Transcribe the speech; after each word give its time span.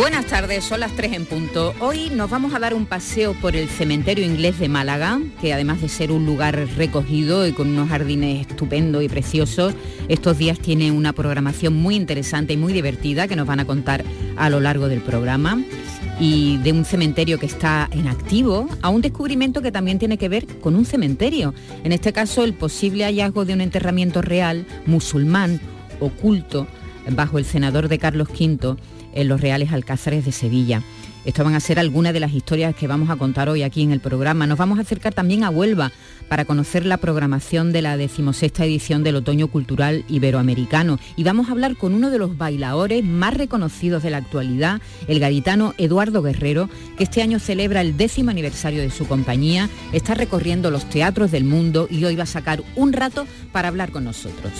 Buenas 0.00 0.24
tardes, 0.24 0.64
son 0.64 0.80
las 0.80 0.92
3 0.92 1.12
en 1.12 1.26
punto. 1.26 1.74
Hoy 1.78 2.08
nos 2.08 2.30
vamos 2.30 2.54
a 2.54 2.58
dar 2.58 2.72
un 2.72 2.86
paseo 2.86 3.34
por 3.34 3.54
el 3.54 3.68
cementerio 3.68 4.24
inglés 4.24 4.58
de 4.58 4.66
Málaga, 4.66 5.20
que 5.42 5.52
además 5.52 5.82
de 5.82 5.90
ser 5.90 6.10
un 6.10 6.24
lugar 6.24 6.56
recogido 6.78 7.46
y 7.46 7.52
con 7.52 7.68
unos 7.68 7.90
jardines 7.90 8.48
estupendos 8.48 9.02
y 9.02 9.10
preciosos, 9.10 9.74
estos 10.08 10.38
días 10.38 10.58
tiene 10.58 10.90
una 10.90 11.12
programación 11.12 11.74
muy 11.74 11.96
interesante 11.96 12.54
y 12.54 12.56
muy 12.56 12.72
divertida 12.72 13.28
que 13.28 13.36
nos 13.36 13.46
van 13.46 13.60
a 13.60 13.66
contar 13.66 14.02
a 14.38 14.48
lo 14.48 14.58
largo 14.58 14.88
del 14.88 15.02
programa 15.02 15.62
y 16.18 16.56
de 16.56 16.72
un 16.72 16.86
cementerio 16.86 17.38
que 17.38 17.44
está 17.44 17.86
en 17.92 18.08
activo 18.08 18.70
a 18.80 18.88
un 18.88 19.02
descubrimiento 19.02 19.60
que 19.60 19.70
también 19.70 19.98
tiene 19.98 20.16
que 20.16 20.30
ver 20.30 20.46
con 20.62 20.76
un 20.76 20.86
cementerio. 20.86 21.52
En 21.84 21.92
este 21.92 22.14
caso, 22.14 22.42
el 22.42 22.54
posible 22.54 23.04
hallazgo 23.04 23.44
de 23.44 23.52
un 23.52 23.60
enterramiento 23.60 24.22
real 24.22 24.64
musulmán 24.86 25.60
oculto 26.00 26.66
bajo 27.10 27.36
el 27.36 27.44
senador 27.44 27.88
de 27.88 27.98
Carlos 27.98 28.28
V 28.30 28.78
en 29.12 29.28
los 29.28 29.40
Reales 29.40 29.72
Alcázares 29.72 30.24
de 30.24 30.32
Sevilla. 30.32 30.82
Esto 31.24 31.44
van 31.44 31.54
a 31.54 31.60
ser 31.60 31.78
algunas 31.78 32.14
de 32.14 32.20
las 32.20 32.32
historias 32.32 32.74
que 32.74 32.86
vamos 32.86 33.10
a 33.10 33.16
contar 33.16 33.50
hoy 33.50 33.62
aquí 33.62 33.82
en 33.82 33.92
el 33.92 34.00
programa. 34.00 34.46
Nos 34.46 34.56
vamos 34.56 34.78
a 34.78 34.82
acercar 34.82 35.12
también 35.12 35.44
a 35.44 35.50
Huelva 35.50 35.92
para 36.28 36.46
conocer 36.46 36.86
la 36.86 36.96
programación 36.96 37.72
de 37.72 37.82
la 37.82 37.98
decimosexta 37.98 38.64
edición 38.64 39.02
del 39.02 39.16
Otoño 39.16 39.48
Cultural 39.48 40.04
Iberoamericano. 40.08 40.98
Y 41.16 41.24
vamos 41.24 41.48
a 41.48 41.52
hablar 41.52 41.76
con 41.76 41.92
uno 41.92 42.10
de 42.10 42.18
los 42.18 42.38
bailadores 42.38 43.04
más 43.04 43.34
reconocidos 43.34 44.02
de 44.02 44.10
la 44.10 44.16
actualidad, 44.16 44.80
el 45.08 45.20
gaditano 45.20 45.74
Eduardo 45.76 46.22
Guerrero, 46.22 46.70
que 46.96 47.04
este 47.04 47.20
año 47.20 47.38
celebra 47.38 47.82
el 47.82 47.98
décimo 47.98 48.30
aniversario 48.30 48.80
de 48.80 48.90
su 48.90 49.06
compañía, 49.06 49.68
está 49.92 50.14
recorriendo 50.14 50.70
los 50.70 50.88
teatros 50.88 51.30
del 51.30 51.44
mundo 51.44 51.86
y 51.90 52.02
hoy 52.04 52.16
va 52.16 52.22
a 52.22 52.26
sacar 52.26 52.62
un 52.76 52.94
rato 52.94 53.26
para 53.52 53.68
hablar 53.68 53.90
con 53.90 54.04
nosotros. 54.04 54.52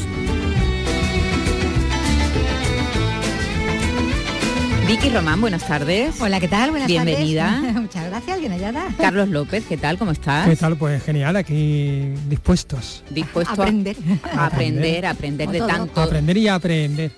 Vicky 4.90 5.08
Román, 5.08 5.40
buenas 5.40 5.64
tardes. 5.68 6.20
Hola, 6.20 6.40
¿qué 6.40 6.48
tal? 6.48 6.70
Buenas 6.70 6.88
Bienvenida. 6.88 7.60
tardes. 7.62 7.74
Muchas 7.80 8.06
gracias, 8.06 8.40
bien 8.40 8.50
hallada. 8.50 8.88
Carlos 8.98 9.28
López, 9.28 9.64
¿qué 9.68 9.76
tal? 9.76 9.96
¿Cómo 9.96 10.10
estás? 10.10 10.48
¿Qué 10.48 10.56
tal? 10.56 10.76
Pues 10.76 11.00
genial, 11.04 11.36
aquí 11.36 12.08
dispuestos. 12.28 13.04
Dispuesto 13.08 13.52
Aprender. 13.52 13.96
a 14.34 14.46
aprender, 14.46 15.06
a 15.06 15.10
aprender 15.10 15.48
de 15.48 15.60
Como 15.60 15.70
tanto, 15.72 16.00
Aprender 16.02 16.36
y 16.38 16.48
aprender. 16.48 17.12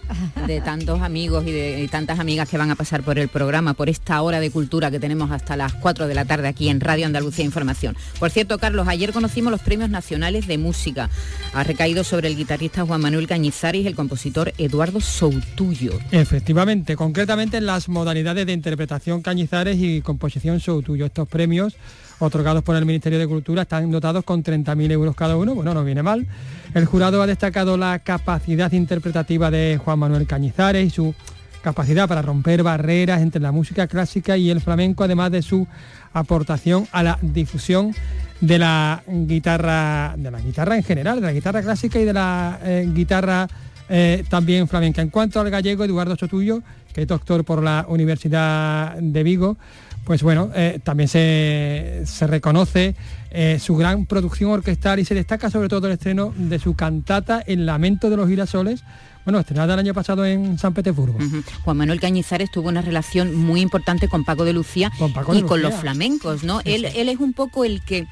de 0.46 0.60
tantos 0.60 1.00
amigos 1.00 1.46
y 1.46 1.52
de 1.52 1.82
y 1.82 1.88
tantas 1.88 2.18
amigas 2.18 2.46
que 2.46 2.58
van 2.58 2.70
a 2.70 2.74
pasar 2.74 3.02
por 3.04 3.18
el 3.18 3.28
programa, 3.28 3.72
por 3.72 3.88
esta 3.88 4.20
hora 4.20 4.38
de 4.38 4.50
cultura 4.50 4.90
que 4.90 5.00
tenemos 5.00 5.30
hasta 5.30 5.56
las 5.56 5.72
4 5.72 6.08
de 6.08 6.14
la 6.14 6.26
tarde 6.26 6.48
aquí 6.48 6.68
en 6.68 6.78
Radio 6.78 7.06
Andalucía 7.06 7.46
Información. 7.46 7.96
Por 8.18 8.28
cierto, 8.30 8.58
Carlos, 8.58 8.86
ayer 8.86 9.14
conocimos 9.14 9.50
los 9.50 9.62
premios 9.62 9.88
nacionales 9.88 10.46
de 10.46 10.58
música. 10.58 11.08
Ha 11.54 11.64
recaído 11.64 12.04
sobre 12.04 12.28
el 12.28 12.36
guitarrista 12.36 12.84
Juan 12.84 13.00
Manuel 13.00 13.26
Cañizares 13.26 13.82
y 13.84 13.86
el 13.86 13.94
compositor 13.94 14.52
Eduardo 14.58 15.00
Soutuyo. 15.00 15.98
Efectivamente, 16.10 16.96
concretamente 16.96 17.61
las 17.66 17.88
modalidades 17.88 18.46
de 18.46 18.52
interpretación 18.52 19.22
Cañizares 19.22 19.78
y 19.78 20.00
composición 20.02 20.58
show 20.58 20.82
tuyo. 20.82 21.06
Estos 21.06 21.28
premios 21.28 21.77
otorgados 22.18 22.62
por 22.62 22.77
el 22.77 22.84
Ministerio 22.84 23.18
de 23.18 23.27
Cultura 23.27 23.62
están 23.62 23.90
dotados 23.90 24.24
con 24.24 24.42
30.000 24.42 24.90
euros 24.92 25.14
cada 25.14 25.36
uno. 25.36 25.55
Bueno, 25.55 25.74
no 25.74 25.84
viene 25.84 26.02
mal. 26.02 26.27
El 26.74 26.86
jurado 26.86 27.23
ha 27.23 27.27
destacado 27.27 27.77
la 27.77 27.98
capacidad 27.98 28.70
interpretativa 28.73 29.50
de 29.50 29.80
Juan 29.83 29.98
Manuel 29.98 30.27
Cañizares 30.27 30.86
y 30.86 30.90
su 30.90 31.14
capacidad 31.62 32.08
para 32.08 32.23
romper 32.23 32.62
barreras 32.62 33.23
entre 33.23 33.40
la 33.40 33.52
música 33.52 33.86
clásica 33.86 34.36
y 34.36 34.50
el 34.50 34.61
flamenco, 34.61 35.05
además 35.05 35.30
de 35.30 35.42
su 35.42 35.67
aportación 36.12 36.86
a 36.92 37.02
la 37.02 37.18
difusión 37.23 37.94
de 38.40 38.58
la 38.58 39.02
guitarra, 39.06 40.14
de 40.17 40.30
la 40.30 40.40
guitarra 40.40 40.77
en 40.77 40.83
general, 40.83 41.20
de 41.20 41.27
la 41.27 41.33
guitarra 41.33 41.62
clásica 41.62 41.98
y 42.00 42.05
de 42.05 42.12
la 42.12 42.58
eh, 42.64 42.90
guitarra 42.92 43.48
eh, 43.95 44.25
también 44.27 44.67
flamenca. 44.69 45.03
En 45.03 45.11
cuanto 45.11 45.39
al 45.39 45.51
gallego 45.51 45.85
Eduardo 45.85 46.17
Sotuyo, 46.17 46.63
que 46.95 47.03
es 47.03 47.07
doctor 47.07 47.45
por 47.45 47.63
la 47.63 47.85
Universidad 47.86 48.97
de 48.97 49.23
Vigo, 49.23 49.58
pues 50.05 50.23
bueno, 50.23 50.51
eh, 50.55 50.80
también 50.83 51.08
se, 51.08 52.01
se 52.07 52.27
reconoce 52.27 52.97
eh, 53.30 53.58
su 53.61 53.77
gran 53.77 54.07
producción 54.07 54.51
orquestal 54.51 54.98
y 54.98 55.05
se 55.05 55.14
destaca 55.14 55.51
sobre 55.51 55.69
todo 55.69 55.89
el 55.89 55.92
estreno 55.92 56.33
de 56.36 56.58
su 56.58 56.75
cantata 56.75 57.42
El 57.47 57.67
lamento 57.67 58.08
de 58.08 58.17
los 58.17 58.30
girasoles, 58.30 58.83
bueno, 59.27 59.39
estrenada 59.39 59.75
el 59.75 59.80
año 59.80 59.92
pasado 59.92 60.24
en 60.24 60.59
San 60.59 60.73
Petersburgo. 60.73 61.19
Juan 61.63 61.77
Manuel 61.77 62.01
Cañizares 62.01 62.51
tuvo 62.51 62.70
una 62.70 62.80
relación 62.80 63.36
muy 63.36 63.61
importante 63.61 64.09
con 64.09 64.24
Paco 64.24 64.47
de 64.47 64.55
Lucía 64.55 64.91
Con 64.98 65.13
Paco 65.13 65.35
de 65.35 65.41
y 65.41 65.42
con 65.42 65.61
los 65.61 65.74
flamencos, 65.74 66.45
¿no? 66.45 66.63
Él, 66.64 66.86
él 66.86 67.11
es 67.11 67.20
un 67.20 67.35
poco 67.35 67.67
el 67.67 67.83
que 67.83 68.09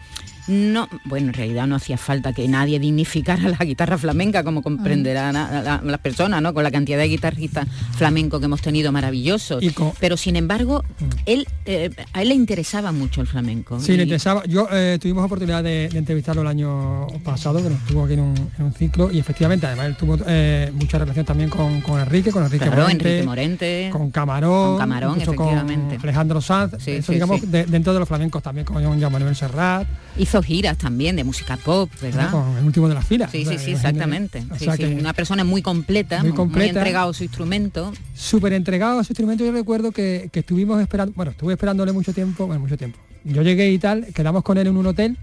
no, 0.50 0.88
bueno, 1.04 1.28
en 1.28 1.32
realidad 1.34 1.66
no 1.66 1.76
hacía 1.76 1.96
falta 1.96 2.32
que 2.32 2.46
nadie 2.48 2.78
dignificara 2.78 3.48
la 3.48 3.64
guitarra 3.64 3.96
flamenca, 3.96 4.42
como 4.44 4.62
comprenderán 4.62 5.34
las 5.34 5.98
personas, 6.00 6.42
¿no? 6.42 6.52
Con 6.52 6.62
la 6.64 6.70
cantidad 6.70 6.98
de 6.98 7.08
guitarristas 7.08 7.66
flamencos 7.96 8.40
que 8.40 8.46
hemos 8.46 8.60
tenido 8.60 8.90
maravillosos. 8.92 9.62
Y 9.62 9.70
con- 9.70 9.92
Pero 10.00 10.16
sin 10.16 10.36
embargo, 10.36 10.82
él, 11.26 11.46
eh, 11.66 11.90
a 12.12 12.22
él 12.22 12.28
le 12.30 12.34
interesaba 12.34 12.92
mucho 12.92 13.20
el 13.20 13.26
flamenco. 13.26 13.78
Sí, 13.80 13.92
Y- 13.92 13.96
le 13.96 14.02
interesaba. 14.02 14.42
Yo 14.46 14.66
eh, 14.72 14.98
tuvimos 15.00 15.24
oportunidad 15.24 15.62
de, 15.62 15.88
de 15.88 15.98
entrevistarlo 15.98 16.42
el 16.42 16.48
año 16.48 17.06
pasado, 17.24 17.62
que 17.62 17.70
nos 17.70 17.78
estuvo 17.80 18.04
aquí 18.04 18.14
en 18.14 18.20
un, 18.20 18.50
en 18.58 18.64
un 18.64 18.72
ciclo, 18.74 19.10
y 19.12 19.18
efectivamente, 19.18 19.66
además 19.66 19.86
él 19.86 19.96
tuvo 19.96 20.18
eh, 20.26 20.70
mucha 20.74 20.98
relación 20.98 21.24
también 21.24 21.48
con, 21.50 21.80
con 21.80 22.00
Enrique, 22.00 22.30
con 22.32 22.42
Enrique 22.44 22.64
Claro, 22.66 22.82
Morente, 22.82 23.08
Enrique 23.10 23.26
Morente. 23.26 23.88
con 23.92 24.10
Camarón, 24.10 24.70
Con 24.70 24.78
Camarón, 24.78 25.20
efectivamente. 25.20 25.96
con 25.96 26.04
Alejandro 26.04 26.40
Sanz, 26.40 26.74
Sí, 26.78 26.92
eso 26.92 27.06
sí, 27.08 27.14
digamos 27.14 27.40
sí. 27.40 27.46
de- 27.46 27.66
dentro 27.66 27.92
de 27.92 28.00
los 28.00 28.08
flamencos 28.08 28.42
también 28.42 28.64
con 28.64 28.82
Juan 28.82 29.12
Manuel 29.12 29.36
Serrat, 29.36 29.86
Hizo 30.18 30.39
giras 30.42 30.78
también 30.78 31.16
de 31.16 31.24
música 31.24 31.56
pop, 31.56 31.90
¿verdad? 32.02 32.30
con 32.30 32.56
el 32.58 32.64
último 32.64 32.88
de 32.88 32.94
las 32.94 33.06
filas. 33.06 33.30
Sí, 33.30 33.42
O 33.42 33.48
sea, 33.48 33.58
sí, 33.58 33.64
sí, 33.66 33.70
exactamente. 33.72 34.44
O 34.50 34.56
Sí, 34.58 34.64
sea 34.64 34.76
sí, 34.76 34.82
que 34.84 34.94
Una 34.94 35.12
persona 35.12 35.44
muy 35.44 35.62
completa, 35.62 36.20
Muy 36.20 36.28
muy, 36.30 36.36
completa. 36.36 36.78
entregado 36.80 37.10
a 37.10 37.14
su 37.14 37.22
instrumento. 37.24 37.92
súper 38.14 38.52
entregado 38.52 38.98
a 39.00 39.04
su 39.04 39.12
instrumento. 39.12 39.44
Yo 39.44 39.52
recuerdo 39.52 39.92
que, 39.92 40.28
que 40.32 40.40
estuvimos 40.40 40.80
esperando, 40.80 41.12
bueno, 41.16 41.32
estuve 41.32 41.52
esperándole 41.54 41.92
mucho 41.92 42.12
tiempo, 42.12 42.46
bueno, 42.46 42.60
mucho 42.60 42.76
tiempo. 42.76 42.98
Yo 43.24 43.42
llegué 43.42 43.70
y 43.70 43.78
tal, 43.78 44.06
quedamos 44.14 44.42
con 44.42 44.56
él 44.58 44.66
en 44.66 44.76
un 44.76 44.86
hotel 44.86 45.16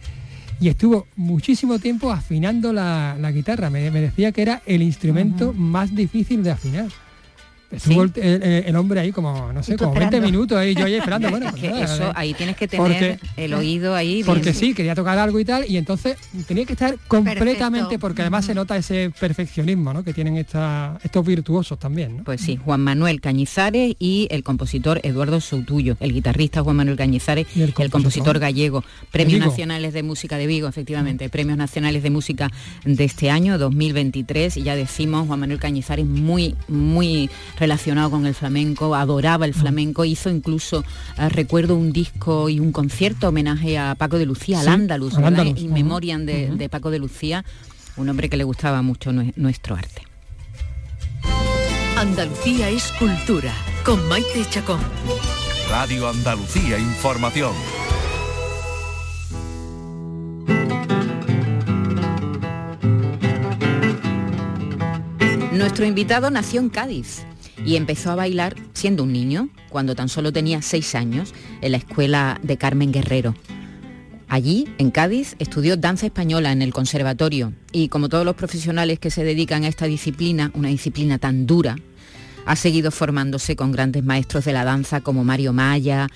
y 0.59 0.69
estuvo 0.69 1.07
muchísimo 1.15 1.79
tiempo 1.79 2.11
afinando 2.11 2.73
la, 2.73 3.15
la 3.19 3.31
guitarra. 3.31 3.69
Me, 3.69 3.89
me 3.91 4.01
decía 4.01 4.31
que 4.31 4.41
era 4.41 4.61
el 4.65 4.81
instrumento 4.81 5.53
más 5.53 5.95
difícil 5.95 6.43
de 6.43 6.51
afinar. 6.51 6.87
Estuvo 7.69 8.03
el, 8.03 8.11
el- 8.15 8.43
el 8.67 8.75
hombre 8.77 8.99
ahí 9.01 9.11
como, 9.11 9.51
no 9.51 9.61
sé, 9.61 9.75
como 9.75 9.91
20 9.91 10.05
esperando. 10.05 10.25
minutos 10.31 10.57
ahí, 10.57 10.73
yo 10.73 10.85
ahí 10.85 10.93
esperando. 10.95 11.29
Bueno, 11.29 11.47
Es 11.47 11.51
pues 11.51 11.63
nada, 11.71 11.83
eso, 11.83 12.11
ahí 12.15 12.33
tienes 12.33 12.55
que 12.55 12.67
tener 12.67 12.85
porque- 12.87 13.19
el 13.35 13.53
oído 13.53 13.93
ahí. 13.93 14.15
bien- 14.15 14.25
porque 14.25 14.53
sí, 14.53 14.73
quería 14.73 14.95
tocar 14.95 15.17
algo 15.17 15.37
y 15.39 15.43
tal, 15.45 15.65
y 15.69 15.75
entonces 15.77 16.17
tenía 16.47 16.65
que 16.65 16.73
estar 16.73 16.97
completamente, 17.09 17.79
Perfecto. 17.85 17.99
porque 17.99 18.21
además 18.21 18.45
se 18.45 18.55
nota 18.55 18.77
ese 18.77 19.11
perfeccionismo 19.19 19.93
¿no? 19.93 20.03
que 20.03 20.13
tienen 20.13 20.37
esta- 20.37 20.97
estos 21.03 21.25
virtuosos 21.25 21.77
también. 21.77 22.17
¿no? 22.17 22.23
Pues 22.23 22.39
sí, 22.41 22.57
Juan 22.63 22.79
Manuel 22.81 23.19
Cañizares 23.19 23.95
y 23.99 24.27
el 24.31 24.43
compositor 24.43 25.01
Eduardo 25.03 25.41
Soutuyo, 25.41 25.97
el 25.99 26.13
guitarrista 26.13 26.61
Juan 26.63 26.77
Manuel 26.77 26.95
Cañizares 26.97 27.47
Y 27.55 27.61
el 27.63 27.73
el 27.77 27.89
compositor, 27.91 28.39
gallego. 28.39 28.83
Premios. 29.11 29.45
Nacionales 29.45 29.93
de 29.93 30.03
Música 30.03 30.37
de 30.37 30.47
Vigo, 30.47 30.67
efectivamente, 30.67 31.29
Premios 31.29 31.57
Nacionales 31.57 32.01
de 32.03 32.09
Música 32.11 32.49
de 32.85 33.03
este 33.03 33.29
año, 33.29 33.57
2023, 33.57 34.57
y 34.57 34.63
ya 34.63 34.75
decimos, 34.75 35.27
Juan 35.27 35.39
Manuel 35.39 35.59
Cañizares 35.59 36.05
muy, 36.05 36.55
muy 36.67 37.29
relacionado 37.59 38.09
con 38.11 38.25
el 38.25 38.33
flamenco, 38.35 38.95
adoraba 38.95 39.45
el 39.45 39.53
flamenco, 39.53 40.05
hizo 40.05 40.29
incluso, 40.29 40.83
eh, 41.17 41.29
recuerdo 41.29 41.75
un 41.75 41.91
disco 41.91 42.49
y 42.49 42.59
un 42.59 42.71
concierto 42.71 43.29
homenaje 43.29 43.77
a 43.77 43.95
Paco 43.95 44.17
de 44.17 44.25
Lucía, 44.25 44.59
al 44.59 44.65
Sí, 44.65 44.71
Andalus. 44.71 45.17
Andalus, 45.17 45.59
In 45.59 45.65
ujú, 45.67 45.73
memoriam 45.73 46.25
de, 46.25 46.69
Paco 46.69 46.91
de 46.91 46.99
Lucía, 46.99 47.43
un 47.97 48.09
hombre 48.09 48.29
que 48.29 48.37
le 48.37 48.43
gustaba 48.43 48.81
mucho 48.81 49.11
nue- 49.11 49.33
nuestro 49.35 49.75
arte. 49.75 50.03
Andalucía 51.97 52.69
es 52.69 52.91
cultura. 52.99 53.51
Con 53.83 54.07
Maite 54.07 54.45
Chacón. 54.49 54.79
Radio 55.69 56.07
Andalucía 56.09 56.77
Información. 56.77 57.53
Nuestro 65.53 65.85
invitado 65.85 66.29
nació 66.29 66.61
en 66.61 66.69
Cádiz 66.69 67.23
y 67.65 67.75
empezó 67.75 68.11
a 68.11 68.15
bailar 68.15 68.55
siendo 68.73 69.03
un 69.03 69.13
niño, 69.13 69.49
cuando 69.69 69.95
tan 69.95 70.09
solo 70.09 70.31
tenía 70.31 70.61
seis 70.61 70.95
años, 70.95 71.33
en 71.61 71.71
la 71.71 71.77
escuela 71.77 72.39
de 72.43 72.57
Carmen 72.57 72.91
Guerrero. 72.91 73.35
Allí, 74.29 74.67
en 74.77 74.91
Cádiz, 74.91 75.35
estudió 75.39 75.77
danza 75.77 76.05
española 76.05 76.51
en 76.51 76.61
el 76.61 76.73
conservatorio 76.73 77.53
y 77.71 77.87
como 77.87 78.09
todos 78.09 78.25
los 78.25 78.35
profesionales 78.35 78.99
que 78.99 79.09
se 79.09 79.23
dedican 79.23 79.63
a 79.63 79.69
esta 79.69 79.85
disciplina, 79.85 80.51
una 80.53 80.67
disciplina 80.67 81.17
tan 81.17 81.47
dura, 81.47 81.77
ha 82.45 82.55
seguido 82.55 82.91
formándose 82.91 83.55
con 83.55 83.71
grandes 83.71 84.03
maestros 84.03 84.45
de 84.45 84.53
la 84.53 84.65
danza 84.65 85.01
como 85.01 85.23
Mario 85.23 85.53
Maya, 85.53 86.07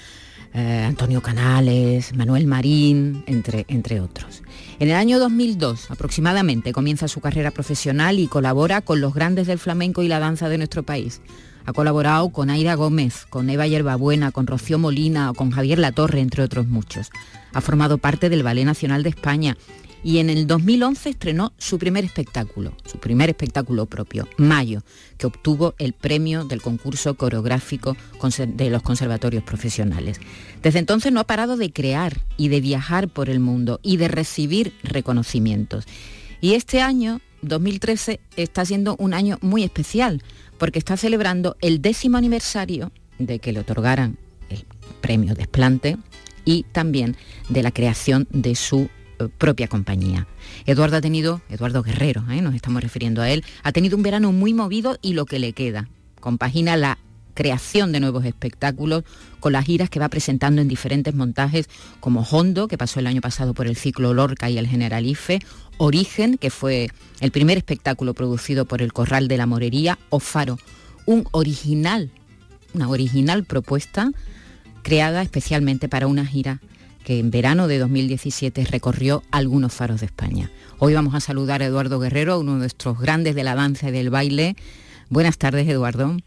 eh, 0.53 0.83
Antonio 0.85 1.21
Canales, 1.21 2.13
Manuel 2.15 2.47
Marín, 2.47 3.23
entre, 3.25 3.65
entre 3.67 4.01
otros. 4.01 4.43
En 4.79 4.89
el 4.89 4.95
año 4.95 5.19
2002 5.19 5.91
aproximadamente 5.91 6.73
comienza 6.73 7.07
su 7.07 7.21
carrera 7.21 7.51
profesional 7.51 8.19
y 8.19 8.27
colabora 8.27 8.81
con 8.81 8.99
los 8.99 9.13
grandes 9.13 9.47
del 9.47 9.59
flamenco 9.59 10.03
y 10.03 10.07
la 10.07 10.19
danza 10.19 10.49
de 10.49 10.57
nuestro 10.57 10.83
país. 10.83 11.21
Ha 11.65 11.73
colaborado 11.73 12.29
con 12.29 12.49
Aira 12.49 12.75
Gómez, 12.75 13.25
con 13.29 13.49
Eva 13.49 13.67
Yerbabuena, 13.67 14.31
con 14.31 14.47
Rocío 14.47 14.79
Molina 14.79 15.29
o 15.29 15.33
con 15.35 15.51
Javier 15.51 15.79
Latorre, 15.79 16.19
entre 16.19 16.43
otros 16.43 16.67
muchos. 16.67 17.11
Ha 17.53 17.61
formado 17.61 17.97
parte 17.97 18.29
del 18.29 18.43
Ballet 18.43 18.65
Nacional 18.65 19.03
de 19.03 19.09
España 19.09 19.57
y 20.03 20.17
en 20.17 20.29
el 20.29 20.47
2011 20.47 21.09
estrenó 21.09 21.53
su 21.57 21.77
primer 21.77 22.05
espectáculo, 22.05 22.73
su 22.85 22.97
primer 22.97 23.29
espectáculo 23.29 23.85
propio, 23.85 24.27
Mayo, 24.37 24.81
que 25.17 25.27
obtuvo 25.27 25.75
el 25.77 25.93
premio 25.93 26.45
del 26.45 26.61
concurso 26.61 27.15
coreográfico 27.15 27.95
de 28.47 28.69
los 28.69 28.81
conservatorios 28.81 29.43
profesionales. 29.43 30.19
Desde 30.61 30.79
entonces 30.79 31.11
no 31.11 31.19
ha 31.19 31.25
parado 31.25 31.57
de 31.57 31.71
crear 31.71 32.21
y 32.37 32.49
de 32.49 32.61
viajar 32.61 33.09
por 33.09 33.29
el 33.29 33.39
mundo 33.39 33.79
y 33.83 33.97
de 33.97 34.07
recibir 34.07 34.73
reconocimientos. 34.83 35.85
Y 36.39 36.53
este 36.53 36.81
año, 36.81 37.21
2013, 37.43 38.19
está 38.35 38.65
siendo 38.65 38.95
un 38.97 39.13
año 39.13 39.37
muy 39.41 39.63
especial 39.63 40.23
porque 40.57 40.79
está 40.79 40.97
celebrando 40.97 41.57
el 41.61 41.81
décimo 41.81 42.17
aniversario 42.17 42.91
de 43.19 43.39
que 43.39 43.51
le 43.51 43.59
otorgaran 43.59 44.17
el 44.49 44.65
premio 45.01 45.35
Desplante 45.35 45.97
y 46.45 46.63
también 46.71 47.15
de 47.49 47.63
la 47.63 47.71
creación 47.71 48.27
de 48.31 48.55
su 48.55 48.89
propia 49.29 49.67
compañía. 49.67 50.27
Eduardo 50.65 50.97
ha 50.97 51.01
tenido, 51.01 51.41
Eduardo 51.49 51.83
Guerrero, 51.83 52.23
¿eh? 52.29 52.41
nos 52.41 52.55
estamos 52.55 52.81
refiriendo 52.81 53.21
a 53.21 53.29
él, 53.29 53.43
ha 53.63 53.71
tenido 53.71 53.97
un 53.97 54.03
verano 54.03 54.31
muy 54.31 54.53
movido 54.53 54.97
y 55.01 55.13
lo 55.13 55.25
que 55.25 55.39
le 55.39 55.53
queda. 55.53 55.87
Compagina 56.19 56.77
la 56.77 56.97
creación 57.33 57.91
de 57.91 57.99
nuevos 57.99 58.25
espectáculos 58.25 59.03
con 59.39 59.53
las 59.53 59.65
giras 59.65 59.89
que 59.89 59.99
va 59.99 60.09
presentando 60.09 60.61
en 60.61 60.67
diferentes 60.67 61.15
montajes 61.15 61.69
como 61.99 62.21
Hondo, 62.21 62.67
que 62.67 62.77
pasó 62.77 62.99
el 62.99 63.07
año 63.07 63.21
pasado 63.21 63.53
por 63.53 63.67
el 63.67 63.75
ciclo 63.75 64.13
Lorca 64.13 64.49
y 64.49 64.57
el 64.57 64.67
Generalife, 64.67 65.39
Origen, 65.77 66.37
que 66.37 66.49
fue 66.49 66.89
el 67.19 67.31
primer 67.31 67.57
espectáculo 67.57 68.13
producido 68.13 68.65
por 68.65 68.81
el 68.81 68.93
Corral 68.93 69.27
de 69.27 69.37
la 69.37 69.47
Morería, 69.47 69.97
o 70.09 70.19
Faro, 70.19 70.59
un 71.05 71.27
original, 71.31 72.11
una 72.73 72.89
original 72.89 73.43
propuesta 73.43 74.11
creada 74.83 75.21
especialmente 75.21 75.89
para 75.89 76.07
una 76.07 76.25
gira 76.25 76.61
que 77.03 77.19
en 77.19 77.31
verano 77.31 77.67
de 77.67 77.79
2017 77.79 78.65
recorrió 78.65 79.23
algunos 79.31 79.73
faros 79.73 79.99
de 80.01 80.05
España. 80.05 80.51
Hoy 80.79 80.93
vamos 80.93 81.15
a 81.15 81.19
saludar 81.19 81.61
a 81.61 81.65
Eduardo 81.65 81.99
Guerrero, 81.99 82.39
uno 82.39 82.53
de 82.53 82.59
nuestros 82.59 82.99
grandes 82.99 83.35
de 83.35 83.43
la 83.43 83.55
danza 83.55 83.89
y 83.89 83.91
del 83.91 84.09
baile. 84.09 84.55
Buenas 85.09 85.37
tardes, 85.37 85.67
Eduardo. 85.67 86.17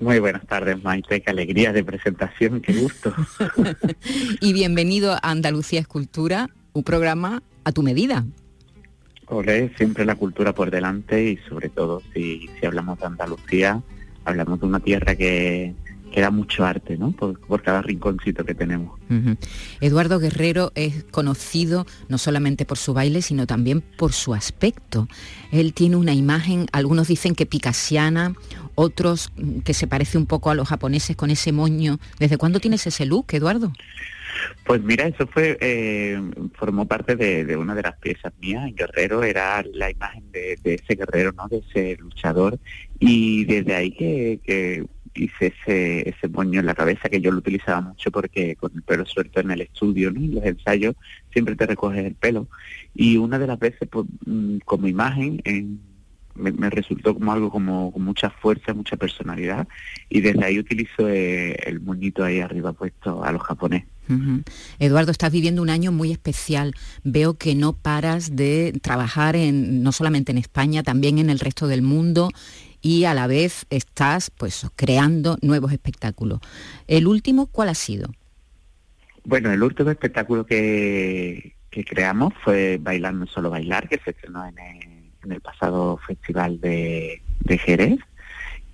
Muy 0.00 0.18
buenas 0.18 0.46
tardes, 0.46 0.82
Maite. 0.82 1.20
Qué 1.20 1.30
alegría 1.30 1.72
de 1.72 1.84
presentación, 1.84 2.60
qué 2.60 2.72
gusto. 2.72 3.14
y 4.40 4.52
bienvenido 4.52 5.12
a 5.12 5.20
Andalucía 5.22 5.80
Escultura, 5.80 6.48
un 6.72 6.82
programa 6.82 7.42
a 7.64 7.72
tu 7.72 7.82
medida. 7.82 8.24
Olé, 9.26 9.72
siempre 9.76 10.04
la 10.04 10.16
cultura 10.16 10.52
por 10.52 10.70
delante 10.70 11.30
y 11.30 11.36
sobre 11.48 11.68
todo 11.68 12.02
si, 12.12 12.50
si 12.58 12.66
hablamos 12.66 12.98
de 12.98 13.06
Andalucía, 13.06 13.80
hablamos 14.24 14.60
de 14.60 14.66
una 14.66 14.80
tierra 14.80 15.14
que, 15.14 15.74
queda 16.12 16.30
mucho 16.30 16.64
arte, 16.64 16.96
¿no? 16.96 17.10
Por, 17.12 17.62
cada 17.62 17.82
rinconcito 17.82 18.44
que 18.44 18.54
tenemos. 18.54 19.00
Eduardo 19.80 20.18
Guerrero 20.18 20.72
es 20.74 21.04
conocido 21.10 21.86
no 22.08 22.18
solamente 22.18 22.64
por 22.64 22.78
su 22.78 22.94
baile, 22.94 23.22
sino 23.22 23.46
también 23.46 23.80
por 23.80 24.12
su 24.12 24.34
aspecto. 24.34 25.08
Él 25.50 25.72
tiene 25.74 25.96
una 25.96 26.14
imagen, 26.14 26.66
algunos 26.72 27.08
dicen 27.08 27.34
que 27.34 27.46
picasiana, 27.46 28.34
otros 28.74 29.32
que 29.64 29.74
se 29.74 29.86
parece 29.86 30.18
un 30.18 30.26
poco 30.26 30.50
a 30.50 30.54
los 30.54 30.68
japoneses 30.68 31.16
con 31.16 31.30
ese 31.30 31.52
moño. 31.52 31.98
¿Desde 32.18 32.36
cuándo 32.36 32.60
tienes 32.60 32.86
ese 32.86 33.06
look, 33.06 33.26
Eduardo? 33.32 33.72
Pues 34.64 34.82
mira, 34.82 35.06
eso 35.06 35.26
fue 35.26 35.58
eh, 35.60 36.20
formó 36.54 36.86
parte 36.86 37.16
de, 37.16 37.56
una 37.56 37.74
de 37.74 37.82
las 37.82 37.96
piezas 37.98 38.32
mías. 38.40 38.66
En 38.66 38.74
Guerrero 38.74 39.22
era 39.22 39.62
la 39.74 39.90
imagen 39.90 40.30
de, 40.32 40.58
ese 40.64 40.94
guerrero, 40.94 41.32
¿no? 41.32 41.48
De 41.48 41.58
ese 41.58 41.96
luchador. 42.00 42.58
Y 42.98 43.44
desde 43.44 43.74
ahí 43.74 43.92
que 43.92 44.86
hice 45.14 45.54
ese, 45.58 46.08
ese 46.08 46.28
moño 46.28 46.60
en 46.60 46.66
la 46.66 46.74
cabeza 46.74 47.08
que 47.08 47.20
yo 47.20 47.30
lo 47.30 47.38
utilizaba 47.38 47.80
mucho 47.80 48.10
porque 48.10 48.56
con 48.56 48.72
el 48.74 48.82
pelo 48.82 49.06
suelto 49.06 49.40
en 49.40 49.50
el 49.50 49.62
estudio, 49.62 50.10
¿no? 50.10 50.20
en 50.20 50.34
los 50.36 50.44
ensayos 50.44 50.94
siempre 51.32 51.56
te 51.56 51.66
recoges 51.66 52.04
el 52.04 52.14
pelo. 52.14 52.48
Y 52.94 53.16
una 53.16 53.38
de 53.38 53.46
las 53.46 53.58
veces 53.58 53.88
pues, 53.90 54.06
mm, 54.26 54.58
como 54.64 54.88
imagen 54.88 55.40
me, 56.34 56.70
resultó 56.70 57.14
como 57.14 57.32
algo 57.32 57.50
como 57.50 57.92
con 57.92 58.02
mucha 58.02 58.30
fuerza, 58.30 58.74
mucha 58.74 58.96
personalidad 58.96 59.68
y 60.08 60.20
desde 60.20 60.44
ahí 60.44 60.58
utilizo 60.58 61.08
eh, 61.08 61.56
el 61.66 61.80
moñito 61.80 62.24
ahí 62.24 62.40
arriba 62.40 62.72
puesto 62.72 63.24
a 63.24 63.32
los 63.32 63.42
japoneses. 63.42 63.88
Eduardo, 64.78 65.10
estás 65.10 65.32
viviendo 65.32 65.62
un 65.62 65.70
año 65.70 65.90
muy 65.90 66.12
especial. 66.12 66.74
Veo 67.02 67.34
que 67.34 67.54
no 67.54 67.72
paras 67.72 68.36
de 68.36 68.78
trabajar 68.82 69.36
en, 69.36 69.82
no 69.82 69.92
solamente 69.92 70.32
en 70.32 70.38
España, 70.38 70.82
también 70.82 71.18
en 71.18 71.30
el 71.30 71.38
resto 71.38 71.66
del 71.66 71.80
mundo 71.82 72.30
y 72.82 73.04
a 73.04 73.14
la 73.14 73.28
vez 73.28 73.64
estás 73.70 74.30
pues 74.30 74.66
creando 74.76 75.38
nuevos 75.40 75.72
espectáculos. 75.72 76.40
¿El 76.88 77.06
último 77.06 77.46
cuál 77.46 77.68
ha 77.68 77.74
sido? 77.74 78.12
Bueno, 79.24 79.52
el 79.52 79.62
último 79.62 79.90
espectáculo 79.90 80.44
que, 80.44 81.54
creamos 81.70 82.34
fue 82.44 82.78
Bailar 82.82 83.14
no 83.14 83.26
solo 83.26 83.50
bailar, 83.50 83.88
que 83.88 83.98
se 84.04 84.10
estrenó 84.10 84.44
en 84.46 84.56
el, 85.30 85.40
pasado 85.40 85.96
festival 86.04 86.60
de, 86.60 87.22
Jerez. 87.48 88.00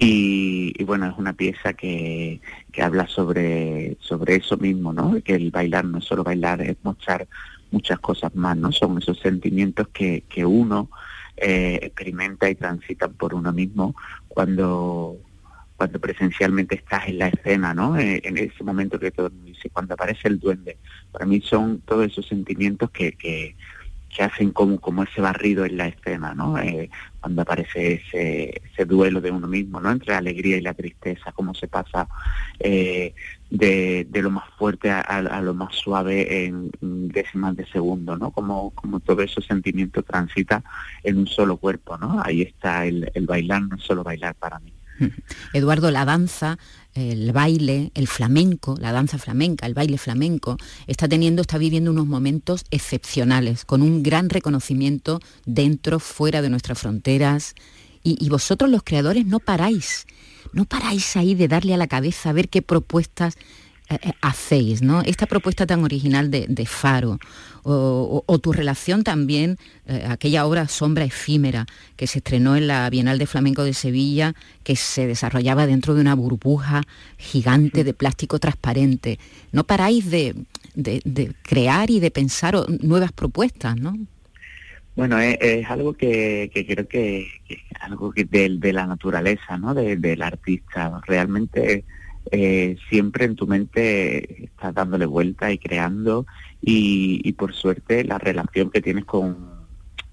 Y, 0.00 0.82
bueno, 0.84 1.06
es 1.10 1.18
una 1.18 1.34
pieza 1.34 1.74
que, 1.74 2.40
habla 2.80 3.06
sobre, 3.08 3.98
sobre 4.00 4.36
eso 4.36 4.56
mismo, 4.56 4.92
¿no? 4.92 5.20
Que 5.22 5.34
el 5.34 5.50
bailar 5.50 5.84
no 5.84 5.98
es 5.98 6.04
solo 6.04 6.24
bailar, 6.24 6.62
es 6.62 6.76
mostrar 6.82 7.28
muchas 7.70 7.98
cosas 7.98 8.34
más, 8.34 8.56
¿no? 8.56 8.72
Son 8.72 8.96
esos 8.96 9.18
sentimientos 9.18 9.88
que, 9.88 10.24
que 10.28 10.46
uno 10.46 10.88
eh, 11.40 11.78
experimenta 11.82 12.48
y 12.50 12.54
transitan 12.54 13.12
por 13.14 13.34
uno 13.34 13.52
mismo 13.52 13.94
cuando 14.28 15.16
cuando 15.78 16.00
presencialmente 16.00 16.74
estás 16.74 17.06
en 17.06 17.18
la 17.18 17.28
escena, 17.28 17.72
¿no? 17.72 17.96
Eh, 17.96 18.20
en 18.24 18.36
ese 18.36 18.64
momento 18.64 18.98
que 18.98 19.12
todo 19.12 19.30
dice, 19.30 19.70
cuando 19.70 19.94
aparece 19.94 20.26
el 20.26 20.40
duende. 20.40 20.76
Para 21.12 21.24
mí 21.24 21.40
son 21.40 21.82
todos 21.82 22.04
esos 22.04 22.26
sentimientos 22.26 22.90
que, 22.90 23.12
que, 23.12 23.54
que 24.14 24.22
hacen 24.24 24.50
como, 24.50 24.80
como 24.80 25.04
ese 25.04 25.20
barrido 25.20 25.64
en 25.64 25.76
la 25.76 25.86
escena, 25.86 26.34
¿no? 26.34 26.58
Eh, 26.58 26.90
cuando 27.20 27.42
aparece 27.42 27.94
ese, 27.94 28.60
ese 28.72 28.84
duelo 28.86 29.20
de 29.20 29.30
uno 29.30 29.46
mismo, 29.46 29.80
¿no? 29.80 29.92
Entre 29.92 30.12
la 30.12 30.18
alegría 30.18 30.56
y 30.56 30.62
la 30.62 30.74
tristeza, 30.74 31.30
cómo 31.30 31.54
se 31.54 31.68
pasa 31.68 32.08
eh, 32.58 33.14
de, 33.50 34.06
de, 34.10 34.22
lo 34.22 34.30
más 34.30 34.44
fuerte 34.58 34.90
a, 34.90 35.40
lo 35.42 35.54
más 35.54 35.74
suave 35.74 36.44
en 36.44 36.70
décimas 36.80 37.56
de 37.56 37.66
segundo, 37.66 38.16
¿no? 38.16 38.30
Como, 38.30 38.70
como 38.70 39.00
todo 39.00 39.22
ese 39.22 39.40
sentimiento 39.40 40.02
transita 40.02 40.62
en 41.02 41.18
un 41.18 41.26
solo 41.26 41.56
cuerpo, 41.56 41.96
¿no? 41.96 42.20
Ahí 42.24 42.42
está 42.42 42.86
el, 42.86 43.10
el 43.14 43.26
bailar, 43.26 43.62
no 43.62 43.78
solo 43.78 44.04
bailar 44.04 44.34
para 44.34 44.58
mí. 44.58 44.72
Eduardo, 45.52 45.90
la 45.90 46.04
danza, 46.04 46.58
el 46.94 47.32
baile, 47.32 47.92
el 47.94 48.08
flamenco, 48.08 48.76
la 48.80 48.92
danza 48.92 49.18
flamenca, 49.18 49.66
el 49.66 49.74
baile 49.74 49.98
flamenco, 49.98 50.56
está 50.86 51.08
teniendo, 51.08 51.42
está 51.42 51.58
viviendo 51.58 51.90
unos 51.90 52.06
momentos 52.06 52.64
excepcionales, 52.70 53.64
con 53.64 53.82
un 53.82 54.02
gran 54.02 54.28
reconocimiento 54.28 55.20
dentro, 55.46 56.00
fuera 56.00 56.42
de 56.42 56.50
nuestras 56.50 56.78
fronteras. 56.78 57.54
Y, 58.02 58.28
vosotros 58.30 58.70
los 58.70 58.82
creadores 58.82 59.26
no 59.26 59.38
paráis, 59.38 60.06
no 60.52 60.64
paráis 60.64 61.16
ahí 61.16 61.34
de 61.34 61.48
darle 61.48 61.74
a 61.74 61.76
la 61.76 61.86
cabeza 61.86 62.30
a 62.30 62.32
ver 62.32 62.48
qué 62.48 62.62
propuestas 62.62 63.36
eh, 63.90 63.98
eh, 64.02 64.12
hacéis, 64.20 64.82
¿no? 64.82 65.00
Esta 65.00 65.24
propuesta 65.24 65.66
tan 65.66 65.82
original 65.82 66.30
de, 66.30 66.66
Faro, 66.66 67.18
o, 67.62 68.38
tu 68.38 68.52
relación 68.52 69.02
también, 69.02 69.56
eh, 69.86 70.04
aquella 70.06 70.44
obra 70.44 70.68
Sombra 70.68 71.04
Efímera, 71.04 71.64
que 71.96 72.06
se 72.06 72.18
estrenó 72.18 72.54
en 72.54 72.66
la 72.66 72.90
Bienal 72.90 73.18
de 73.18 73.26
Flamenco 73.26 73.64
de 73.64 73.72
Sevilla, 73.72 74.34
que 74.62 74.76
se 74.76 75.06
desarrollaba 75.06 75.66
dentro 75.66 75.94
de 75.94 76.02
una 76.02 76.14
burbuja 76.14 76.82
gigante 77.16 77.82
de 77.82 77.94
plástico 77.94 78.38
transparente. 78.38 79.18
No 79.52 79.64
paráis 79.64 80.10
de, 80.10 80.34
crear 81.42 81.90
y 81.90 81.98
de 81.98 82.10
pensar 82.10 82.56
nuevas 82.82 83.12
propuestas, 83.12 83.76
¿no? 83.76 83.96
Bueno, 84.98 85.16
es, 85.20 85.70
algo 85.70 85.92
que, 85.92 86.50
creo 86.52 86.88
que, 86.88 87.28
algo 87.78 88.10
que 88.10 88.24
de, 88.24 88.72
la 88.72 88.84
naturaleza, 88.84 89.56
¿no? 89.56 89.72
del 89.72 90.22
artista. 90.22 91.00
Realmente 91.06 91.84
eh, 92.32 92.76
siempre 92.88 93.26
en 93.26 93.36
tu 93.36 93.46
mente 93.46 94.46
estás 94.46 94.74
dándole 94.74 95.06
vuelta 95.06 95.52
y 95.52 95.58
creando 95.58 96.26
y, 96.60 97.32
por 97.34 97.54
suerte 97.54 98.02
la 98.02 98.18
relación 98.18 98.72
que 98.72 98.82
tienes 98.82 99.04
con, 99.04 99.68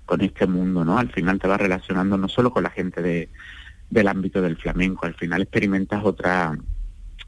con 0.05 0.21
este 0.21 0.45
mundo, 0.45 0.85
¿no? 0.85 0.99
Al 0.99 1.11
final 1.11 1.39
te 1.39 1.47
vas 1.47 1.59
relacionando 1.59 2.15
no 2.15 2.29
solo 2.29 2.51
con 2.51 2.61
la 2.61 2.69
gente 2.69 3.01
de, 3.01 3.29
del 3.89 4.07
ámbito 4.07 4.39
del 4.39 4.55
flamenco, 4.55 5.07
al 5.07 5.15
final 5.15 5.41
experimentas 5.41 6.05
otra 6.05 6.55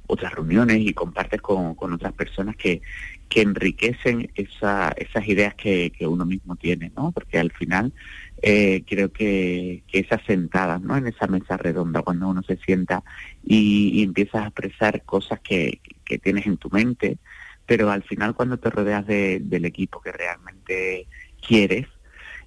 otras 0.08 0.34
reuniones 0.34 0.80
y 0.80 0.94
compartes 0.94 1.42
con, 1.42 1.76
otras 1.80 2.14
personas 2.14 2.56
que, 2.56 2.82
que 3.30 3.42
enriquecen 3.42 4.32
esa, 4.36 4.94
esas 4.98 5.28
ideas 5.28 5.54
que, 5.56 5.92
uno 6.02 6.26
mismo 6.26 6.56
tiene, 6.56 6.92
¿no? 6.96 7.12
Porque 7.12 7.38
al 7.38 7.52
final 7.52 7.94
eh, 8.42 8.84
creo 8.88 9.12
que, 9.12 9.84
que 9.88 10.00
esas 10.00 10.22
sentadas, 10.26 10.82
¿no? 10.82 10.96
En 10.96 11.08
esa 11.08 11.28
mesa 11.28 11.58
redonda, 11.58 12.02
cuando 12.02 12.30
uno 12.30 12.42
se 12.44 12.58
sienta 12.58 13.04
y, 13.44 14.02
empiezas 14.04 14.44
a 14.44 14.48
expresar 14.48 15.04
cosas 15.04 15.40
que, 15.42 15.82
que, 16.06 16.18
tienes 16.18 16.48
en 16.48 16.58
tu 16.58 16.70
mente, 16.70 17.18
pero 17.66 17.92
al 17.92 18.04
final 18.04 18.34
cuando 18.34 18.58
te 18.58 18.70
rodeas 18.70 19.06
del 19.06 19.66
equipo 19.66 20.02
que 20.02 20.12
realmente 20.12 21.08
quieres 21.46 21.88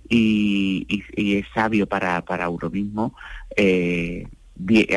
y, 0.08 1.04
y, 1.14 1.36
es 1.36 1.46
sabio 1.54 1.86
para, 1.86 2.24
para 2.24 2.48
uno 2.48 2.70
mismo, 2.70 3.14
eh, 3.56 4.26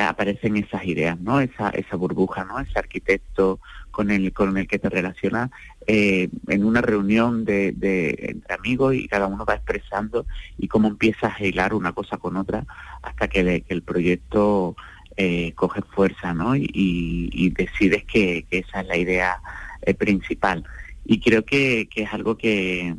aparecen 0.01 0.57
esas 0.57 0.85
ideas, 0.85 1.19
¿no? 1.19 1.39
Esa, 1.39 1.69
esa 1.69 1.95
burbuja, 1.95 2.43
¿no? 2.45 2.59
Ese 2.59 2.77
arquitecto 2.77 3.59
con 3.91 4.09
el, 4.09 4.33
con 4.33 4.57
el 4.57 4.67
que 4.67 4.79
te 4.79 4.89
relacionas 4.89 5.51
eh, 5.85 6.29
en 6.47 6.65
una 6.65 6.81
reunión 6.81 7.45
de, 7.45 7.75
entre 8.19 8.55
amigos 8.55 8.95
y 8.95 9.07
cada 9.07 9.27
uno 9.27 9.45
va 9.45 9.53
expresando 9.53 10.25
y 10.57 10.67
cómo 10.67 10.87
empiezas 10.87 11.39
a 11.39 11.43
hilar 11.45 11.73
una 11.73 11.91
cosa 11.93 12.17
con 12.17 12.35
otra 12.35 12.65
hasta 13.03 13.27
que, 13.27 13.63
el 13.67 13.81
proyecto 13.83 14.75
eh, 15.15 15.53
coge 15.53 15.81
fuerza, 15.81 16.33
¿no? 16.33 16.55
Y, 16.55 17.53
decides 17.55 18.03
que, 18.05 18.45
esa 18.49 18.81
es 18.81 18.87
la 18.87 18.97
idea 18.97 19.41
eh, 19.83 19.93
principal. 19.93 20.63
Y 21.05 21.19
creo 21.19 21.45
que, 21.45 21.87
que 21.93 22.03
es 22.03 22.13
algo 22.13 22.37
que 22.37 22.95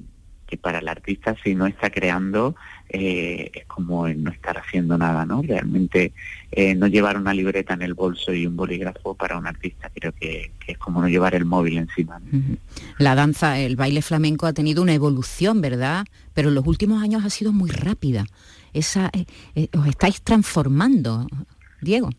para 0.63 0.79
el 0.79 0.87
artista 0.87 1.35
si 1.43 1.57
no 1.57 1.67
está 1.67 1.91
creando 1.91 2.55
eh, 2.97 3.51
es 3.53 3.67
como 3.67 4.07
no 4.07 4.31
estar 4.31 4.57
haciendo 4.57 4.97
nada, 4.97 5.27
¿no? 5.27 5.43
Realmente 5.43 6.13
eh, 6.53 6.77
no 6.77 6.87
llevar 6.87 7.17
una 7.17 7.35
libreta 7.35 7.75
en 7.75 7.83
el 7.83 7.93
bolso 7.93 8.33
y 8.33 8.47
un 8.47 8.55
bolígrafo 8.55 9.15
para 9.15 9.37
un 9.37 9.49
artista 9.49 9.91
creo 9.93 10.13
que, 10.13 10.53
es 10.65 10.79
como 10.79 11.01
no 11.01 11.09
llevar 11.09 11.35
el 11.35 11.45
móvil 11.45 11.79
encima. 11.79 12.21
La 12.99 13.17
danza, 13.17 13.59
el 13.59 13.75
baile 13.75 14.01
flamenco 14.01 14.47
ha 14.47 14.53
tenido 14.53 14.81
una 14.81 14.95
evolución, 14.95 15.61
¿verdad? 15.61 16.07
Pero 16.35 16.51
en 16.51 16.55
los 16.55 16.67
últimos 16.69 17.03
años 17.03 17.25
ha 17.25 17.31
sido 17.31 17.53
muy 17.53 17.71
rápida. 17.71 18.27
Esa, 18.73 19.11
eh, 19.13 19.69
os 19.77 19.89
estáis 19.89 20.23
transformando, 20.23 21.27
Diego. 21.81 22.11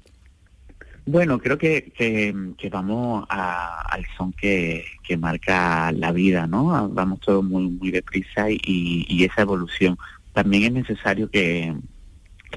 Bueno, 1.07 1.37
creo 1.39 1.57
que, 1.57 1.93
que, 1.95 2.69
vamos 2.69 3.25
al 3.29 4.05
son 4.17 4.33
que, 4.33 4.83
que, 5.03 5.15
marca 5.15 5.91
la 5.91 6.11
vida, 6.11 6.47
¿no? 6.47 6.89
Vamos 6.89 7.19
todos 7.19 7.43
muy, 7.43 7.69
muy 7.69 7.91
deprisa 7.91 8.49
y, 8.49 9.05
y 9.07 9.23
esa 9.23 9.43
evolución 9.43 9.97
también 10.35 10.63
es 10.63 10.87
necesario 10.87 11.31
que, 11.31 11.73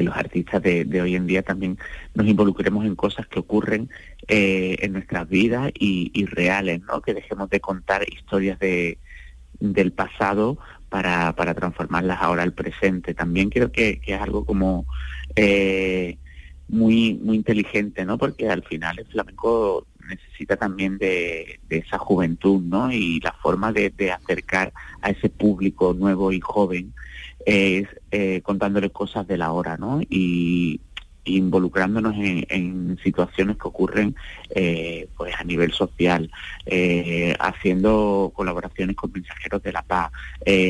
los 0.01 0.17
artistas 0.17 0.63
de, 0.63 1.03
hoy 1.03 1.17
en 1.17 1.27
día 1.27 1.43
también 1.43 1.77
nos 2.15 2.29
involucremos 2.29 2.85
en 2.87 2.95
cosas 2.95 3.27
que 3.27 3.41
ocurren 3.41 3.91
eh, 4.29 4.77
en 4.81 4.93
nuestras 4.93 5.29
vidas 5.29 5.73
y, 5.75 6.25
reales, 6.27 6.83
¿no? 6.83 7.01
Que 7.01 7.15
dejemos 7.15 7.51
de 7.51 7.59
contar 7.59 8.05
historias 8.09 8.61
de, 8.61 8.99
del 9.59 9.91
pasado 9.91 10.57
para, 10.89 11.35
para 11.35 11.55
transformarlas 11.55 12.19
ahora 12.21 12.45
al 12.45 12.53
presente. 12.53 13.13
También 13.13 13.51
creo 13.51 13.73
que, 13.73 14.01
es 14.07 14.21
algo 14.21 14.45
como 14.45 14.87
eh, 15.35 16.17
muy, 16.69 17.15
muy 17.15 17.37
inteligente, 17.37 18.05
¿no? 18.05 18.19
Porque 18.19 18.49
al 18.49 18.63
final 18.63 19.01
el 19.01 19.07
flamenco 19.07 19.85
necesita 20.09 20.57
también 20.57 20.99
de, 20.99 21.59
esa 21.71 21.99
juventud, 21.99 22.63
¿no? 22.63 22.93
Y 22.93 23.19
la 23.21 23.33
forma 23.33 23.73
de, 23.73 24.13
acercar 24.13 24.73
a 25.03 25.11
ese 25.11 25.29
público 25.29 25.93
nuevo 25.93 26.31
y 26.33 26.41
joven 26.41 26.93
es 27.45 27.89
eh, 28.11 28.41
contándole 28.43 28.91
cosas 28.91 29.27
de 29.27 29.39
la 29.39 29.53
hora, 29.53 29.77
¿no? 29.77 30.01
Y, 30.09 30.81
involucrándonos 31.25 32.15
en, 32.17 32.99
situaciones 33.05 33.59
que 33.59 33.69
ocurren 33.69 34.17
eh, 34.55 35.09
pues 35.15 35.35
a 35.39 35.45
nivel 35.45 35.73
social, 35.73 36.31
eh, 36.65 37.37
haciendo 37.39 38.33
colaboraciones 38.35 38.97
con 38.97 39.13
mensajeros 39.13 39.63
de 39.63 39.73
la 39.73 39.83
paz, 39.83 40.11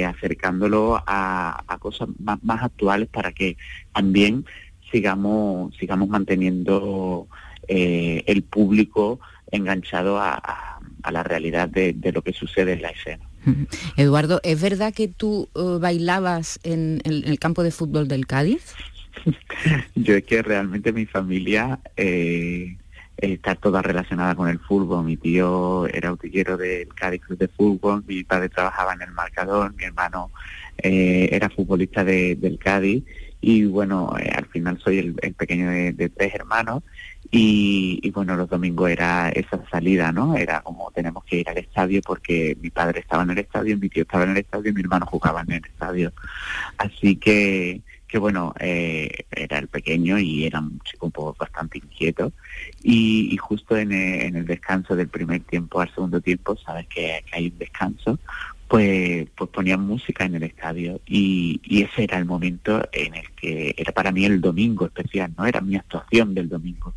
acercándolo 0.04 1.00
a, 1.06 1.64
cosas 1.78 2.08
más, 2.18 2.60
actuales 2.60 3.08
para 3.08 3.30
que 3.30 3.56
también 3.92 4.46
sigamos 4.90 5.76
sigamos 5.76 6.08
manteniendo 6.08 7.28
el 7.68 8.42
público 8.42 9.20
enganchado 9.50 10.18
a, 10.18 10.80
la 11.10 11.22
realidad 11.22 11.68
de, 11.68 12.12
lo 12.12 12.22
que 12.22 12.32
sucede 12.32 12.72
en 12.72 12.82
la 12.82 12.88
escena. 12.88 13.27
Eduardo, 13.96 14.40
¿es 14.42 14.60
verdad 14.60 14.92
que 14.92 15.08
tú 15.08 15.48
eh, 15.54 15.78
bailabas 15.80 16.60
en, 16.62 17.00
el 17.04 17.38
campo 17.38 17.62
de 17.62 17.70
fútbol 17.70 18.08
del 18.08 18.26
Cádiz? 18.26 18.74
Yo 19.94 20.14
es 20.14 20.24
que 20.24 20.42
realmente 20.42 20.92
mi 20.92 21.06
familia 21.06 21.80
eh, 21.96 22.76
está 23.16 23.54
toda 23.54 23.82
relacionada 23.82 24.34
con 24.34 24.48
el 24.48 24.58
fútbol. 24.58 25.04
Mi 25.04 25.16
tío 25.16 25.86
era 25.88 26.12
utillero 26.12 26.56
del 26.56 26.88
Cádiz 26.94 27.22
Club 27.22 27.38
de 27.38 27.48
Fútbol, 27.48 28.04
mi 28.06 28.24
padre 28.24 28.48
trabajaba 28.48 28.94
en 28.94 29.02
el 29.02 29.12
marcador, 29.12 29.74
mi 29.74 29.84
hermano 29.84 30.30
era 30.80 31.50
futbolista 31.50 32.04
del 32.04 32.56
Cádiz 32.62 33.02
y 33.40 33.64
bueno, 33.66 34.12
al 34.34 34.46
final 34.46 34.78
soy 34.78 34.98
el, 34.98 35.34
pequeño 35.34 35.70
de, 35.70 36.08
tres 36.08 36.34
hermanos 36.34 36.82
y, 37.30 38.10
bueno, 38.10 38.36
los 38.36 38.48
domingos 38.48 38.90
era 38.90 39.28
esa 39.28 39.60
salida, 39.70 40.12
¿no? 40.12 40.36
Era 40.36 40.62
como 40.62 40.90
tenemos 40.92 41.24
que 41.24 41.40
ir 41.40 41.48
al 41.48 41.58
estadio 41.58 42.00
porque 42.04 42.56
mi 42.60 42.70
padre 42.70 43.00
estaba 43.00 43.22
en 43.22 43.30
el 43.30 43.38
estadio, 43.38 43.76
mi 43.76 43.88
tío 43.88 44.02
estaba 44.02 44.24
en 44.24 44.30
el 44.30 44.38
estadio 44.38 44.70
y 44.70 44.74
mi 44.74 44.80
hermano 44.80 45.06
jugaba 45.06 45.42
en 45.42 45.52
el 45.52 45.64
estadio. 45.64 46.12
Así 46.78 47.16
que, 47.16 47.82
que 48.08 48.18
bueno, 48.18 48.54
eh, 48.58 49.26
era 49.30 49.58
el 49.58 49.68
pequeño 49.68 50.18
y 50.18 50.46
era 50.46 50.60
un 50.60 50.80
chico 50.80 51.06
un 51.06 51.12
poco 51.12 51.36
bastante 51.38 51.78
inquieto. 51.78 52.32
Y, 52.82 53.36
justo 53.36 53.76
en 53.76 53.92
el, 53.92 54.46
descanso 54.46 54.96
del 54.96 55.08
primer 55.08 55.40
tiempo 55.40 55.80
al 55.80 55.94
segundo 55.94 56.20
tiempo, 56.20 56.56
sabes 56.56 56.86
que, 56.88 57.22
hay 57.32 57.48
un 57.48 57.58
descanso, 57.58 58.18
pues, 58.68 59.26
pues 59.36 59.50
ponían 59.50 59.80
música 59.80 60.24
en 60.24 60.34
el 60.36 60.42
estadio 60.42 61.00
y, 61.06 61.60
y, 61.64 61.82
ese 61.82 62.04
era 62.04 62.18
el 62.18 62.26
momento 62.26 62.86
en 62.92 63.14
el 63.14 63.30
que 63.30 63.74
era 63.76 63.92
para 63.92 64.12
mí 64.12 64.24
el 64.24 64.40
domingo 64.40 64.86
especial, 64.86 65.32
¿no? 65.36 65.46
Era 65.46 65.60
mi 65.60 65.76
actuación 65.76 66.34
del 66.34 66.48
domingo 66.48 66.94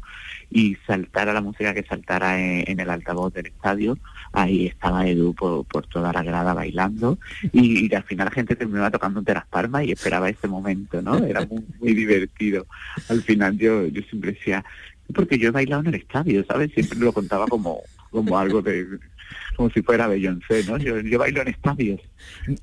y 0.51 0.75
saltara 0.85 1.33
la 1.33 1.41
música 1.41 1.73
que 1.73 1.83
saltara 1.83 2.37
en, 2.39 2.79
el 2.79 2.89
altavoz 2.89 3.33
del 3.33 3.47
estadio, 3.47 3.97
ahí 4.33 4.67
estaba 4.67 5.07
Edu 5.07 5.33
por, 5.33 5.87
toda 5.87 6.11
la 6.11 6.23
grada 6.23 6.53
bailando 6.53 7.17
y, 7.53 7.93
al 7.95 8.03
final 8.03 8.25
la 8.25 8.31
gente 8.31 8.55
terminaba 8.55 8.91
tocando 8.91 9.23
las 9.25 9.47
palmas 9.47 9.85
y 9.85 9.93
esperaba 9.93 10.29
ese 10.29 10.47
momento, 10.47 11.01
¿no? 11.01 11.17
Era 11.23 11.45
muy, 11.45 11.63
muy 11.79 11.93
divertido. 11.93 12.67
Al 13.07 13.21
final 13.21 13.57
yo, 13.57 13.87
yo 13.87 14.01
siempre 14.03 14.33
decía, 14.33 14.63
porque 15.15 15.37
yo 15.37 15.47
he 15.47 15.51
bailado 15.51 15.81
en 15.83 15.87
el 15.87 15.95
estadio, 15.95 16.43
¿sabes? 16.45 16.71
Siempre 16.73 16.99
lo 16.99 17.13
contaba 17.13 17.47
como, 17.47 17.79
como 18.09 18.37
algo 18.37 18.61
de, 18.61 18.99
como 19.55 19.69
si 19.69 19.81
fuera 19.81 20.07
Beyoncé, 20.07 20.63
¿no? 20.65 20.77
Yo, 20.77 20.99
yo 21.01 21.19
bailo 21.19 21.41
en 21.41 21.49
estadios, 21.49 22.01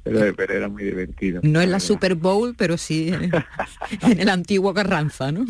pero, 0.03 0.35
pero, 0.35 0.55
era 0.55 0.69
muy 0.69 0.85
divertido. 0.85 1.41
No 1.45 1.61
en 1.61 1.71
la 1.71 1.81
Super 1.81 2.15
Bowl, 2.15 2.55
pero 2.57 2.77
sí 2.77 3.13
en, 3.13 4.21
el 4.21 4.29
antiguo 4.29 4.75
Carranza, 4.75 5.31
¿no? 5.31 5.47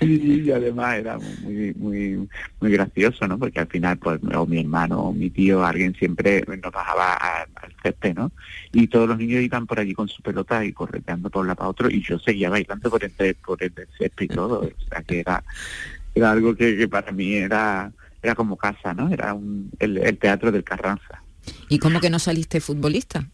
sí, 0.00 0.42
y 0.44 0.50
además 0.50 0.96
era 0.98 1.18
muy, 1.18 1.74
muy, 1.74 2.28
muy 2.60 2.72
gracioso, 2.72 3.26
¿no? 3.28 3.38
Porque 3.38 3.60
al 3.60 3.68
final, 3.68 3.98
pues, 3.98 4.20
o 4.34 4.46
mi 4.46 4.60
hermano, 4.60 5.00
o 5.00 5.12
mi 5.12 5.30
tío, 5.30 5.64
alguien 5.64 5.94
siempre 5.94 6.44
nos 6.46 6.72
bajaba 6.72 7.14
al 7.14 7.74
césped, 7.82 8.14
¿no? 8.14 8.32
Y 8.72 8.88
todos 8.88 9.08
los 9.08 9.18
niños 9.18 9.42
iban 9.42 9.66
por 9.66 9.78
allí 9.78 9.94
con 9.94 10.08
su 10.08 10.22
pelota 10.22 10.64
y 10.64 10.72
correteando 10.72 11.30
por 11.30 11.46
la 11.46 11.54
para 11.54 11.70
otro, 11.70 11.90
y 11.90 12.02
yo 12.02 12.18
seguía 12.18 12.50
bailando 12.50 12.90
por 12.90 13.04
el, 13.04 13.12
por 13.44 13.62
el 13.62 13.72
césped 13.98 14.24
y 14.24 14.28
todo, 14.28 14.60
o 14.60 14.88
sea 14.88 15.02
que 15.02 15.20
era, 15.20 15.44
era 16.14 16.30
algo 16.30 16.54
que, 16.54 16.76
que 16.76 16.88
para 16.88 17.12
mí 17.12 17.34
era 17.34 17.92
era 18.22 18.34
como 18.34 18.56
casa, 18.56 18.94
¿no? 18.94 19.08
Era 19.08 19.36
el, 19.78 20.18
teatro 20.18 20.52
del 20.52 20.64
Carranza. 20.64 21.22
¿Y 21.68 21.78
cómo 21.78 22.00
que 22.00 22.10
no 22.10 22.18
saliste 22.18 22.60
futbolista? 22.60 23.26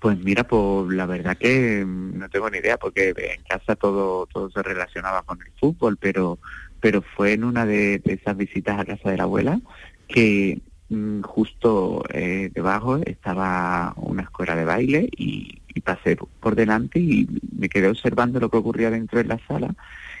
Pues 0.00 0.18
mira, 0.18 0.44
pues 0.44 0.92
la 0.92 1.06
verdad 1.06 1.36
que 1.36 1.84
mm, 1.84 2.18
no 2.18 2.28
tengo 2.28 2.50
ni 2.50 2.58
idea, 2.58 2.78
porque 2.78 3.10
en 3.16 3.42
casa 3.44 3.76
todo, 3.76 4.26
todo 4.26 4.50
se 4.50 4.62
relacionaba 4.62 5.22
con 5.22 5.40
el 5.42 5.52
fútbol, 5.60 5.96
pero, 5.96 6.38
pero 6.80 7.02
fue 7.02 7.34
en 7.34 7.44
una 7.44 7.66
de, 7.66 8.00
esas 8.04 8.36
visitas 8.36 8.80
a 8.80 8.84
casa 8.84 9.10
de 9.10 9.16
la 9.18 9.24
abuela 9.24 9.60
que 10.08 10.60
mm, 10.88 11.20
justo 11.22 12.02
eh, 12.12 12.50
debajo 12.52 12.96
estaba 13.04 13.92
una 13.96 14.22
escuela 14.22 14.56
de 14.56 14.64
baile 14.64 15.08
y, 15.16 15.60
y 15.74 15.80
pasé 15.80 16.16
por 16.16 16.54
delante 16.56 16.98
y 16.98 17.28
me 17.56 17.68
quedé 17.68 17.88
observando 17.88 18.40
lo 18.40 18.50
que 18.50 18.56
ocurría 18.56 18.90
dentro 18.90 19.18
de 19.18 19.24
la 19.24 19.38
sala 19.46 19.74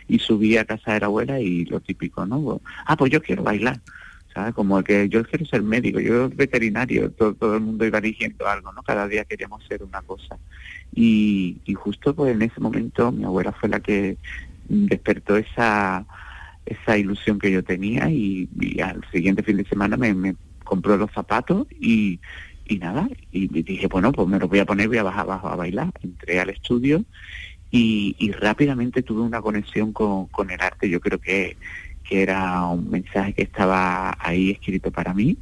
y 0.08 0.18
subí 0.18 0.56
a 0.56 0.64
casa 0.64 0.94
de 0.94 1.00
la 1.00 1.06
abuela 1.06 1.40
y 1.40 1.64
lo 1.64 1.80
típico, 1.80 2.26
¿no? 2.26 2.60
Ah, 2.86 2.96
pues 2.96 3.10
yo 3.10 3.22
quiero 3.22 3.42
bailar, 3.42 3.80
¿sabes? 4.34 4.54
Como 4.54 4.82
que 4.82 5.08
yo 5.08 5.24
quiero 5.24 5.46
ser 5.46 5.62
médico, 5.62 6.00
yo 6.00 6.28
veterinario, 6.28 7.10
todo, 7.10 7.54
el 7.54 7.60
mundo 7.60 7.86
iba 7.86 8.00
diciendo 8.00 8.46
algo, 8.46 8.72
¿no? 8.72 8.82
Cada 8.82 9.06
día 9.08 9.24
queríamos 9.24 9.64
ser 9.66 9.82
una 9.82 10.02
cosa. 10.02 10.38
Y, 10.94 11.58
y 11.64 11.74
justo 11.74 12.14
pues 12.14 12.34
en 12.34 12.42
ese 12.42 12.60
momento 12.60 13.12
mi 13.12 13.24
abuela 13.24 13.52
fue 13.52 13.68
la 13.68 13.80
que 13.80 14.16
despertó 14.68 15.36
esa 15.36 16.06
esa 16.66 16.96
ilusión 16.96 17.38
que 17.38 17.50
yo 17.50 17.64
tenía 17.64 18.08
y, 18.08 18.48
al 18.80 19.02
siguiente 19.10 19.42
fin 19.42 19.56
de 19.56 19.64
semana 19.64 19.96
me, 19.96 20.14
me 20.14 20.36
compró 20.64 20.96
los 20.96 21.10
zapatos 21.10 21.66
y, 21.70 22.20
y 22.66 22.78
nada, 22.78 23.08
y 23.30 23.48
dije, 23.48 23.86
bueno, 23.88 24.12
pues 24.12 24.28
me 24.28 24.38
los 24.38 24.48
voy 24.48 24.60
a 24.60 24.64
poner, 24.64 24.88
voy 24.88 24.98
a 24.98 25.02
bajar 25.02 25.22
abajo 25.22 25.48
a 25.48 25.56
bailar. 25.56 25.92
Entré 26.02 26.40
al 26.40 26.50
estudio 26.50 27.04
y, 27.72 28.32
rápidamente 28.32 29.02
tuve 29.02 29.22
una 29.22 29.40
conexión 29.40 29.92
con, 29.92 30.28
el 30.50 30.60
arte. 30.60 30.90
Yo 30.90 31.00
creo 31.00 31.18
que, 31.18 31.56
que 32.04 32.22
era 32.22 32.66
un 32.66 32.90
mensaje 32.90 33.32
que 33.32 33.42
estaba 33.42 34.14
ahí 34.20 34.50
escrito 34.50 34.90
para 34.90 35.14
mí 35.14 35.38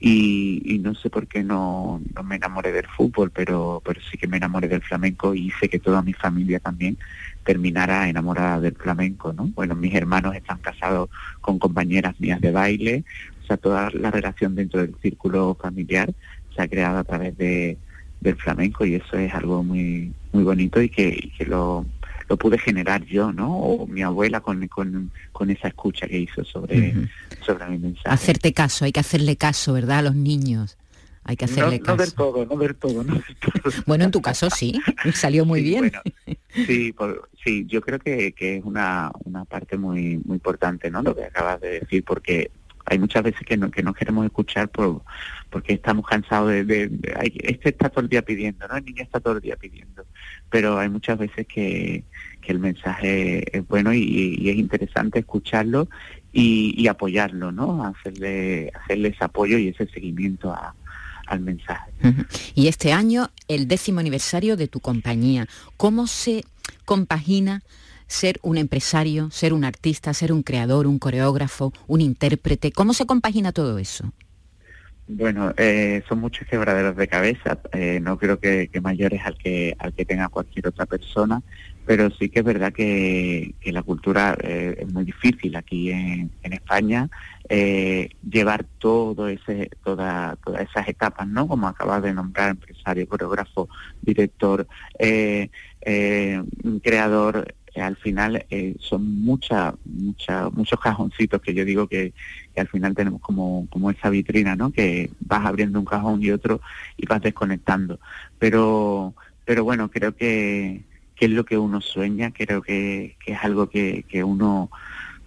y, 0.00 0.80
no 0.82 0.94
sé 0.94 1.10
por 1.10 1.26
qué 1.26 1.42
no, 1.42 2.00
no, 2.14 2.22
me 2.22 2.36
enamoré 2.36 2.72
del 2.72 2.86
fútbol, 2.86 3.30
pero, 3.30 3.82
pero 3.84 4.00
sí 4.10 4.16
que 4.16 4.26
me 4.26 4.38
enamoré 4.38 4.68
del 4.68 4.82
flamenco 4.82 5.34
y 5.34 5.48
hice 5.48 5.68
que 5.68 5.78
toda 5.78 6.00
mi 6.00 6.14
familia 6.14 6.60
también 6.60 6.96
terminara 7.44 8.08
enamorada 8.08 8.60
del 8.60 8.74
flamenco, 8.74 9.32
¿no? 9.34 9.46
Bueno, 9.54 9.74
mis 9.74 9.94
hermanos 9.94 10.34
están 10.34 10.58
casados 10.58 11.10
con 11.42 11.58
compañeras 11.58 12.18
mías 12.20 12.40
de 12.40 12.52
baile, 12.52 13.04
o 13.42 13.46
sea, 13.46 13.56
toda 13.58 13.90
la 13.90 14.10
relación 14.10 14.54
dentro 14.54 14.80
del 14.80 14.94
círculo 15.02 15.56
familiar 15.60 16.12
se 16.54 16.62
ha 16.62 16.68
creado 16.68 16.98
a 16.98 17.04
través 17.04 17.36
de, 17.36 17.78
del 18.20 18.36
flamenco 18.36 18.84
y 18.84 18.94
eso 18.94 19.16
es 19.18 19.32
algo 19.34 19.62
muy 19.62 20.12
muy 20.32 20.44
bonito 20.44 20.80
y 20.80 20.88
que, 20.88 21.08
y 21.08 21.30
que 21.30 21.46
lo, 21.46 21.86
lo 22.28 22.36
pude 22.36 22.58
generar 22.58 23.04
yo, 23.04 23.32
¿no? 23.32 23.56
O 23.56 23.86
mi 23.86 24.02
abuela 24.02 24.40
con, 24.40 24.66
con, 24.68 25.50
esa 25.50 25.68
escucha 25.68 26.06
que 26.06 26.18
hizo 26.18 26.44
sobre, 26.44 26.94
sobre 27.44 27.66
mi 27.68 27.78
mensaje. 27.78 28.08
Hacerte 28.08 28.52
caso, 28.52 28.84
hay 28.84 28.92
que 28.92 29.00
hacerle 29.00 29.36
caso, 29.36 29.72
¿verdad? 29.72 29.98
A 29.98 30.02
los 30.02 30.14
niños. 30.14 30.76
Hay 31.24 31.36
que 31.36 31.46
hacerle 31.46 31.80
caso. 31.80 31.92
No 31.92 31.96
ver 31.96 32.12
todo, 32.12 32.46
no 32.46 32.56
ver 32.56 32.74
todo, 32.74 33.02
no 33.02 33.20
Bueno, 33.86 34.04
en 34.04 34.10
tu 34.12 34.22
caso 34.22 34.48
sí, 34.50 34.80
salió 35.12 35.44
muy 35.44 35.62
bien. 35.62 35.90
sí, 36.54 36.94
sí, 37.44 37.66
yo 37.66 37.80
creo 37.80 37.98
que, 37.98 38.32
que 38.32 38.56
es 38.56 38.64
una, 38.64 39.10
una 39.24 39.44
parte 39.44 39.76
muy, 39.76 40.20
muy 40.24 40.36
importante, 40.36 40.90
¿no? 40.90 41.02
Lo 41.02 41.16
que 41.16 41.24
acabas 41.24 41.60
de 41.60 41.80
decir, 41.80 42.04
porque 42.04 42.50
hay 42.86 42.98
muchas 42.98 43.24
veces 43.24 43.40
que 43.44 43.56
no, 43.56 43.70
que 43.70 43.82
no 43.82 43.92
queremos 43.92 44.24
escuchar 44.24 44.68
por, 44.68 45.02
porque 45.50 45.74
estamos 45.74 46.06
cansados 46.06 46.50
de, 46.50 46.90
este 47.42 47.70
está 47.70 47.88
todo 47.88 48.02
el 48.02 48.08
día 48.08 48.22
pidiendo, 48.22 48.66
¿no? 48.68 48.76
El 48.76 48.84
niño 48.84 49.02
está 49.02 49.18
todo 49.20 49.36
el 49.36 49.42
día 49.42 49.56
pidiendo, 49.56 50.04
pero 50.48 50.78
hay 50.78 50.88
muchas 50.88 51.18
veces 51.18 51.46
que, 51.46 52.04
que 52.40 52.52
el 52.52 52.60
mensaje 52.60 53.56
es 53.56 53.66
bueno 53.66 53.92
y, 53.92 54.48
es 54.48 54.56
interesante 54.56 55.18
escucharlo 55.18 55.88
y, 56.32 56.86
apoyarlo, 56.86 57.50
¿no? 57.50 57.84
Hacerle, 57.84 58.70
hacerle 58.82 59.08
ese 59.08 59.24
apoyo 59.24 59.58
y 59.58 59.68
ese 59.68 59.86
seguimiento 59.88 60.54
al 61.26 61.40
mensaje. 61.40 61.90
Y 62.54 62.68
este 62.68 62.92
año, 62.92 63.30
el 63.48 63.66
décimo 63.66 64.00
aniversario 64.00 64.56
de 64.56 64.68
tu 64.68 64.80
compañía, 64.80 65.48
¿cómo 65.76 66.06
se 66.06 66.44
compagina 66.84 67.62
ser 68.06 68.38
un 68.42 68.56
empresario, 68.56 69.30
ser 69.30 69.52
un 69.52 69.64
artista, 69.64 70.14
ser 70.14 70.32
un 70.32 70.42
creador, 70.42 70.86
un 70.86 70.98
coreógrafo, 70.98 71.72
un 71.86 72.00
intérprete? 72.00 72.72
¿Cómo 72.72 72.92
se 72.92 73.06
compagina 73.06 73.52
todo 73.52 73.78
eso? 73.78 74.12
Bueno, 75.08 75.52
eh, 75.56 76.02
son 76.08 76.18
muchos 76.18 76.48
quebraderos 76.48 76.96
de 76.96 77.06
cabeza, 77.06 77.60
eh, 77.72 78.00
no 78.02 78.18
creo 78.18 78.40
que, 78.40 78.68
mayores 78.82 79.22
al 79.24 79.38
que 79.38 79.76
al 79.78 79.92
que 79.92 80.04
tenga 80.04 80.28
cualquier 80.28 80.66
otra 80.66 80.84
persona, 80.84 81.42
pero 81.84 82.10
sí 82.10 82.28
que 82.28 82.40
es 82.40 82.44
verdad 82.44 82.72
que, 82.72 83.54
la 83.66 83.84
cultura 83.84 84.36
eh, 84.42 84.78
es 84.80 84.92
muy 84.92 85.04
difícil 85.04 85.54
aquí 85.54 85.92
en, 85.92 86.32
España 86.42 87.08
llevar 87.48 88.64
todo 88.78 89.28
ese 89.28 89.70
toda, 89.84 90.36
todas 90.44 90.62
esas 90.62 90.88
etapas, 90.88 91.28
¿no? 91.28 91.46
Como 91.46 91.68
acabas 91.68 92.02
de 92.02 92.12
nombrar, 92.12 92.50
empresario, 92.50 93.06
coreógrafo, 93.06 93.68
director, 94.02 94.66
creador, 96.82 97.54
al 97.80 97.96
final 97.96 98.44
eh, 98.50 98.74
son 98.78 99.22
mucha, 99.22 99.74
mucha, 99.84 100.50
muchos 100.50 100.80
cajoncitos 100.80 101.40
que 101.40 101.54
yo 101.54 101.64
digo 101.64 101.86
que, 101.88 102.12
al 102.56 102.68
final 102.68 102.94
tenemos 102.94 103.20
como, 103.20 103.66
como 103.70 103.90
esa 103.90 104.08
vitrina, 104.08 104.56
¿no? 104.56 104.72
Que 104.72 105.10
vas 105.20 105.44
abriendo 105.44 105.78
un 105.78 105.84
cajón 105.84 106.22
y 106.22 106.30
otro 106.30 106.60
y 106.96 107.06
vas 107.06 107.20
desconectando. 107.20 108.00
Pero, 108.38 109.14
pero 109.44 109.62
bueno, 109.62 109.90
creo 109.90 110.16
que, 110.16 110.84
que 111.14 111.26
es 111.26 111.30
lo 111.30 111.44
que 111.44 111.58
uno 111.58 111.80
sueña, 111.80 112.32
creo 112.32 112.62
que, 112.62 113.16
es 113.26 113.38
algo 113.42 113.68
que, 113.68 114.04
que 114.08 114.24
uno 114.24 114.70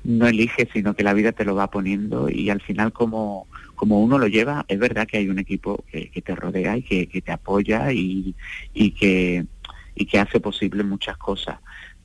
no 0.03 0.27
elige, 0.27 0.67
sino 0.71 0.95
que 0.95 1.03
la 1.03 1.13
vida 1.13 1.33
te 1.33 1.45
lo 1.45 1.55
va 1.55 1.69
poniendo 1.69 2.29
y 2.29 2.49
al 2.49 2.61
final 2.61 2.93
como, 2.93 3.47
como 3.75 4.01
uno 4.01 4.17
lo 4.17 4.27
lleva, 4.27 4.65
es 4.67 4.79
verdad 4.79 5.07
que 5.07 5.17
hay 5.17 5.29
un 5.29 5.39
equipo 5.39 5.83
que, 5.91 6.09
te 6.21 6.35
rodea 6.35 6.77
y 6.77 6.83
que, 6.83 7.07
que 7.07 7.21
te 7.21 7.31
apoya 7.31 7.91
y, 7.91 8.33
y, 8.73 8.91
que, 8.91 9.45
y 9.95 10.05
que 10.05 10.19
hace 10.19 10.39
posible 10.39 10.83
muchas 10.83 11.17
cosas 11.17 11.59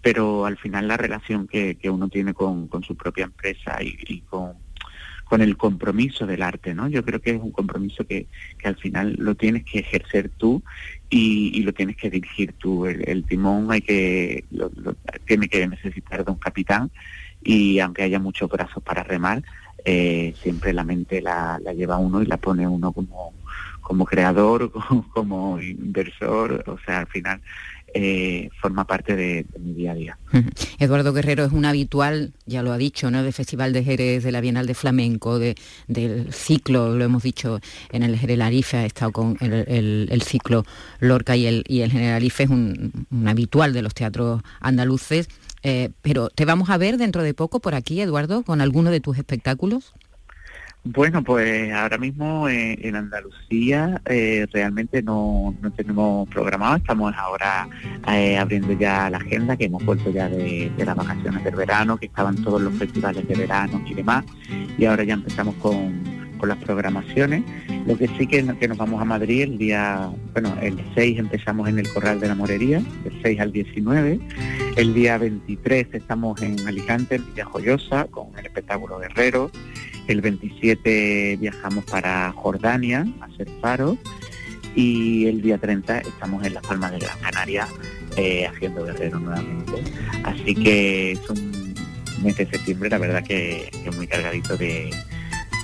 pero 0.05 0.45
al 0.45 0.59
final 0.59 0.87
la 0.87 0.99
relación 0.99 1.49
que, 1.49 1.79
uno 1.85 2.11
tiene 2.11 2.35
con, 2.35 2.69
su 2.87 2.95
propia 2.95 3.25
empresa 3.25 3.79
y, 3.81 4.21
con, 4.29 4.53
el 5.41 5.57
compromiso 5.57 6.27
del 6.27 6.43
arte, 6.43 6.75
¿no? 6.75 6.87
Yo 6.87 7.05
creo 7.05 7.21
que 7.21 7.31
es 7.31 7.41
un 7.41 7.51
compromiso 7.51 8.07
que, 8.07 8.29
al 8.63 8.77
final 8.77 9.17
lo 9.19 9.35
tienes 9.35 9.65
que 9.65 9.79
ejercer 9.79 10.29
tú 10.29 10.63
y, 11.09 11.63
lo 11.63 11.73
tienes 11.73 11.97
que 11.97 12.11
dirigir 12.11 12.53
tú. 12.53 12.85
El, 12.85 13.25
timón 13.25 13.73
hay 13.73 13.81
que 13.81 14.45
tiene 15.27 15.49
que 15.49 15.67
necesitar 15.67 16.23
de 16.23 16.31
un 16.31 16.39
capitán 16.39 16.91
y 17.43 17.79
aunque 17.79 18.03
haya 18.03 18.19
muchos 18.19 18.51
brazos 18.51 18.83
para 18.83 19.03
remar, 19.03 19.43
eh, 19.87 20.35
siempre 20.43 20.75
la 20.75 20.85
mente 20.85 21.23
la, 21.23 21.59
lleva 21.75 21.97
uno 21.97 22.23
y 22.23 22.27
la 22.27 22.37
pone 22.37 22.69
uno 22.69 22.93
como, 22.93 23.33
como 23.81 24.05
creador, 24.05 24.71
como 25.15 25.59
inversor, 25.63 26.63
o 26.67 26.79
sea, 26.85 27.01
al 27.01 27.07
final 27.07 27.41
eh, 27.97 28.51
forma 28.61 28.85
parte 28.87 29.15
de, 29.15 29.47
mi 29.61 29.73
día 29.73 29.93
a 29.93 29.95
día. 29.95 30.19
Eduardo 30.81 31.13
Guerrero 31.13 31.45
es 31.45 31.53
un 31.53 31.65
habitual, 31.65 32.33
ya 32.45 32.63
lo 32.63 32.73
ha 32.73 32.77
dicho, 32.77 33.09
¿no? 33.11 33.23
del 33.23 33.33
Festival 33.33 33.73
de 33.73 33.85
Jerez, 33.85 34.25
de 34.25 34.33
la 34.33 34.41
Bienal 34.41 34.67
de 34.67 34.75
Flamenco, 34.75 35.39
de, 35.39 35.55
del 35.87 36.33
ciclo, 36.33 36.97
lo 36.97 37.05
hemos 37.05 37.23
dicho 37.23 37.61
en 37.93 38.03
el 38.03 38.19
Generalife, 38.19 38.79
ha 38.79 38.85
estado 38.85 39.13
con 39.13 39.37
el, 39.41 40.23
ciclo 40.23 40.65
Lorca 40.99 41.37
y 41.37 41.47
el, 41.47 41.65
y 41.69 41.83
el 41.83 41.93
Generalife 41.93 42.43
es 42.43 42.51
un, 42.51 43.07
habitual 43.27 43.73
de 43.73 43.83
los 43.83 43.95
teatros 43.95 44.43
andaluces. 44.61 45.29
Eh, 45.63 45.91
pero 46.03 46.29
te 46.29 46.45
vamos 46.45 46.71
a 46.71 46.77
ver 46.77 46.99
dentro 46.99 47.23
de 47.23 47.33
poco 47.33 47.61
por 47.61 47.77
aquí, 47.77 48.01
Eduardo, 48.01 48.43
con 48.43 48.61
alguno 48.61 48.91
de 48.91 49.01
tus 49.01 49.17
espectáculos. 49.19 49.95
Bueno, 50.87 51.25
pues 51.25 51.73
ahora 51.73 51.97
mismo 51.97 52.47
eh, 52.47 52.77
en 52.83 52.95
Andalucía 52.95 54.03
eh, 54.05 54.47
realmente 54.53 55.03
no, 55.03 55.55
no, 55.63 55.73
tenemos 55.73 56.29
programado, 56.29 56.77
estamos 56.77 57.15
ahora 57.17 57.67
eh, 58.07 58.37
abriendo 58.37 58.75
ya 58.75 59.09
la 59.09 59.17
agenda, 59.17 59.57
que 59.57 59.65
hemos 59.65 59.83
vuelto 59.83 60.11
ya 60.11 60.29
de, 60.29 60.71
las 60.77 60.95
vacaciones 60.95 61.43
del 61.43 61.55
verano, 61.57 61.97
que 61.97 62.05
estaban 62.05 62.37
todos 62.37 62.61
los 62.61 62.75
festivales 62.75 63.27
de 63.27 63.35
verano 63.35 63.81
y 63.87 63.95
demás, 63.95 64.27
y 64.77 64.85
ahora 64.85 65.05
ya 65.05 65.15
empezamos 65.15 65.55
con, 65.55 66.03
con 66.39 66.49
las 66.49 66.59
programaciones. 66.59 67.43
Lo 67.87 67.97
que 67.97 68.09
sí 68.19 68.27
que, 68.27 68.45
que, 68.59 68.69
nos 68.69 68.79
vamos 68.79 69.01
a 69.01 69.05
Madrid 69.05 69.43
el 69.43 69.59
día, 69.59 70.11
bueno, 70.33 70.57
el 70.61 70.79
6 70.95 71.19
empezamos 71.19 71.69
en 71.69 71.79
el 71.79 71.89
Corral 71.89 72.21
de 72.21 72.29
la 72.29 72.35
Morería, 72.35 72.83
del 73.05 73.21
6 73.23 73.41
al 73.41 73.53
19, 73.53 74.21
el 74.77 74.95
día 74.95 75.19
23 75.19 75.89
estamos 75.93 76.41
en 76.43 76.67
Alicante, 76.67 77.17
en 77.17 77.27
Villa 77.27 77.45
Joyosa, 77.45 78.07
con 78.07 78.37
el 78.39 78.47
espectáculo 78.47 78.99
Guerrero, 78.99 79.51
el 80.09 80.21
27 80.21 81.39
viajamos 81.41 81.85
para 81.85 82.33
Jordania 82.33 83.07
a 83.21 83.25
hacer 83.25 83.49
faro 83.61 83.97
y 84.75 85.27
el 85.27 85.41
día 85.41 85.59
30 85.59 86.01
estamos 86.01 86.45
en 86.45 86.55
Las 86.55 86.67
Palmas 86.67 86.93
de 86.93 86.99
Gran 86.99 87.19
Canaria 87.21 87.69
eh, 88.17 88.47
haciendo 88.47 88.85
guerrero 88.85 89.19
nuevamente. 89.19 89.73
Así 90.25 90.55
que 90.55 91.13
es 91.13 91.31
un 91.31 91.75
mes 92.23 92.37
de 92.37 92.47
septiembre, 92.47 92.91
la 92.91 92.99
verdad 92.99 93.25
que, 93.25 93.71
es 93.73 93.97
muy 93.97 94.07
cargadito 94.07 94.57
de, 94.57 94.91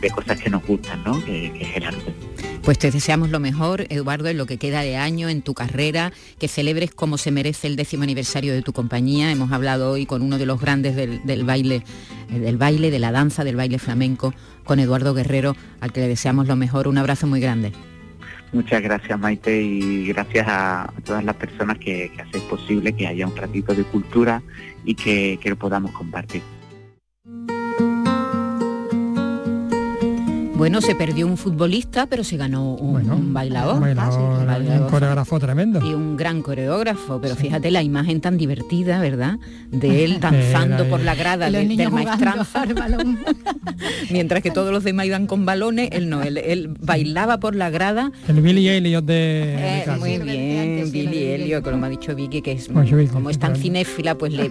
cosas 0.08 0.40
que 0.40 0.48
nos 0.48 0.64
gustan, 0.64 1.04
¿no? 1.04 1.22
que 1.24 1.52
es 1.60 1.76
el 1.76 1.84
arte. 1.84 2.14
Pues 2.62 2.78
te 2.78 2.90
deseamos 2.90 3.30
lo 3.30 3.40
mejor, 3.40 3.86
Eduardo, 3.88 4.28
en 4.28 4.38
lo 4.38 4.46
que 4.46 4.58
queda 4.58 4.82
de 4.82 4.96
año, 4.96 5.28
en 5.28 5.42
tu 5.42 5.54
carrera, 5.54 6.12
que 6.38 6.46
celebres 6.46 6.90
como 6.90 7.18
se 7.18 7.30
merece 7.30 7.66
el 7.66 7.76
décimo 7.76 8.02
aniversario 8.02 8.52
de 8.52 8.62
tu 8.62 8.72
compañía. 8.72 9.30
Hemos 9.30 9.50
hablado 9.52 9.90
hoy 9.90 10.06
con 10.06 10.22
uno 10.22 10.38
de 10.38 10.46
los 10.46 10.60
grandes 10.60 10.94
del, 10.94 11.44
baile, 11.44 11.82
eh, 12.30 12.38
del 12.38 12.56
baile, 12.58 12.90
de 12.90 12.98
la 12.98 13.12
danza, 13.12 13.44
del 13.44 13.56
baile 13.56 13.78
flamenco, 13.78 14.34
con 14.64 14.78
Eduardo 14.78 15.14
Guerrero, 15.14 15.56
al 15.80 15.92
que 15.92 16.00
le 16.00 16.08
deseamos 16.08 16.48
lo 16.48 16.56
mejor. 16.56 16.86
Un 16.86 16.98
abrazo 16.98 17.26
muy 17.26 17.40
grande. 17.40 17.72
Muchas 18.52 18.82
gracias 18.82 19.18
Maite 19.18 19.62
y 19.62 20.06
gracias 20.06 20.44
a, 20.48 20.92
todas 21.04 21.24
las 21.24 21.36
personas 21.36 21.78
que, 21.78 22.10
que 22.14 22.22
hacen 22.22 22.40
posible 22.48 22.92
que 22.92 23.06
haya 23.06 23.26
un 23.26 23.36
ratito 23.36 23.74
de 23.74 23.84
cultura 23.84 24.42
y 24.84 24.96
que 24.96 25.38
lo 25.44 25.56
podamos 25.56 25.92
compartir. 25.92 26.42
Bueno, 30.60 30.82
se 30.82 30.94
perdió 30.94 31.26
un 31.26 31.38
futbolista, 31.38 32.04
pero 32.04 32.22
se 32.22 32.36
ganó 32.36 32.74
un, 32.74 33.32
bailador. 33.32 33.82
Un, 33.82 34.88
coreógrafo 34.90 35.40
tremendo. 35.40 35.80
Y 35.82 35.94
un 35.94 36.18
gran 36.18 36.42
coreógrafo, 36.42 37.18
pero 37.18 37.34
fíjate 37.34 37.70
la 37.70 37.82
imagen 37.82 38.20
tan 38.20 38.36
divertida, 38.36 39.00
¿verdad? 39.00 39.38
De 39.70 40.04
él 40.04 40.20
danzando 40.20 40.84
por 40.84 41.00
la 41.00 41.14
grada 41.14 41.50
de, 41.50 41.64
del 41.66 41.90
maestranza. 41.90 42.66
Mientras 44.10 44.42
que 44.42 44.50
todos 44.50 44.70
los 44.70 44.84
demás 44.84 45.06
iban 45.06 45.26
con 45.26 45.46
balones, 45.46 45.88
él 45.92 46.10
no, 46.10 46.20
él, 46.22 46.76
bailaba 46.78 47.40
por 47.40 47.56
la 47.56 47.70
grada. 47.70 48.12
El 48.28 48.42
Billy 48.42 48.68
Elliot 48.68 49.02
de... 49.02 49.54
Eh, 49.56 49.84
muy 49.98 50.18
bien, 50.18 50.92
Billy 50.92 51.24
Elliot, 51.24 51.64
como 51.64 51.86
ha 51.86 51.88
dicho 51.88 52.14
Vicky, 52.14 52.42
que 52.42 52.52
es 52.52 52.68
pues 52.68 53.10
como 53.10 53.30
es 53.30 53.38
tan 53.38 53.56
cinéfila, 53.56 54.14
pues 54.14 54.34
le, 54.34 54.50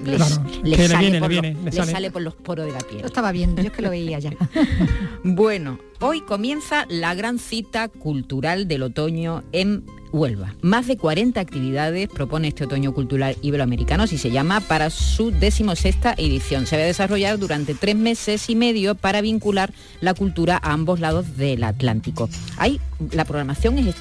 sale, 1.86 2.10
por 2.10 2.24
los 2.24 2.34
poros 2.34 2.66
de 2.66 2.72
la 2.72 2.80
piel. 2.80 3.02
Lo 3.02 3.08
estaba 3.08 3.32
viendo, 3.32 3.62
yo 3.62 3.68
es 3.68 3.74
que 3.76 3.84
lo 3.84 3.92
veía 3.92 4.18
ya. 4.18 4.32
bueno, 5.24 5.78
Hoy 6.02 6.22
comienza 6.22 6.86
la 6.88 7.14
gran 7.14 7.40
cita 7.40 7.90
cultural 7.90 8.70
del 8.70 8.84
otoño 8.84 9.44
en 9.52 9.84
Huelva. 10.14 10.56
Más 10.62 10.88
de 10.88 10.96
40 10.96 11.42
actividades 11.42 12.08
propone 12.08 12.48
este 12.48 12.64
otoño 12.64 12.94
cultural 12.94 13.36
iberoamericano, 13.42 14.08
si 14.08 14.18
se 14.18 14.32
llama, 14.32 14.62
para 14.62 14.92
su 14.92 15.32
decimosexta 15.32 16.16
edición. 16.18 16.68
Se 16.68 16.78
va 16.78 16.84
a 16.84 16.86
desarrollar 16.86 17.38
durante 17.38 17.76
tres 17.76 17.98
meses 17.98 18.50
y 18.50 18.56
medio 18.56 18.96
para 18.96 19.20
vincular 19.20 19.74
la 20.00 20.14
cultura 20.14 20.58
a 20.64 20.72
ambos 20.72 21.02
lados 21.02 21.36
del 21.36 21.66
Atlántico. 21.66 22.30
Hay, 22.56 22.80
la 23.12 23.26
programación 23.26 23.78
es 23.78 23.94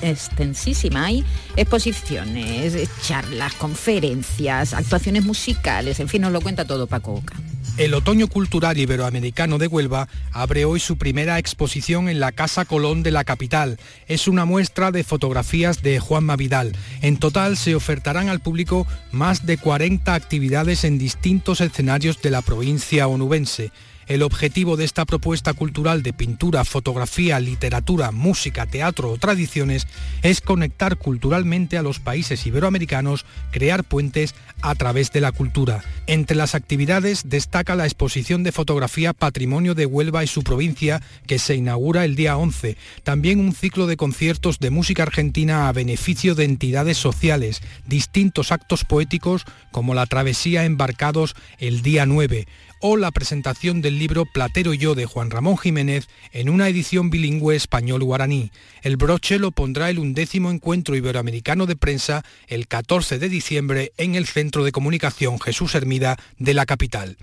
extensísima, 0.00 1.04
hay 1.04 1.22
exposiciones, 1.56 2.88
charlas, 3.02 3.52
conferencias, 3.56 4.72
actuaciones 4.72 5.22
musicales, 5.22 6.00
en 6.00 6.08
fin, 6.08 6.22
nos 6.22 6.32
lo 6.32 6.40
cuenta 6.40 6.64
todo 6.64 6.86
Paco 6.86 7.12
Oca. 7.12 7.34
El 7.78 7.94
Otoño 7.94 8.28
Cultural 8.28 8.76
Iberoamericano 8.76 9.56
de 9.56 9.66
Huelva 9.66 10.06
abre 10.30 10.66
hoy 10.66 10.78
su 10.78 10.98
primera 10.98 11.38
exposición 11.38 12.10
en 12.10 12.20
la 12.20 12.30
Casa 12.30 12.66
Colón 12.66 13.02
de 13.02 13.10
la 13.10 13.24
capital. 13.24 13.78
Es 14.06 14.28
una 14.28 14.44
muestra 14.44 14.92
de 14.92 15.04
fotografías 15.04 15.82
de 15.82 15.98
Juanma 15.98 16.36
Vidal. 16.36 16.76
En 17.00 17.16
total 17.16 17.56
se 17.56 17.74
ofertarán 17.74 18.28
al 18.28 18.40
público 18.40 18.86
más 19.10 19.46
de 19.46 19.56
40 19.56 20.14
actividades 20.14 20.84
en 20.84 20.98
distintos 20.98 21.62
escenarios 21.62 22.20
de 22.20 22.30
la 22.30 22.42
provincia 22.42 23.08
onubense. 23.08 23.72
El 24.08 24.22
objetivo 24.22 24.76
de 24.76 24.84
esta 24.84 25.04
propuesta 25.04 25.54
cultural 25.54 26.02
de 26.02 26.12
pintura, 26.12 26.64
fotografía, 26.64 27.38
literatura, 27.38 28.10
música, 28.10 28.66
teatro 28.66 29.10
o 29.10 29.18
tradiciones 29.18 29.86
es 30.22 30.40
conectar 30.40 30.96
culturalmente 30.96 31.78
a 31.78 31.82
los 31.82 32.00
países 32.00 32.44
iberoamericanos, 32.46 33.24
crear 33.52 33.84
puentes 33.84 34.34
a 34.60 34.74
través 34.74 35.12
de 35.12 35.20
la 35.20 35.32
cultura. 35.32 35.84
Entre 36.06 36.36
las 36.36 36.54
actividades 36.54 37.28
destaca 37.28 37.76
la 37.76 37.84
exposición 37.84 38.42
de 38.42 38.52
fotografía 38.52 39.12
Patrimonio 39.12 39.74
de 39.74 39.86
Huelva 39.86 40.24
y 40.24 40.26
su 40.26 40.42
provincia 40.42 41.00
que 41.26 41.38
se 41.38 41.54
inaugura 41.54 42.04
el 42.04 42.16
día 42.16 42.36
11. 42.36 42.76
También 43.04 43.38
un 43.38 43.54
ciclo 43.54 43.86
de 43.86 43.96
conciertos 43.96 44.58
de 44.58 44.70
música 44.70 45.04
argentina 45.04 45.68
a 45.68 45.72
beneficio 45.72 46.34
de 46.34 46.44
entidades 46.44 46.98
sociales, 46.98 47.62
distintos 47.86 48.50
actos 48.50 48.84
poéticos 48.84 49.44
como 49.70 49.94
la 49.94 50.06
travesía 50.06 50.64
embarcados 50.64 51.34
el 51.58 51.82
día 51.82 52.04
9 52.04 52.46
o 52.82 52.96
la 52.96 53.12
presentación 53.12 53.80
del 53.80 53.98
libro 53.98 54.26
Platero 54.26 54.74
y 54.74 54.78
yo 54.78 54.94
de 54.94 55.06
Juan 55.06 55.30
Ramón 55.30 55.56
Jiménez 55.56 56.08
en 56.32 56.50
una 56.50 56.68
edición 56.68 57.10
bilingüe 57.10 57.56
español-guaraní. 57.56 58.50
El 58.82 58.96
broche 58.96 59.38
lo 59.38 59.52
pondrá 59.52 59.88
el 59.88 60.00
undécimo 60.00 60.50
encuentro 60.50 60.96
iberoamericano 60.96 61.66
de 61.66 61.76
prensa 61.76 62.24
el 62.48 62.66
14 62.66 63.18
de 63.18 63.28
diciembre 63.28 63.92
en 63.96 64.16
el 64.16 64.26
Centro 64.26 64.64
de 64.64 64.72
Comunicación 64.72 65.40
Jesús 65.40 65.76
Hermida 65.76 66.18
de 66.38 66.54
la 66.54 66.66
capital. 66.66 67.16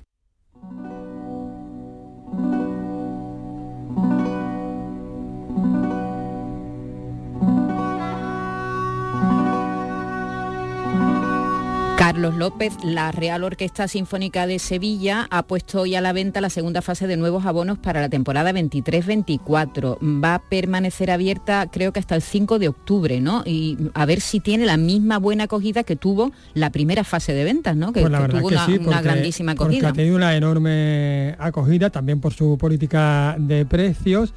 Carlos 12.09 12.33
López, 12.33 12.73
la 12.83 13.11
Real 13.11 13.43
Orquesta 13.43 13.87
Sinfónica 13.87 14.47
de 14.47 14.57
Sevilla 14.57 15.27
ha 15.29 15.43
puesto 15.43 15.81
hoy 15.81 15.93
a 15.93 16.01
la 16.01 16.11
venta 16.11 16.41
la 16.41 16.49
segunda 16.49 16.81
fase 16.81 17.05
de 17.05 17.17
nuevos 17.17 17.45
abonos 17.45 17.77
para 17.77 18.01
la 18.01 18.09
temporada 18.09 18.51
23-24. 18.51 19.99
Va 20.01 20.33
a 20.33 20.39
permanecer 20.41 21.11
abierta 21.11 21.67
creo 21.71 21.93
que 21.93 21.99
hasta 21.99 22.15
el 22.15 22.23
5 22.23 22.57
de 22.57 22.67
octubre, 22.67 23.21
¿no? 23.21 23.43
Y 23.45 23.77
a 23.93 24.07
ver 24.07 24.21
si 24.21 24.39
tiene 24.39 24.65
la 24.65 24.75
misma 24.75 25.19
buena 25.19 25.43
acogida 25.43 25.83
que 25.83 25.95
tuvo 25.95 26.31
la 26.55 26.71
primera 26.71 27.03
fase 27.03 27.33
de 27.33 27.43
ventas, 27.43 27.75
¿no? 27.75 27.93
Que, 27.93 28.01
pues 28.01 28.11
tuvo 28.11 28.47
una, 28.87 29.03
grandísima 29.03 29.51
acogida. 29.51 29.77
Porque 29.77 29.85
ha 29.85 29.93
tenido 29.93 30.15
una 30.15 30.35
enorme 30.35 31.35
acogida 31.37 31.91
también 31.91 32.19
por 32.19 32.33
su 32.33 32.57
política 32.57 33.35
de 33.37 33.67
precios. 33.67 34.33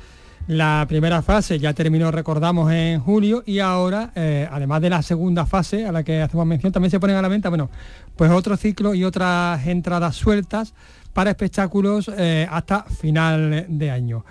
La 0.49 0.85
primera 0.89 1.23
fase 1.23 1.59
ya 1.59 1.73
terminó, 1.73 2.11
recordamos, 2.11 2.73
en 2.73 3.01
julio 3.01 3.45
y 3.47 3.61
ahora, 3.61 4.11
eh, 4.17 4.49
además 4.51 4.83
de 4.83 4.91
la 4.91 5.01
segunda 5.03 5.47
fase 5.47 5.87
a 5.87 5.93
la 5.93 6.03
que 6.03 6.21
hacemos 6.21 6.45
mención, 6.47 6.73
también 6.73 6.91
se 6.91 6.99
ponen 6.99 7.17
a 7.17 7.23
la 7.23 7.29
venta, 7.29 7.49
bueno, 7.49 7.71
pues 8.17 8.31
otro 8.31 8.57
ciclo 8.57 8.93
y 8.95 9.05
otras 9.05 9.65
entradas 9.67 10.17
sueltas 10.17 10.75
para 11.13 11.31
espectáculos 11.31 12.11
eh, 12.17 12.47
hasta 12.51 12.83
final 12.83 13.67
de 13.69 13.91
año. 13.91 14.25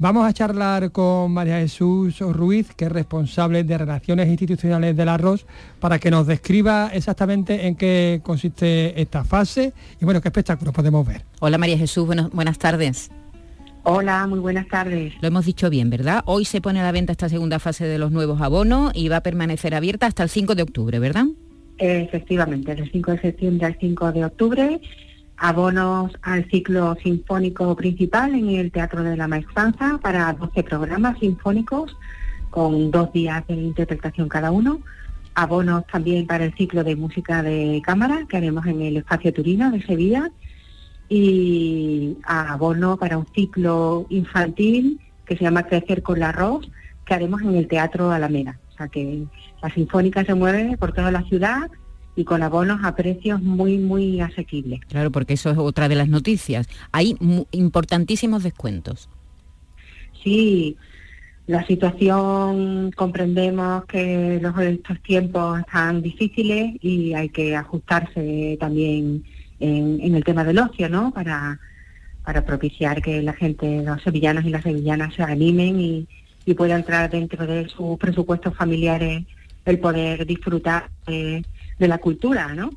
Vamos 0.00 0.26
a 0.26 0.32
charlar 0.32 0.92
con 0.92 1.32
María 1.32 1.58
Jesús 1.58 2.20
Ruiz, 2.20 2.72
que 2.74 2.84
es 2.84 2.92
responsable 2.92 3.64
de 3.64 3.76
Relaciones 3.76 4.28
Institucionales 4.28 4.96
del 4.96 5.08
Arroz, 5.08 5.44
para 5.80 5.98
que 5.98 6.10
nos 6.10 6.26
describa 6.26 6.90
exactamente 6.94 7.66
en 7.66 7.74
qué 7.74 8.20
consiste 8.22 8.98
esta 9.00 9.24
fase 9.24 9.72
y 10.00 10.04
bueno, 10.04 10.20
qué 10.20 10.28
espectáculos 10.28 10.72
podemos 10.72 11.06
ver. 11.06 11.24
Hola 11.40 11.58
María 11.58 11.76
Jesús, 11.76 12.06
buenas 12.06 12.58
tardes. 12.58 13.10
Hola, 13.90 14.26
muy 14.26 14.38
buenas 14.38 14.68
tardes. 14.68 15.14
Lo 15.22 15.28
hemos 15.28 15.46
dicho 15.46 15.70
bien, 15.70 15.88
¿verdad? 15.88 16.22
Hoy 16.26 16.44
se 16.44 16.60
pone 16.60 16.78
a 16.78 16.82
la 16.82 16.92
venta 16.92 17.12
esta 17.12 17.30
segunda 17.30 17.58
fase 17.58 17.86
de 17.86 17.96
los 17.96 18.12
nuevos 18.12 18.42
abonos 18.42 18.92
y 18.94 19.08
va 19.08 19.16
a 19.16 19.22
permanecer 19.22 19.74
abierta 19.74 20.04
hasta 20.04 20.22
el 20.22 20.28
5 20.28 20.54
de 20.54 20.62
octubre, 20.62 20.98
¿verdad? 20.98 21.24
Efectivamente, 21.78 22.74
del 22.74 22.92
5 22.92 23.12
de 23.12 23.20
septiembre 23.22 23.64
al 23.64 23.78
5 23.80 24.12
de 24.12 24.26
octubre, 24.26 24.80
abonos 25.38 26.12
al 26.20 26.44
ciclo 26.50 26.98
sinfónico 27.02 27.74
principal 27.76 28.34
en 28.34 28.50
el 28.50 28.70
Teatro 28.70 29.02
de 29.02 29.16
la 29.16 29.26
Maestranza 29.26 29.98
para 30.02 30.34
12 30.34 30.64
programas 30.64 31.18
sinfónicos 31.18 31.96
con 32.50 32.90
dos 32.90 33.10
días 33.14 33.46
de 33.46 33.54
interpretación 33.54 34.28
cada 34.28 34.50
uno. 34.50 34.80
Abonos 35.34 35.86
también 35.86 36.26
para 36.26 36.44
el 36.44 36.54
ciclo 36.56 36.84
de 36.84 36.94
música 36.94 37.42
de 37.42 37.80
cámara 37.82 38.26
que 38.28 38.36
haremos 38.36 38.66
en 38.66 38.82
el 38.82 38.98
Espacio 38.98 39.32
Turino 39.32 39.70
de 39.70 39.82
Sevilla 39.82 40.30
y 41.08 42.16
abono 42.24 42.96
para 42.96 43.18
un 43.18 43.26
ciclo 43.34 44.06
infantil 44.10 45.00
que 45.24 45.36
se 45.36 45.44
llama 45.44 45.64
Crecer 45.64 46.02
con 46.02 46.20
la 46.20 46.30
arroz, 46.30 46.68
que 47.04 47.14
haremos 47.14 47.42
en 47.42 47.54
el 47.54 47.68
Teatro 47.68 48.10
Alameda. 48.10 48.58
O 48.72 48.76
sea 48.76 48.88
que 48.88 49.24
la 49.62 49.70
Sinfónica 49.70 50.24
se 50.24 50.34
mueve 50.34 50.76
por 50.76 50.92
toda 50.92 51.10
la 51.10 51.22
ciudad 51.24 51.70
y 52.16 52.24
con 52.24 52.42
abonos 52.42 52.80
a 52.82 52.96
precios 52.96 53.40
muy, 53.40 53.78
muy 53.78 54.20
asequibles. 54.20 54.80
Claro, 54.88 55.10
porque 55.10 55.34
eso 55.34 55.50
es 55.50 55.58
otra 55.58 55.88
de 55.88 55.94
las 55.94 56.08
noticias. 56.08 56.68
Hay 56.90 57.16
importantísimos 57.52 58.42
descuentos. 58.42 59.08
Sí, 60.22 60.76
la 61.46 61.64
situación 61.66 62.90
comprendemos 62.94 63.84
que 63.86 64.38
los, 64.42 64.58
estos 64.58 65.00
tiempos 65.00 65.60
están 65.60 66.02
difíciles 66.02 66.76
y 66.82 67.14
hay 67.14 67.28
que 67.28 67.56
ajustarse 67.56 68.56
también 68.60 69.24
en, 69.60 70.14
el 70.14 70.24
tema 70.24 70.44
del 70.44 70.58
ocio, 70.58 70.88
¿no? 70.88 71.10
Para, 71.12 71.58
para 72.24 72.44
propiciar 72.44 73.02
que 73.02 73.22
la 73.22 73.32
gente, 73.32 73.82
los 73.82 74.02
sevillanos 74.02 74.44
y 74.44 74.50
las 74.50 74.62
sevillanas 74.62 75.14
se 75.14 75.22
animen 75.22 75.80
y, 75.80 76.08
y 76.44 76.54
pueda 76.54 76.76
entrar 76.76 77.10
dentro 77.10 77.46
de 77.46 77.68
sus 77.68 77.98
presupuestos 77.98 78.54
familiares 78.56 79.24
el 79.66 79.78
poder 79.78 80.26
disfrutar 80.26 80.88
de, 81.06 81.44
la 81.78 81.98
cultura, 81.98 82.54
¿no? 82.54 82.70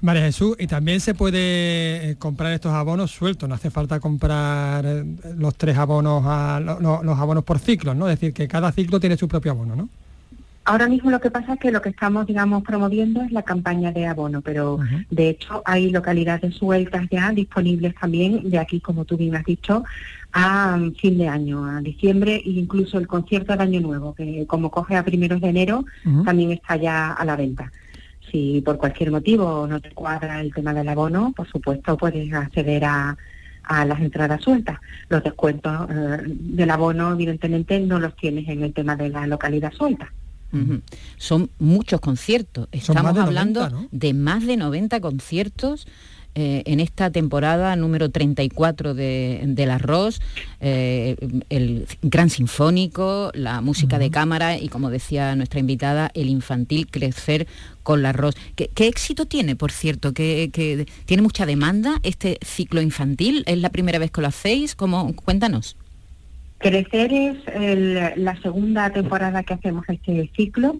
María 0.00 0.22
Jesús, 0.22 0.56
y 0.58 0.66
también 0.66 1.00
se 1.00 1.14
puede 1.14 2.10
eh, 2.10 2.16
comprar 2.16 2.52
estos 2.52 2.72
abonos 2.72 3.10
sueltos, 3.10 3.48
no 3.48 3.54
hace 3.54 3.70
falta 3.70 4.00
comprar 4.00 4.84
eh, 4.84 5.04
los 5.36 5.56
tres 5.56 5.76
abonos, 5.76 6.22
a, 6.26 6.60
los 6.60 7.18
abonos 7.18 7.44
por 7.44 7.58
ciclo, 7.58 7.94
¿no? 7.94 8.08
Es 8.08 8.18
decir, 8.18 8.34
que 8.34 8.48
cada 8.48 8.72
ciclo 8.72 8.98
tiene 9.00 9.16
su 9.16 9.28
propio 9.28 9.52
abono, 9.52 9.76
¿no? 9.76 9.88
Ahora 10.70 10.86
mismo 10.86 11.10
lo 11.10 11.20
que 11.20 11.32
pasa 11.32 11.54
es 11.54 11.58
que 11.58 11.72
lo 11.72 11.82
que 11.82 11.88
estamos, 11.88 12.28
digamos, 12.28 12.62
promoviendo 12.62 13.22
es 13.22 13.32
la 13.32 13.42
campaña 13.42 13.90
de 13.90 14.06
abono, 14.06 14.40
pero 14.40 14.78
de 15.10 15.30
hecho 15.30 15.62
hay 15.64 15.90
localidades 15.90 16.54
sueltas 16.54 17.08
ya 17.10 17.32
disponibles 17.32 17.92
también 17.96 18.48
de 18.48 18.56
aquí, 18.56 18.78
como 18.78 19.04
tú 19.04 19.16
bien 19.16 19.34
has 19.34 19.44
dicho, 19.44 19.82
a 20.32 20.78
fin 20.96 21.18
de 21.18 21.26
año, 21.26 21.64
a 21.64 21.80
diciembre 21.80 22.36
e 22.36 22.50
incluso 22.50 22.98
el 22.98 23.08
concierto 23.08 23.56
de 23.56 23.64
Año 23.64 23.80
Nuevo, 23.80 24.14
que 24.14 24.46
como 24.46 24.70
coge 24.70 24.94
a 24.94 25.04
primeros 25.04 25.40
de 25.40 25.48
enero, 25.48 25.84
también 26.24 26.52
está 26.52 26.76
ya 26.76 27.14
a 27.14 27.24
la 27.24 27.34
venta. 27.34 27.72
Si 28.30 28.62
por 28.64 28.78
cualquier 28.78 29.10
motivo 29.10 29.66
no 29.66 29.80
te 29.80 29.90
cuadra 29.90 30.40
el 30.40 30.54
tema 30.54 30.72
del 30.72 30.88
abono, 30.88 31.32
por 31.34 31.48
supuesto 31.48 31.96
puedes 31.96 32.32
acceder 32.32 32.84
a, 32.84 33.16
a 33.64 33.84
las 33.84 33.98
entradas 33.98 34.40
sueltas. 34.40 34.78
Los 35.08 35.24
descuentos 35.24 35.90
eh, 35.90 36.22
del 36.26 36.70
abono, 36.70 37.12
evidentemente, 37.12 37.80
no 37.80 37.98
los 37.98 38.14
tienes 38.14 38.48
en 38.48 38.62
el 38.62 38.72
tema 38.72 38.94
de 38.94 39.08
la 39.08 39.26
localidad 39.26 39.72
suelta. 39.72 40.12
Son 41.16 41.50
muchos 41.58 42.00
conciertos. 42.00 42.68
Estamos 42.72 43.16
hablando 43.16 43.68
de 43.90 44.14
más 44.14 44.46
de 44.46 44.56
90 44.56 45.00
conciertos 45.00 45.86
eh, 46.36 46.62
en 46.66 46.78
esta 46.78 47.10
temporada 47.10 47.74
número 47.74 48.08
34 48.08 48.94
de, 48.94 49.42
del 49.46 49.70
Arroz, 49.70 50.20
eh, 50.60 51.16
el 51.48 51.88
Gran 52.02 52.30
Sinfónico, 52.30 53.32
la 53.34 53.60
música 53.60 53.98
de 53.98 54.12
cámara 54.12 54.56
y, 54.56 54.68
como 54.68 54.90
decía 54.90 55.34
nuestra 55.34 55.58
invitada, 55.58 56.12
el 56.14 56.28
infantil 56.28 56.86
Crecer 56.88 57.48
con 57.82 57.98
el 57.98 58.06
Arroz. 58.06 58.36
¿Qué, 58.54 58.70
éxito 58.76 59.26
tiene, 59.26 59.56
por 59.56 59.72
cierto? 59.72 60.14
¿Que, 60.14 60.86
tiene 61.04 61.22
mucha 61.22 61.46
demanda 61.46 61.98
este 62.04 62.38
ciclo 62.46 62.80
infantil? 62.80 63.42
¿Es 63.46 63.58
la 63.58 63.70
primera 63.70 63.98
vez 63.98 64.12
que 64.12 64.20
lo 64.20 64.28
hacéis? 64.28 64.76
¿Cómo? 64.76 65.12
Cuéntanos. 65.16 65.76
Crecer 66.60 67.10
es 67.10 68.18
la 68.18 68.36
segunda 68.42 68.90
temporada 68.90 69.42
que 69.42 69.54
hacemos 69.54 69.82
este 69.88 70.30
ciclo 70.36 70.78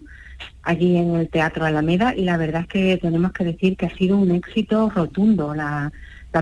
allí 0.61 0.95
en 0.95 1.15
el 1.15 1.27
Teatro 1.27 1.65
Alameda 1.65 2.13
y 2.15 2.23
la 2.23 2.37
verdad 2.37 2.61
es 2.61 2.67
que 2.67 2.97
tenemos 2.97 3.31
que 3.31 3.45
decir 3.45 3.75
que 3.75 3.87
ha 3.87 3.97
sido 3.97 4.15
un 4.15 4.29
éxito 4.29 4.91
rotundo 4.91 5.55
la, 5.55 5.91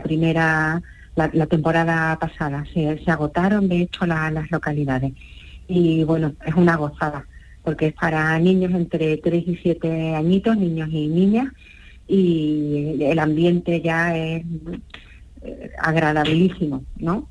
primera, 0.03 0.81
la, 1.15 1.45
temporada 1.45 2.19
pasada. 2.19 2.65
Se, 2.73 2.99
agotaron 3.09 3.69
de 3.69 3.83
hecho 3.83 4.05
las 4.05 4.51
localidades 4.51 5.13
y 5.69 6.03
bueno, 6.03 6.33
es 6.45 6.55
una 6.55 6.75
gozada. 6.75 7.25
porque 7.63 7.87
es 7.87 7.93
para 7.93 8.37
niños 8.39 8.73
entre 8.73 9.15
3 9.17 9.47
y 9.47 9.55
7 9.55 10.15
añitos, 10.15 10.57
niños 10.57 10.89
y 10.91 11.07
niñas, 11.07 11.53
y 12.09 12.97
el 13.01 13.19
ambiente 13.19 13.79
ya 13.79 14.17
es 14.17 14.43
eh, 15.43 15.71
agradabilísimo, 15.79 16.83
¿no? 16.97 17.29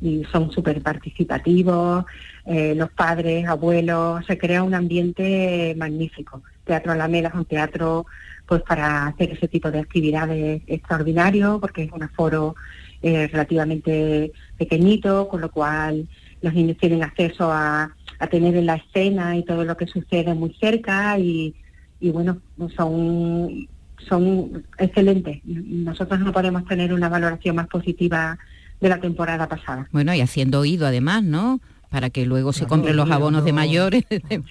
Y 0.00 0.24
son 0.30 0.50
súper 0.52 0.80
participativos, 0.80 2.04
eh, 2.46 2.74
los 2.76 2.90
padres, 2.92 3.46
abuelos, 3.46 4.24
se 4.26 4.38
crea 4.38 4.62
un 4.62 4.74
ambiente 4.74 5.74
magnífico. 5.76 6.42
Teatro 6.64 6.92
Alameda 6.92 7.28
es 7.28 7.34
un 7.34 7.44
teatro 7.44 8.06
pues 8.46 8.62
para 8.62 9.06
hacer 9.08 9.32
ese 9.32 9.48
tipo 9.48 9.70
de 9.70 9.80
actividades 9.80 10.62
extraordinario, 10.66 11.58
porque 11.60 11.82
es 11.82 11.92
un 11.92 12.02
aforo 12.02 12.54
eh, 13.02 13.28
relativamente 13.28 14.32
pequeñito, 14.56 15.28
con 15.28 15.40
lo 15.40 15.50
cual 15.50 16.08
los 16.40 16.54
niños 16.54 16.78
tienen 16.78 17.02
acceso 17.02 17.50
a, 17.52 17.90
a 18.18 18.26
tener 18.28 18.56
en 18.56 18.66
la 18.66 18.76
escena 18.76 19.36
y 19.36 19.44
todo 19.44 19.64
lo 19.64 19.76
que 19.76 19.86
sucede 19.86 20.34
muy 20.34 20.54
cerca 20.54 21.18
y, 21.18 21.54
y 22.00 22.10
bueno, 22.10 22.38
son, 22.76 23.68
son 23.98 24.64
excelentes. 24.78 25.40
Nosotros 25.44 26.20
no 26.20 26.32
podemos 26.32 26.64
tener 26.64 26.92
una 26.92 27.08
valoración 27.08 27.56
más 27.56 27.68
positiva 27.68 28.38
de 28.80 28.88
la 28.88 29.00
temporada 29.00 29.48
pasada. 29.48 29.88
Bueno, 29.92 30.14
y 30.14 30.20
haciendo 30.20 30.60
oído 30.60 30.86
además, 30.86 31.22
¿no? 31.22 31.60
Para 31.90 32.10
que 32.10 32.26
luego 32.26 32.52
se 32.52 32.66
compren 32.66 32.96
los 32.96 33.10
abonos 33.10 33.44
de 33.44 33.52
mayores. 33.54 34.04
De 34.10 34.42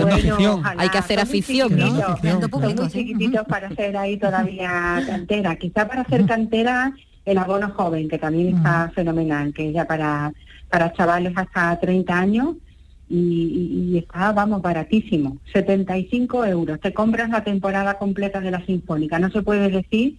Bueno, 0.00 0.62
Hay 0.78 0.88
que 0.88 0.98
hacer 0.98 1.20
afición, 1.20 1.76
¿no? 1.76 1.86
chiquititos, 2.16 2.50
Son 2.50 2.74
muy 2.74 2.88
chiquititos 2.88 3.46
para 3.46 3.68
hacer 3.68 3.96
ahí 3.96 4.16
todavía 4.16 5.02
cantera. 5.06 5.56
Quizá 5.56 5.86
para 5.86 6.02
hacer 6.02 6.24
cantera 6.26 6.92
el 7.26 7.38
abono 7.38 7.68
joven, 7.70 8.08
que 8.08 8.18
también 8.18 8.56
está 8.56 8.90
fenomenal, 8.94 9.52
que 9.52 9.68
es 9.68 9.74
ya 9.74 9.84
para, 9.84 10.32
para 10.70 10.92
chavales 10.94 11.32
hasta 11.36 11.78
30 11.78 12.18
años 12.18 12.54
y, 13.10 13.16
y- 13.18 13.92
y 13.94 13.98
está, 13.98 14.32
vamos, 14.32 14.62
baratísimo. 14.62 15.36
75 15.52 16.44
euros. 16.46 16.80
Te 16.80 16.94
compras 16.94 17.28
la 17.30 17.44
temporada 17.44 17.98
completa 17.98 18.40
de 18.40 18.50
la 18.52 18.64
Sinfónica. 18.64 19.18
No 19.18 19.30
se 19.30 19.42
puede 19.42 19.68
decir 19.70 20.16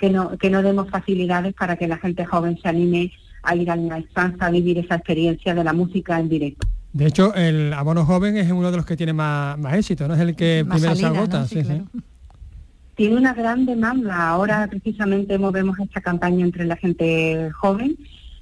que 0.00 0.08
no, 0.10 0.36
que 0.38 0.48
no 0.50 0.62
demos 0.62 0.88
facilidades 0.88 1.52
para 1.54 1.76
que 1.76 1.86
la 1.86 1.98
gente 1.98 2.24
joven 2.24 2.58
se 2.60 2.68
anime 2.68 3.12
a 3.42 3.54
ir 3.54 3.70
a 3.70 3.76
la 3.76 3.98
estancia 3.98 4.46
a 4.46 4.50
vivir 4.50 4.78
esa 4.78 4.94
experiencia 4.96 5.54
de 5.54 5.62
la 5.62 5.72
música 5.74 6.18
en 6.18 6.28
directo. 6.28 6.66
De 6.92 7.06
hecho, 7.06 7.34
el 7.34 7.72
abono 7.72 8.04
joven 8.04 8.36
es 8.36 8.50
uno 8.50 8.70
de 8.70 8.78
los 8.78 8.86
que 8.86 8.96
tiene 8.96 9.12
más, 9.12 9.58
más 9.58 9.74
éxito, 9.74 10.08
¿no? 10.08 10.14
Es 10.14 10.20
el 10.20 10.34
que 10.34 10.64
Más 10.66 10.78
primero 10.80 10.94
se 10.96 11.02
salida, 11.02 11.18
¿no? 11.18 11.24
agota. 11.24 11.46
Sí, 11.46 11.62
sí, 11.62 11.68
sí. 11.68 12.00
tiene 12.96 13.16
una 13.16 13.32
gran 13.34 13.64
demanda. 13.66 14.28
Ahora 14.28 14.66
precisamente 14.68 15.38
movemos 15.38 15.78
esta 15.78 16.00
campaña 16.00 16.44
entre 16.44 16.64
la 16.64 16.76
gente 16.76 17.50
joven. 17.60 17.96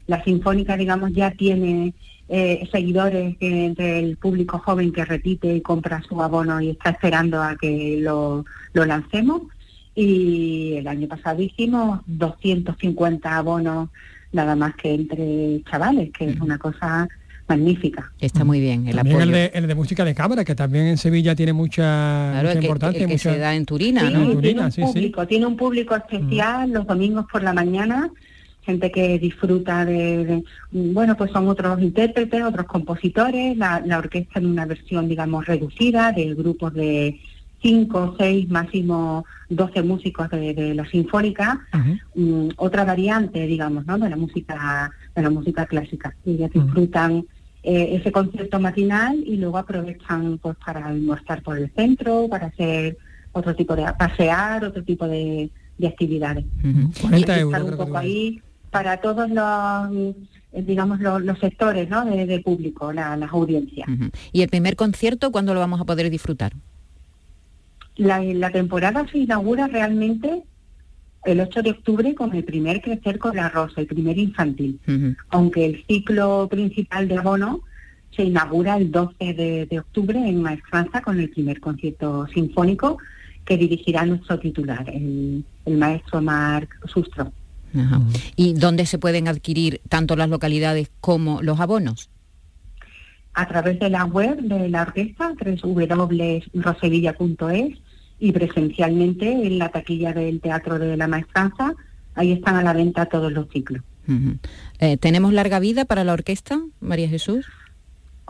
La 0.06 0.22
Sinfónica, 0.24 0.76
digamos, 0.76 1.12
ya 1.12 1.30
tiene 1.32 1.92
eh, 2.30 2.68
seguidores 2.72 3.36
que- 3.38 3.66
entre 3.66 3.98
el 4.00 4.16
público 4.16 4.58
joven 4.58 4.92
que 4.92 5.04
repite 5.04 5.54
y 5.56 5.60
compra 5.60 6.02
su 6.08 6.20
abono 6.22 6.60
y 6.60 6.70
está 6.70 6.90
esperando 6.90 7.42
a 7.42 7.56
que 7.56 7.98
lo, 8.00 8.44
lo 8.72 8.84
lancemos. 8.84 9.42
Y 10.02 10.74
el 10.76 10.87
año 10.87 11.08
pasado 11.08 11.42
hicimos 11.42 12.00
250 12.06 13.37
abonos 13.37 13.88
nada 14.32 14.54
más 14.54 14.76
que 14.76 14.94
entre 14.94 15.61
chavales, 15.68 16.11
que 16.16 16.26
es 16.30 16.40
una 16.40 16.56
cosa 16.56 17.08
magnífica. 17.48 18.12
Está 18.20 18.44
muy 18.44 18.61
bien 18.61 18.87
el 18.87 18.94
También 18.94 19.20
el 19.22 19.32
de, 19.32 19.50
el 19.54 19.66
de 19.66 19.74
música 19.74 20.04
de 20.04 20.14
cámara, 20.14 20.44
que 20.44 20.54
también 20.54 20.87
en 20.87 20.98
Sevilla 20.98 21.34
tiene 21.34 21.52
mucha, 21.52 21.82
Claro, 21.82 22.37
mucha 22.48 22.52
el 22.52 22.58
que, 22.61 22.66
importancia. 22.66 23.00
el 23.00 23.06
que 23.06 23.12
mucha- 23.14 23.32
se 23.32 23.38
da 23.38 23.54
en 23.56 23.64
Turina, 23.66 24.00
Sí, 24.02 24.06
¿no? 24.12 24.18
tiene 24.20 24.34
Turina, 24.34 24.64
un 24.66 24.72
sí, 24.72 24.82
sí. 24.82 24.87
público, 24.87 25.26
tiene 25.26 25.46
un 25.46 25.56
público 25.56 25.96
especial 25.96 26.70
los 26.70 26.87
domingos 26.87 27.26
por 27.32 27.42
la 27.42 27.52
mañana, 27.52 28.11
gente 28.62 28.92
que 28.92 29.18
disfruta 29.18 29.84
de, 29.84 30.24
de- 30.26 30.44
bueno, 30.70 31.16
pues 31.16 31.32
son 31.32 31.48
otros 31.48 31.80
intérpretes, 31.82 32.44
otros 32.44 32.66
compositores, 32.66 33.56
la, 33.56 33.80
la 33.84 33.98
orquesta 33.98 34.38
en 34.38 34.46
una 34.46 34.64
versión, 34.66 35.08
digamos, 35.08 35.44
reducida, 35.46 36.12
de 36.12 36.34
grupos 36.34 36.74
de 36.74 37.18
5, 37.62 38.16
6, 38.18 38.48
máximo 38.48 39.24
12 39.48 39.82
músicos 39.82 40.28
de, 40.30 40.54
de 40.54 40.74
la 40.74 40.88
sinfónica, 40.88 41.60
mm, 42.14 42.48
otra 42.56 42.84
variante, 42.84 43.46
digamos, 43.46 43.86
¿no? 43.86 43.98
de 43.98 44.08
la 44.10 44.16
música, 44.16 44.90
de 45.14 45.22
la 45.22 45.30
música 45.30 45.66
clásica. 45.66 46.14
Y 46.24 46.32
ellas 46.32 46.50
disfrutan 46.52 47.24
eh, 47.62 47.96
ese 48.00 48.12
concierto 48.12 48.60
matinal 48.60 49.16
y 49.26 49.36
luego 49.36 49.58
aprovechan 49.58 50.38
pues 50.38 50.56
para 50.64 50.86
almorzar 50.86 51.42
por 51.42 51.58
el 51.58 51.70
centro, 51.72 52.28
para 52.28 52.46
hacer 52.46 52.96
otro 53.32 53.54
tipo 53.56 53.74
de 53.74 53.84
pasear, 53.98 54.64
otro 54.64 54.82
tipo 54.84 55.06
de, 55.08 55.50
de 55.78 55.86
actividades. 55.88 56.44
40 57.00 57.16
Hay 57.16 57.24
que 57.24 57.40
euros, 57.40 57.62
un 57.62 57.76
poco 57.76 57.98
ahí 57.98 58.40
para 58.70 58.98
todos 58.98 59.28
los 59.30 60.14
eh, 60.52 60.62
digamos 60.62 61.00
los, 61.00 61.22
los 61.22 61.38
sectores 61.38 61.88
¿no? 61.90 62.04
de, 62.04 62.24
de 62.26 62.40
público, 62.40 62.92
la- 62.92 63.16
las 63.16 63.30
audiencias. 63.32 63.88
¿Y 64.32 64.42
el 64.42 64.48
primer 64.48 64.76
concierto 64.76 65.30
cuándo 65.32 65.52
lo 65.54 65.60
vamos 65.60 65.80
a 65.80 65.84
poder 65.84 66.08
disfrutar? 66.10 66.52
La, 67.98 68.22
la 68.22 68.50
temporada 68.50 69.06
se 69.12 69.18
inaugura 69.18 69.66
realmente 69.66 70.42
el 71.24 71.40
8 71.40 71.62
de 71.62 71.70
octubre 71.70 72.14
con 72.14 72.34
el 72.34 72.44
primer 72.44 72.80
Crecer 72.80 73.18
con 73.18 73.37
la 73.37 73.50
Rosa, 73.50 73.80
el 73.80 73.87
primer 73.87 74.16
infantil. 74.16 74.80
Aunque 75.28 75.66
el 75.66 75.84
ciclo 75.87 76.48
principal 76.50 77.08
de 77.08 77.18
abono 77.18 77.61
se 78.16 78.24
inaugura 78.24 78.76
el 78.76 78.90
12 78.90 79.34
de, 79.34 79.66
de 79.66 79.78
octubre 79.78 80.18
en 80.18 80.42
Maestranza 80.42 81.02
con 81.02 81.20
el 81.20 81.28
primer 81.28 81.61
concierto 81.61 82.26
sinfónico 82.28 82.98
que 83.44 83.58
dirigirá 83.58 84.06
nuestro 84.06 84.38
titular, 84.38 84.88
el, 84.88 85.44
el 85.66 85.76
maestro 85.76 86.22
Marc 86.22 86.70
Sustro. 86.87 87.32
Ajá. 87.76 88.00
¿Y 88.37 88.54
dónde 88.54 88.87
se 88.87 88.98
pueden 88.98 89.28
adquirir 89.28 89.82
tanto 89.88 90.16
las 90.16 90.30
localidades 90.30 90.90
como 91.00 91.42
los 91.42 91.61
abonos? 91.61 92.08
a 93.38 93.46
través 93.46 93.78
de 93.78 93.88
la 93.88 94.04
web 94.04 94.40
de 94.40 94.68
la 94.68 94.82
orquesta, 94.82 95.32
www.rosevilla.es, 95.62 97.78
y 98.20 98.33
presencialmente 98.33 99.31
en 99.31 99.59
la 99.59 99.68
taquilla 99.68 100.12
del 100.12 100.40
Teatro 100.40 100.78
de 100.78 100.96
la 100.96 101.07
Maestranza, 101.09 101.74
ahí 102.14 102.33
están 102.33 102.57
a 102.57 102.62
la 102.62 102.72
venta 102.72 103.07
todos 103.07 103.33
los 103.33 103.48
ciclos. 103.50 103.83
Eh, 104.81 104.96
¿Tenemos 104.96 105.33
larga 105.33 105.59
vida 105.61 105.85
para 105.85 106.02
la 106.04 106.14
orquesta, 106.14 106.59
María 106.81 107.09
Jesús? 107.09 107.46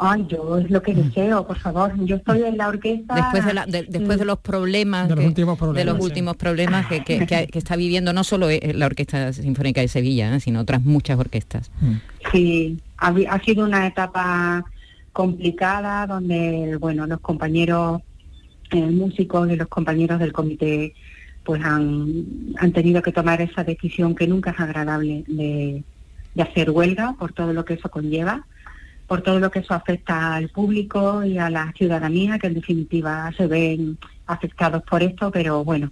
Ay, 0.01 0.27
yo 0.29 0.59
es 0.59 0.70
lo 0.70 0.81
que 0.83 0.94
deseo, 0.94 1.44
por 1.46 1.59
favor. 1.59 1.92
Yo 2.05 2.16
estoy 2.16 2.42
en 2.44 2.57
la 2.57 2.68
orquesta... 2.68 3.14
Después 3.16 3.44
de, 3.44 3.55
la- 3.55 3.66
de- 3.66 3.83
después 3.88 4.18
de 4.18 4.24
los 4.24 4.38
problemas, 4.38 5.09
De 5.09 5.14
los 5.16 5.22
que- 5.22 5.29
últimos 5.29 5.59
problemas, 5.59 5.79
de 5.79 5.85
los 5.90 5.96
sí. 5.96 6.03
últimos 6.05 6.37
problemas 6.37 6.87
que, 6.87 7.03
que- 7.03 7.27
que- 7.27 7.46
que 7.48 7.59
está 7.59 7.74
viviendo 7.74 8.12
no 8.12 8.22
solo 8.22 8.48
eh, 8.48 8.72
la 8.77 8.87
Orquesta 8.87 9.33
Sinfónica 9.33 9.81
de 9.81 9.88
Sevilla, 9.88 10.35
¿eh? 10.37 10.40
sino 10.40 10.61
otras 10.61 10.83
muchas 10.85 11.18
orquestas. 11.18 11.70
Sí, 12.31 12.79
ha, 12.98 13.09
ha 13.31 13.40
sido 13.42 13.64
una 13.64 13.87
etapa 13.88 14.64
complicada 15.12 16.07
donde, 16.07 16.77
bueno, 16.79 17.07
los 17.07 17.18
compañeros 17.20 18.01
eh, 18.70 18.81
músicos 18.90 19.50
y 19.50 19.57
los 19.57 19.68
compañeros 19.68 20.18
del 20.18 20.33
comité 20.33 20.94
pues 21.44 21.62
han, 21.64 22.24
han 22.59 22.72
tenido 22.72 23.00
que 23.00 23.12
tomar 23.12 23.40
esa 23.40 23.64
decisión 23.64 24.14
que 24.14 24.26
nunca 24.26 24.50
es 24.50 24.61
agradable 24.61 25.24
de, 25.26 25.83
de 26.35 26.42
hacer 26.42 26.70
huelga 26.70 27.14
por 27.18 27.33
todo 27.33 27.52
lo 27.52 27.64
que 27.64 27.74
eso 27.74 27.90
conlleva, 27.90 28.44
por 29.07 29.22
todo 29.22 29.40
lo 29.40 29.50
que 29.50 29.61
eso 29.61 29.72
afecta 29.74 30.35
al 30.35 30.50
público 30.50 31.24
y 31.24 31.38
a 31.38 31.48
la 31.48 31.72
ciudadanía, 31.72 32.38
que 32.38 32.48
en 32.48 32.54
definitiva 32.54 33.33
se 33.37 33.46
ven 33.46 33.98
afectados 34.26 34.83
por 34.83 35.02
esto, 35.02 35.31
pero 35.31 35.64
bueno, 35.64 35.90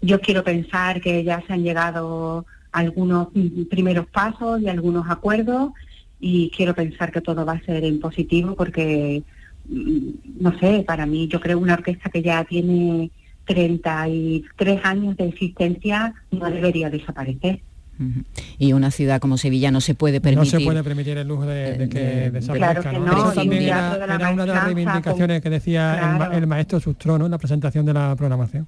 yo 0.00 0.20
quiero 0.20 0.42
pensar 0.42 1.00
que 1.00 1.22
ya 1.22 1.42
se 1.46 1.52
han 1.52 1.62
llegado 1.62 2.46
algunos 2.72 3.28
primeros 3.70 4.06
pasos 4.06 4.60
y 4.60 4.68
algunos 4.68 5.08
acuerdos 5.08 5.72
y 6.20 6.50
quiero 6.50 6.74
pensar 6.74 7.12
que 7.12 7.20
todo 7.20 7.44
va 7.44 7.52
a 7.52 7.64
ser 7.64 7.84
en 7.84 8.00
positivo 8.00 8.54
porque, 8.54 9.22
no 9.68 10.58
sé, 10.58 10.84
para 10.86 11.06
mí 11.06 11.28
yo 11.28 11.40
creo 11.40 11.58
una 11.58 11.74
orquesta 11.74 12.10
que 12.10 12.22
ya 12.22 12.44
tiene 12.44 13.10
33 13.46 14.80
años 14.84 15.16
de 15.16 15.28
existencia 15.28 16.14
no 16.30 16.50
debería 16.50 16.90
desaparecer. 16.90 17.60
Y 18.58 18.74
una 18.74 18.90
ciudad 18.90 19.20
como 19.20 19.38
Sevilla 19.38 19.70
no 19.70 19.80
se 19.80 19.94
puede 19.94 20.20
permitir. 20.20 20.52
No 20.52 20.58
se 20.60 20.64
puede 20.66 20.84
permitir 20.84 21.16
el 21.16 21.26
lujo 21.26 21.46
de, 21.46 21.78
de 21.78 21.88
que 21.88 22.30
desaparezca. 22.30 22.82
Claro 22.82 22.90
que 22.90 22.98
¿no? 22.98 23.06
no, 23.06 23.24
Eso 23.30 23.32
también 23.40 23.62
era, 23.62 23.96
de 23.96 24.04
era 24.04 24.30
una 24.30 24.44
de 24.44 24.52
las 24.52 24.64
reivindicaciones 24.64 25.36
con- 25.38 25.42
que 25.42 25.50
decía 25.50 25.94
el 25.94 26.00
ma- 26.10 26.16
Claro. 26.26 26.32
el, 26.38 26.46
maestro 26.46 26.78
Sustró, 26.80 27.16
¿no? 27.18 27.24
en 27.24 27.30
la 27.30 27.38
presentación 27.38 27.86
de 27.86 27.94
la 27.94 28.14
programación. 28.14 28.66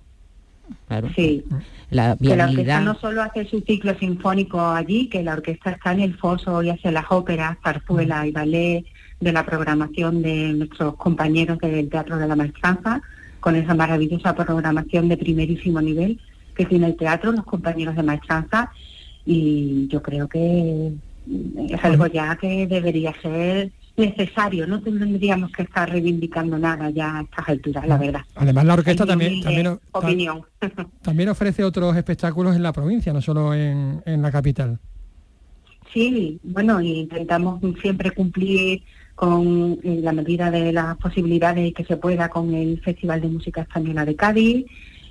Claro. 0.87 1.11
Sí. 1.15 1.45
La 1.91 2.17
Que 2.17 2.37
la 2.37 2.47
orquesta 2.49 2.81
no 2.81 2.95
solo 2.99 3.23
hace 3.23 3.45
su 3.47 3.61
ciclo 3.61 3.95
sinfónico 3.99 4.61
allí, 4.67 5.09
que 5.11 5.23
la 5.23 5.35
orquesta 5.35 5.73
está 5.73 5.93
en 5.93 6.01
el 6.01 6.15
foso 6.17 6.63
y 6.63 6.71
hace 6.71 6.91
las 6.91 7.05
óperas, 7.11 7.59
zarzuela 7.63 8.27
y 8.27 8.33
ballet 8.33 8.85
de 9.21 9.33
la 9.33 9.45
programación 9.45 10.23
de 10.23 10.53
nuestros 10.53 10.97
compañeros 10.97 11.59
del 11.59 11.89
Teatro 11.89 12.19
de 12.19 12.29
la 12.29 12.37
Maestranza, 12.37 13.03
con 13.41 13.57
esa 13.57 13.75
maravillosa 13.75 14.35
programación 14.35 15.09
de 15.09 15.17
primerísimo 15.17 15.81
nivel 15.81 16.21
que 16.55 16.67
tiene 16.67 16.87
el 16.87 16.97
teatro, 16.97 17.33
los 17.33 17.45
compañeros 17.45 17.95
de 17.95 18.03
Maestranza, 18.03 18.71
y 19.25 19.87
yo 19.89 20.03
creo 20.03 20.29
que 20.29 20.93
es 21.69 21.85
algo 21.85 22.07
ya 22.07 22.37
que 22.37 22.67
debería 22.67 23.15
ser 23.21 23.71
necesario, 23.97 24.67
no 24.67 24.81
tendríamos 24.81 25.51
que 25.53 25.63
estar 25.63 25.91
reivindicando 25.91 26.57
nada 26.57 26.89
ya 26.91 27.19
a 27.19 27.23
estas 27.23 27.49
alturas, 27.49 27.87
la 27.87 27.99
verdad. 27.99 28.21
Además 28.37 28.65
la 28.65 28.75
orquesta 28.75 29.05
también, 29.05 29.43
opinión. 29.93 30.43
también 31.03 31.29
ofrece 31.29 31.65
otros 31.65 31.97
espectáculos 31.97 32.57
en 32.57 32.63
la 32.63 32.73
provincia, 32.73 33.13
no 33.13 33.21
solo 33.21 33.55
en, 33.55 34.03
en 34.07 34.23
la 34.23 34.31
capital. 34.31 34.79
Sí, 35.93 36.39
bueno, 36.43 36.81
intentamos 36.81 37.61
siempre 37.81 38.11
cumplir 38.13 38.83
con 39.19 39.81
la 39.83 40.13
medida 40.13 40.49
de 40.49 40.73
las 40.73 40.97
posibilidades 40.97 41.75
que 41.75 41.85
se 41.85 41.97
pueda 41.97 42.29
con 42.29 42.55
el 42.55 42.81
Festival 42.81 43.21
de 43.21 43.27
Música 43.27 43.63
Española 43.63 44.05
de 44.05 44.15
Cádiz 44.15 44.65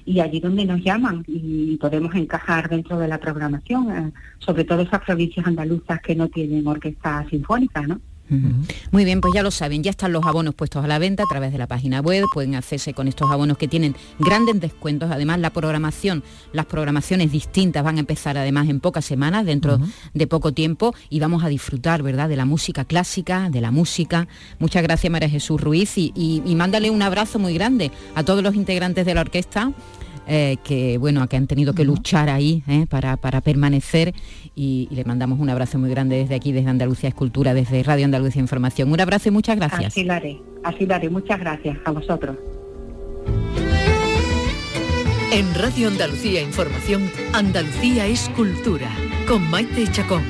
y 0.05 0.21
allí 0.21 0.39
donde 0.39 0.63
nos 0.63 0.81
llaman 0.81 1.25
y 1.27 1.75
podemos 1.75 2.15
encajar 2.15 2.69
dentro 2.69 2.97
de 2.97 3.09
la 3.09 3.17
programación, 3.17 3.91
eh, 3.91 4.13
sobre 4.39 4.63
todo 4.63 4.79
esas 4.79 5.01
provincias 5.01 5.45
andaluzas 5.45 5.99
que 5.99 6.15
no 6.15 6.29
tienen 6.29 6.65
orquesta 6.65 7.27
sinfónica, 7.29 7.81
¿no? 7.81 7.99
Muy 8.91 9.05
bien, 9.05 9.21
pues 9.21 9.33
ya 9.33 9.43
lo 9.43 9.51
saben, 9.51 9.83
ya 9.83 9.91
están 9.91 10.11
los 10.11 10.25
abonos 10.25 10.53
puestos 10.53 10.83
a 10.83 10.87
la 10.87 10.99
venta 10.99 11.23
a 11.23 11.25
través 11.29 11.51
de 11.51 11.57
la 11.57 11.67
página 11.67 12.01
web, 12.01 12.25
pueden 12.33 12.55
hacerse 12.55 12.93
con 12.93 13.07
estos 13.07 13.31
abonos 13.31 13.57
que 13.57 13.67
tienen 13.67 13.95
grandes 14.19 14.59
descuentos, 14.59 15.09
además 15.11 15.39
la 15.39 15.51
programación, 15.51 16.23
las 16.51 16.65
programaciones 16.65 17.31
distintas 17.31 17.83
van 17.83 17.97
a 17.97 17.99
empezar 17.99 18.37
además 18.37 18.67
en 18.69 18.79
pocas 18.79 19.05
semanas, 19.05 19.45
dentro 19.45 19.79
de 20.13 20.27
poco 20.27 20.53
tiempo, 20.53 20.93
y 21.09 21.19
vamos 21.19 21.43
a 21.43 21.47
disfrutar, 21.47 22.03
¿verdad?, 22.03 22.27
de 22.27 22.35
la 22.35 22.45
música 22.45 22.85
clásica, 22.85 23.49
de 23.49 23.61
la 23.61 23.71
música. 23.71 24.27
Muchas 24.59 24.83
gracias 24.83 25.11
María 25.11 25.29
Jesús 25.29 25.61
Ruiz 25.61 25.97
y, 25.97 26.11
y 26.15 26.55
mándale 26.55 26.89
un 26.89 27.01
abrazo 27.01 27.39
muy 27.39 27.53
grande 27.53 27.91
a 28.15 28.23
todos 28.23 28.43
los 28.43 28.55
integrantes 28.55 29.05
de 29.05 29.13
la 29.13 29.21
orquesta 29.21 29.71
eh, 30.27 30.57
que 30.63 30.97
bueno 30.97 31.25
que 31.27 31.37
han 31.37 31.47
tenido 31.47 31.73
que 31.73 31.85
luchar 31.85 32.29
ahí 32.29 32.63
eh, 32.67 32.85
para, 32.89 33.17
permanecer 33.41 34.13
y, 34.55 34.87
le 34.91 35.05
mandamos 35.05 35.39
un 35.39 35.49
abrazo 35.49 35.79
muy 35.79 35.89
grande 35.89 36.17
desde 36.17 36.35
aquí, 36.35 36.51
desde 36.51 36.69
Andalucía 36.69 37.09
Escultura, 37.09 37.53
desde 37.53 37.81
Radio 37.83 38.05
Andalucía 38.05 38.41
Información. 38.41 38.91
Un 38.91 38.99
abrazo 38.99 39.29
y 39.29 39.31
muchas 39.31 39.55
gracias. 39.55 39.85
Así 39.85 40.03
lo 40.03 40.13
haré, 40.13 40.39
así 40.63 40.85
lo 40.85 40.95
haré. 40.95 41.09
Muchas 41.09 41.39
gracias 41.39 41.77
a 41.85 41.91
vosotros. 41.91 42.37
En 45.31 45.53
Radio 45.55 45.87
Andalucía 45.87 46.41
Información, 46.41 47.09
Andalucía 47.33 48.05
Escultura, 48.05 48.89
con 49.27 49.49
Maite 49.49 49.89
Chacón. 49.91 50.23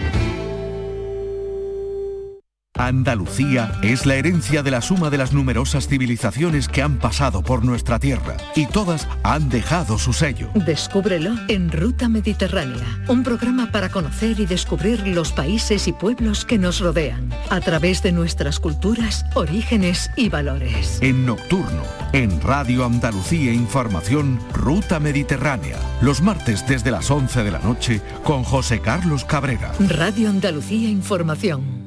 Andalucía 2.78 3.72
es 3.82 4.06
la 4.06 4.16
herencia 4.16 4.62
de 4.62 4.72
la 4.72 4.82
suma 4.82 5.10
de 5.10 5.18
las 5.18 5.34
numerosas 5.34 5.88
civilizaciones 5.88 6.68
que 6.68 6.84
han 6.84 6.98
pasado 6.98 7.42
por 7.42 7.66
nuestra 7.66 7.98
tierra 7.98 8.38
y 8.56 8.68
todas 8.68 9.08
han 9.24 9.50
dejado 9.50 9.98
su 9.98 10.14
sello. 10.14 10.50
Descúbrelo 10.54 11.36
en 11.48 11.72
Ruta 11.72 12.08
Mediterránea, 12.08 12.86
un 13.08 13.24
programa 13.24 13.72
para 13.72 13.90
conocer 13.90 14.40
y 14.40 14.46
descubrir 14.46 15.08
los 15.08 15.32
países 15.32 15.88
y 15.88 15.94
pueblos 15.94 16.46
que 16.46 16.58
nos 16.60 16.80
rodean 16.80 17.34
a 17.50 17.62
través 17.62 18.04
de 18.04 18.12
nuestras 18.12 18.60
culturas, 18.60 19.26
orígenes 19.34 20.12
y 20.16 20.30
valores. 20.30 21.00
En 21.02 21.26
Nocturno, 21.26 21.84
en 22.14 22.40
Radio 22.42 22.86
Andalucía 22.86 23.54
Información, 23.54 24.40
Ruta 24.54 25.00
Mediterránea, 25.00 25.78
los 26.02 26.22
martes 26.22 26.68
desde 26.68 26.92
las 26.92 27.10
11 27.10 27.44
de 27.44 27.52
la 27.52 27.60
noche 27.60 28.02
con 28.24 28.44
José 28.44 28.82
Carlos 28.82 29.26
Cabrera. 29.26 29.72
Radio 29.80 30.30
Andalucía 30.30 30.90
Información. 30.90 31.87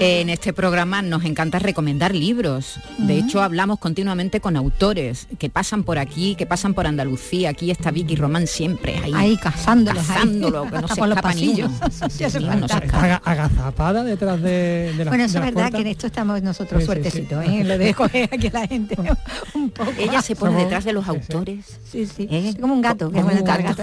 En 0.00 0.28
este 0.30 0.52
programa 0.52 1.02
nos 1.02 1.24
encanta 1.24 1.58
recomendar 1.58 2.14
libros. 2.14 2.78
De 2.98 3.18
hecho, 3.18 3.42
hablamos 3.42 3.80
continuamente 3.80 4.40
con 4.40 4.56
autores 4.56 5.26
que 5.40 5.50
pasan 5.50 5.82
por 5.82 5.98
aquí, 5.98 6.36
que 6.36 6.46
pasan 6.46 6.72
por 6.72 6.86
Andalucía. 6.86 7.50
Aquí 7.50 7.72
está 7.72 7.90
Vicky 7.90 8.14
Román 8.14 8.46
siempre 8.46 8.96
ahí. 8.96 9.12
Ahí 9.12 9.36
cazándolos. 9.36 10.06
Cazándolo, 10.06 10.62
que 10.70 10.70
no 10.70 10.86
se 10.86 11.00
escapa 11.00 11.34
ni 11.34 11.62
Agazapada 13.24 14.04
detrás 14.04 14.40
de, 14.40 14.94
de 14.96 15.04
la 15.04 15.10
Bueno, 15.10 15.24
eso 15.24 15.38
es 15.38 15.44
verdad 15.46 15.72
que 15.72 15.80
en 15.80 15.86
esto 15.88 16.06
estamos 16.06 16.40
nosotros 16.42 16.84
suertecitos, 16.84 17.44
¿eh? 17.44 17.64
Lo 17.64 17.76
dejo 17.76 18.04
aquí 18.30 18.46
a 18.46 18.52
la 18.52 18.66
gente 18.68 18.96
un 19.54 19.70
poco. 19.70 19.92
Ella 19.98 20.22
se 20.22 20.36
pone 20.36 20.62
detrás 20.62 20.84
de 20.84 20.92
los 20.92 21.08
autores. 21.08 21.80
Sí, 21.90 22.06
sí. 22.06 22.28
¿Eh? 22.30 22.54
Como 22.60 22.72
un 22.72 22.82
gato. 22.82 23.10
Como, 23.10 23.28
un 23.28 23.44
gato, 23.44 23.82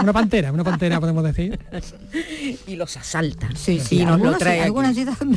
una 0.00 0.12
pantera, 0.14 0.50
una 0.50 0.64
pantera 0.64 0.98
podemos 0.98 1.24
decir. 1.24 1.58
y 2.66 2.76
los 2.76 2.96
asalta. 2.96 3.50
Sí, 3.54 3.80
sí, 3.80 4.02
nos 4.02 4.18
lo 4.18 4.38
trae. 4.38 4.70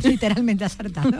Literalmente 0.16 0.64
acertado. 0.64 1.10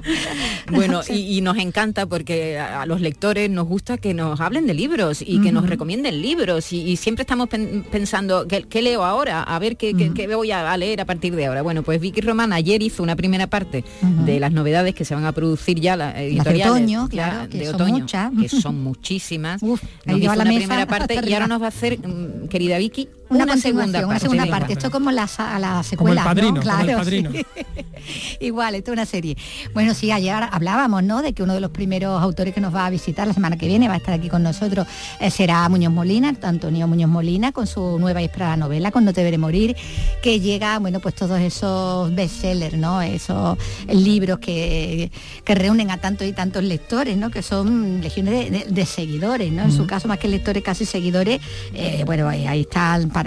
bueno, 0.72 1.00
y, 1.08 1.40
nos 1.42 1.58
encanta 1.58 2.06
porque 2.06 2.58
a, 2.58 2.86
los 2.86 3.00
lectores 3.00 3.50
nos 3.50 3.66
gusta 3.66 3.98
que 3.98 4.14
nos 4.14 4.40
hablen 4.40 4.66
de 4.66 4.74
libros 4.74 5.22
y 5.22 5.40
que 5.40 5.52
nos 5.52 5.68
recomienden 5.68 6.20
libros 6.22 6.72
y, 6.72 6.96
siempre 6.96 7.22
estamos 7.22 7.48
pensando, 7.90 8.46
¿qué, 8.46 8.82
leo 8.82 9.04
ahora? 9.04 9.42
A 9.42 9.58
ver 9.58 9.76
¿qué, 9.76 9.92
voy 10.34 10.50
a, 10.52 10.76
leer 10.76 11.00
a 11.00 11.04
partir 11.04 11.34
de 11.34 11.46
ahora. 11.46 11.62
Bueno, 11.62 11.82
pues 11.82 12.00
Vicky 12.00 12.20
Román 12.20 12.52
ayer 12.52 12.82
hizo 12.82 13.02
una 13.02 13.16
primera 13.16 13.46
parte 13.46 13.84
de 14.00 14.40
las 14.40 14.52
novedades 14.52 14.94
que 14.94 15.04
se 15.04 15.14
van 15.14 15.24
a 15.24 15.32
producir 15.32 15.80
ya 15.80 15.96
la 15.96 16.20
editoriales 16.20 16.64
de 16.64 16.70
otoño, 16.70 17.08
claro, 17.08 17.48
que 17.48 17.66
son 17.66 17.90
muchas. 17.90 18.32
que 18.40 18.48
son 18.48 18.82
muchísimas. 18.82 19.62
nos 20.06 20.20
hizo 20.20 20.34
la 20.34 20.44
primera 20.44 20.86
parte 20.86 21.20
y 21.24 21.32
ahora 21.32 21.46
nos 21.46 21.60
va 21.60 21.66
a 21.66 21.68
hacer, 21.68 21.98
mm, 21.98 22.48
querida 22.48 22.78
Vicky, 22.78 23.08
una, 23.40 23.56
segunda 23.56 24.00
parte. 24.00 24.04
Una 24.06 24.18
segunda 24.18 24.46
parte. 24.46 24.72
Esto 24.74 24.90
como 24.90 25.10
la, 25.10 25.28
la 25.58 25.82
secuela, 25.82 26.24
padrino, 26.24 26.52
¿no? 26.52 26.60
Claro, 26.60 27.02
Igual, 28.40 28.74
esto 28.74 28.90
es 28.90 28.94
una 28.94 29.06
serie. 29.06 29.36
Bueno, 29.74 29.94
sí, 29.94 30.10
ayer 30.10 30.34
hablábamos, 30.50 31.02
¿no? 31.02 31.22
De 31.22 31.32
que 31.32 31.42
uno 31.42 31.54
de 31.54 31.60
los 31.60 31.70
primeros 31.70 32.20
autores 32.20 32.54
que 32.54 32.60
nos 32.60 32.74
va 32.74 32.86
a 32.86 32.90
visitar 32.90 33.26
la 33.26 33.34
semana 33.34 33.56
que 33.56 33.66
viene, 33.66 33.88
va 33.88 33.94
a 33.94 33.98
estar 33.98 34.14
aquí 34.14 34.28
con 34.28 34.42
nosotros, 34.42 34.86
eh, 35.20 35.30
será 35.30 35.68
Muñoz 35.68 35.92
Molina, 35.92 36.34
Antonio 36.42 36.88
Muñoz 36.88 37.10
Molina, 37.10 37.52
con 37.52 37.66
su 37.66 37.98
nueva 37.98 38.22
y 38.22 38.24
esperada 38.24 38.56
novela, 38.56 38.90
Con 38.90 39.04
No 39.04 39.12
te 39.12 39.22
veré 39.22 39.38
morir, 39.38 39.76
que 40.22 40.40
llega, 40.40 40.78
bueno, 40.78 41.00
pues 41.00 41.14
todos 41.14 41.40
esos 41.40 42.14
bestsellers, 42.14 42.76
¿no? 42.76 43.02
Esos 43.02 43.58
libros 43.88 44.38
que, 44.38 45.10
que 45.44 45.54
reúnen 45.54 45.90
a 45.90 45.98
tantos 45.98 46.26
y 46.26 46.32
tantos 46.32 46.64
lectores, 46.64 47.16
¿no? 47.16 47.30
Que 47.30 47.42
son 47.42 48.00
legiones 48.00 48.72
de, 48.72 48.86
seguidores, 48.86 49.52
¿no? 49.52 49.62
En 49.62 49.72
su 49.72 49.86
caso, 49.86 50.08
más 50.08 50.18
que 50.18 50.28
lectores, 50.28 50.62
casi 50.62 50.84
seguidores, 50.84 51.40
eh, 51.74 52.02
bueno, 52.04 52.28
ahí, 52.28 52.46
ahí 52.46 52.60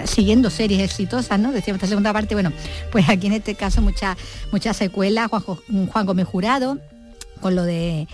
siguiendo 0.04 0.50
series 0.50 0.82
exitosas, 0.82 1.38
¿no? 1.38 1.52
Decíamos 1.52 1.78
esta 1.78 1.88
segunda 1.88 2.12
parte, 2.12 2.34
bueno, 2.34 2.52
pues 2.92 3.08
aquí 3.08 3.26
en 3.26 3.34
este 3.34 3.54
caso 3.54 3.82
muchas 3.82 4.16
muchas 4.52 4.76
secuelas, 4.76 5.28
Juan, 5.28 5.42
Juan 5.86 6.06
Gómez 6.06 6.26
Jurado, 6.26 6.78
con 7.40 7.54
lo 7.54 7.64
de 7.64 8.06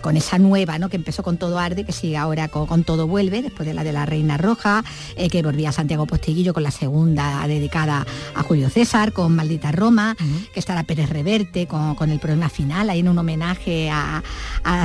con 0.00 0.16
esa 0.16 0.38
nueva, 0.38 0.78
¿no? 0.78 0.88
que 0.88 0.96
empezó 0.96 1.22
con 1.22 1.36
Todo 1.36 1.58
Arde, 1.58 1.84
que 1.84 1.92
sigue 1.92 2.16
ahora 2.16 2.48
con, 2.48 2.84
Todo 2.84 3.06
Vuelve, 3.06 3.42
después 3.42 3.66
de 3.66 3.74
la 3.74 3.84
de 3.84 3.92
la 3.92 4.06
Reina 4.06 4.36
Roja, 4.36 4.84
eh, 5.16 5.28
que 5.28 5.42
volvía 5.42 5.70
a 5.70 5.72
Santiago 5.72 6.06
Postiguillo 6.06 6.54
con 6.54 6.62
la 6.62 6.70
segunda 6.70 7.46
dedicada 7.46 8.06
a 8.34 8.42
Julio 8.42 8.70
César, 8.70 9.12
con 9.12 9.34
Maldita 9.34 9.72
Roma, 9.72 10.16
que 10.52 10.60
estará 10.60 10.82
Pérez 10.82 11.10
Reverte 11.10 11.66
con, 11.66 12.10
el 12.10 12.18
problema 12.18 12.48
final, 12.48 12.90
ahí 12.90 13.00
en 13.00 13.08
un 13.08 13.18
homenaje 13.18 13.90
a, 13.90 14.22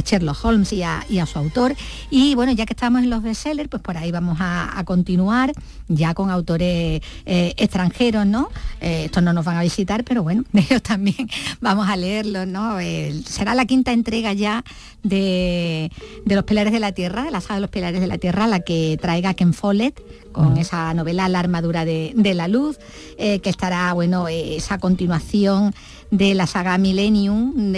Sherlock 0.06 0.43
Holmes 0.43 0.74
y 0.74 0.84
a, 0.84 1.26
su 1.26 1.39
autor. 1.39 1.76
Y 2.10 2.36
bueno, 2.36 2.52
ya 2.52 2.65
que 2.65 2.74
estamos 2.74 3.04
en 3.04 3.10
los 3.10 3.24
bestsellers, 3.24 3.69
pues 3.69 3.82
por 3.82 3.98
ahí 3.98 4.12
vamos 4.12 4.38
a, 4.39 4.82
continuar 4.86 5.54
ya 5.88 6.13
con 6.13 6.30
autores 6.30 7.02
eh, 7.26 7.54
extranjeros, 7.58 8.26
¿no? 8.26 8.50
Eh, 8.82 9.06
estos 9.06 9.24
no 9.24 9.32
nos 9.32 9.46
van 9.46 9.58
a 9.58 9.62
visitar, 9.62 10.04
pero 10.04 10.24
bueno, 10.24 10.43
ellos 10.54 10.82
también 10.82 11.30
vamos 11.62 11.88
a 11.88 11.96
leerlos, 11.96 12.48
¿no? 12.48 12.78
será 13.26 13.56
la 13.56 13.65
quinta 13.65 13.91
entrega 13.91 14.34
ya 14.34 14.63
de, 15.03 15.91
Los 16.25 16.43
Pilares 16.45 16.73
de 16.73 16.79
la 16.79 16.91
Tierra, 16.93 17.23
de 17.23 17.31
la 17.31 17.41
saga 17.41 17.55
de 17.55 17.62
Los 17.62 17.69
Pilares 17.69 18.01
de 18.01 18.07
la 18.07 18.17
Tierra, 18.17 18.47
la 18.47 18.62
que 18.62 18.97
traiga 19.01 19.33
Ken 19.33 19.53
Follett 19.53 20.01
con 20.31 20.57
esa 20.57 20.93
novela 20.93 21.29
La 21.29 21.39
armadura 21.39 21.86
de, 21.86 22.33
la 22.33 22.47
luz, 22.47 22.79
eh, 23.17 23.39
que 23.39 23.49
estará, 23.49 23.93
bueno, 23.93 24.27
esa 24.27 24.79
continuación 24.79 25.73
de 26.13 26.36
la 26.36 26.45
saga 26.45 26.78
Millennium, 26.78 27.73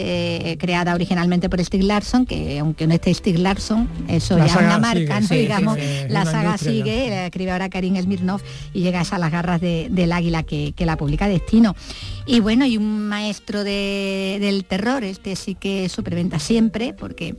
creada 0.58 0.93
originalmente 0.93 1.50
por 1.50 1.63
Stig 1.63 1.84
Larsson, 1.84 2.26
que 2.26 2.60
aunque 2.60 2.86
no 2.86 2.93
esté 2.93 3.13
Stig 3.13 3.39
Larsson, 3.39 3.88
eso 4.10 4.38
ya 4.38 4.45
es 4.45 4.56
una 4.58 4.78
marca, 4.78 5.21
digamos, 5.21 5.78
la 6.10 6.26
saga 6.26 6.58
sigue, 6.58 7.10
la 7.10 7.26
escribe 7.28 7.52
ahora 7.52 7.69
Karin 7.69 8.02
Smirnov 8.02 8.41
y 8.74 8.82
llega 8.82 9.02
a 9.10 9.19
las 9.19 9.32
garras 9.32 9.62
del 9.62 10.12
águila 10.12 10.43
que, 10.43 10.74
la 10.80 10.98
publica 10.98 11.30
Destino. 11.30 11.76
Y 12.28 12.41
bueno, 12.41 12.65
y 12.65 12.76
un 12.76 13.08
maestro 13.08 13.63
del 13.63 14.65
terror, 14.65 15.06
este 15.06 15.38
sí 15.38 15.56
que 15.56 15.88
superventa 15.88 16.38
siempre, 16.38 16.93
porque 16.93 17.36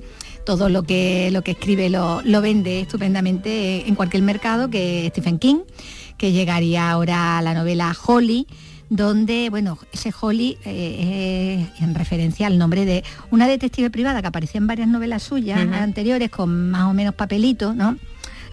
todo 0.47 0.71
lo 0.71 0.83
que, 0.85 1.31
lo 1.31 1.43
que 1.43 1.51
escribe 1.51 1.91
lo, 1.91 2.23
lo 2.23 2.41
vende 2.41 2.81
estupendamente 2.81 3.87
en 3.87 3.95
cualquier 3.97 4.23
mercado, 4.23 4.71
que 4.71 5.07
Stephen 5.11 5.39
King, 5.39 5.59
que 6.17 6.33
llegaría 6.33 6.91
ahora 6.91 7.37
a 7.37 7.43
la 7.43 7.53
novela 7.53 7.95
Holly, 8.07 8.47
donde, 8.89 9.49
bueno, 9.51 9.79
ese 9.93 10.13
Holly 10.19 10.59
eh, 10.65 11.67
en 11.81 11.95
referencia 11.95 12.47
al 12.47 12.59
nombre 12.59 12.85
de 12.85 13.05
una 13.31 13.49
detective 13.49 13.91
privada 13.91 14.21
que 14.21 14.29
aparecía 14.29 14.59
en 14.59 14.67
varias 14.67 14.89
novelas 14.89 15.23
suyas 15.23 15.59
anteriores 15.59 16.31
con 16.31 16.71
más 16.71 16.85
o 16.85 16.95
menos 16.95 17.15
papelitos, 17.15 17.75
¿no? 17.75 17.97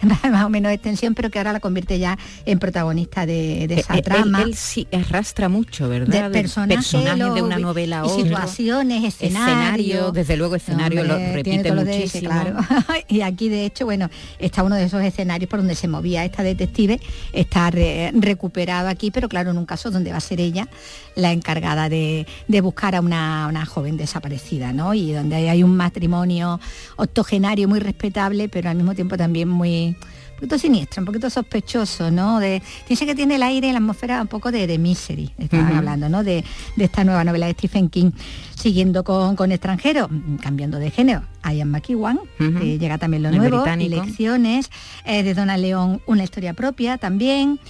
más 0.30 0.44
o 0.44 0.48
menos 0.48 0.72
extensión, 0.72 1.14
pero 1.14 1.30
que 1.30 1.38
ahora 1.38 1.52
la 1.52 1.60
convierte 1.60 1.98
ya 1.98 2.18
en 2.44 2.58
protagonista 2.58 3.26
de, 3.26 3.64
esa 3.64 3.96
eh, 3.96 4.02
trama. 4.02 4.42
Él, 4.42 4.54
sí 4.54 4.86
arrastra 4.92 5.48
mucho, 5.48 5.88
¿verdad? 5.88 6.30
De 6.30 6.30
personajes, 6.30 6.92
de 6.92 7.42
una 7.42 7.58
novela 7.58 8.00
a 8.00 8.04
otra. 8.04 8.22
Situaciones, 8.22 9.04
escenarios. 9.04 10.12
desde 10.12 10.36
luego 10.36 10.56
escenario 10.56 11.04
lo 11.04 11.16
repite 11.16 11.72
muchísimo. 11.72 12.30
claro. 12.30 12.56
y 13.08 13.22
aquí 13.22 13.48
de 13.48 13.64
hecho, 13.66 13.84
bueno, 13.84 14.10
está 14.38 14.62
uno 14.62 14.76
de 14.76 14.84
esos 14.84 15.02
escenarios 15.02 15.48
por 15.48 15.60
donde 15.60 15.74
se 15.74 15.88
movía 15.88 16.24
esta 16.24 16.42
detective, 16.42 17.00
está 17.32 17.70
recuperado 17.70 18.88
aquí, 18.88 19.10
pero 19.10 19.28
claro, 19.28 19.50
en 19.50 19.58
un 19.58 19.66
caso 19.66 19.90
donde 19.90 20.10
va 20.10 20.18
a 20.18 20.20
ser 20.20 20.40
ella 20.40 20.68
la 21.14 21.32
encargada 21.32 21.88
de, 21.88 22.26
buscar 22.62 22.94
a 22.94 23.00
una, 23.00 23.46
una, 23.48 23.66
joven 23.66 23.96
desaparecida, 23.96 24.72
¿no? 24.72 24.94
Y 24.94 25.12
donde 25.12 25.36
hay 25.50 25.62
un 25.62 25.76
matrimonio 25.76 26.60
octogenario 26.96 27.68
muy 27.68 27.78
respetable, 27.78 28.48
pero 28.48 28.70
al 28.70 28.76
mismo 28.76 28.94
tiempo 28.94 29.16
también 29.16 29.48
muy 29.48 29.93
un 30.34 30.40
poquito 30.40 30.58
siniestro, 30.58 31.00
un 31.00 31.06
poquito 31.06 31.30
sospechoso, 31.30 32.10
¿no? 32.10 32.40
De, 32.40 32.60
dice 32.88 33.06
que 33.06 33.14
tiene 33.14 33.36
el 33.36 33.42
aire 33.42 33.68
y 33.68 33.72
la 33.72 33.78
atmósfera 33.78 34.20
un 34.20 34.28
poco 34.28 34.50
de, 34.50 34.66
de 34.66 34.78
Misery, 34.78 35.32
estaban 35.38 35.76
hablando, 35.76 36.08
¿no? 36.08 36.24
De, 36.24 36.44
esta 36.76 37.04
nueva 37.04 37.24
novela 37.24 37.46
de 37.46 37.52
Stephen 37.52 37.88
King. 37.88 38.10
Siguiendo 38.54 39.04
con, 39.04 39.36
con 39.36 39.52
extranjeros, 39.52 40.08
cambiando 40.40 40.78
de 40.78 40.90
género, 40.90 41.22
Ian 41.52 41.70
McEwan, 41.70 42.18
que 42.38 42.78
llega 42.78 42.98
también 42.98 43.22
lo 43.22 43.30
nuevo, 43.30 43.64
Elecciones, 43.66 44.70
eh, 45.04 45.22
de 45.22 45.34
Donna 45.34 45.56
León, 45.56 46.00
una 46.06 46.24
historia 46.24 46.54
propia 46.54 46.98
también. 46.98 47.60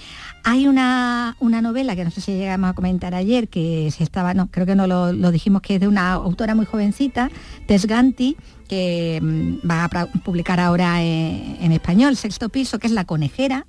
Hay 0.43 0.67
una, 0.67 1.35
una, 1.39 1.59
novela 1.59 1.95
que 1.95 2.03
no 2.03 2.11
sé 2.11 2.21
si 2.21 2.33
llegamos 2.33 2.69
a 2.69 2.73
comentar 2.73 3.15
ayer, 3.15 3.47
que 3.47 3.89
se 3.89 4.03
estaba, 4.03 4.35
no, 4.35 4.47
creo 4.51 4.67
que 4.67 4.75
no 4.75 4.85
lo, 4.85 5.31
dijimos, 5.31 5.63
que 5.63 5.75
es 5.75 5.79
de 5.81 5.87
una 5.87 6.13
autora 6.13 6.53
muy 6.53 6.67
jovencita, 6.67 7.31
Tess 7.65 7.87
Ganti, 7.87 8.37
que 8.67 9.19
mm, 9.21 9.69
va 9.69 9.85
a 9.85 10.05
publicar 10.07 10.59
ahora 10.59 11.03
eh, 11.03 11.57
en, 11.61 11.71
español, 11.71 12.15
Sexto 12.15 12.49
Piso, 12.49 12.79
que 12.79 12.87
es 12.87 12.93
La 12.93 13.05
Conejera, 13.05 13.65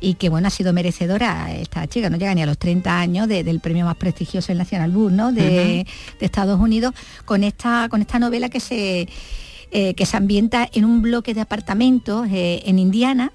y 0.00 0.14
que 0.14 0.28
bueno, 0.28 0.48
ha 0.48 0.50
sido 0.50 0.72
merecedora 0.72 1.52
esta 1.54 1.86
chica, 1.86 2.10
no 2.10 2.16
llega 2.16 2.34
ni 2.34 2.42
a 2.42 2.46
los 2.46 2.58
30 2.58 2.98
años 2.98 3.28
del 3.28 3.60
premio 3.60 3.84
más 3.84 3.94
prestigioso, 3.96 4.50
el 4.50 4.58
National 4.58 4.90
Book, 4.90 5.12
¿no? 5.12 5.32
de, 5.32 5.86
Estados 6.20 6.58
Unidos, 6.58 6.92
con 7.24 7.44
esta, 7.44 7.88
con 7.88 8.00
esta 8.00 8.18
novela 8.18 8.48
que 8.48 8.58
se, 8.58 9.08
eh, 9.70 9.94
que 9.94 10.06
se 10.06 10.16
ambienta 10.16 10.68
en 10.72 10.84
un 10.84 11.02
bloque 11.02 11.34
de 11.34 11.40
apartamentos 11.40 12.26
eh, 12.30 12.62
en 12.66 12.80
Indiana, 12.80 13.32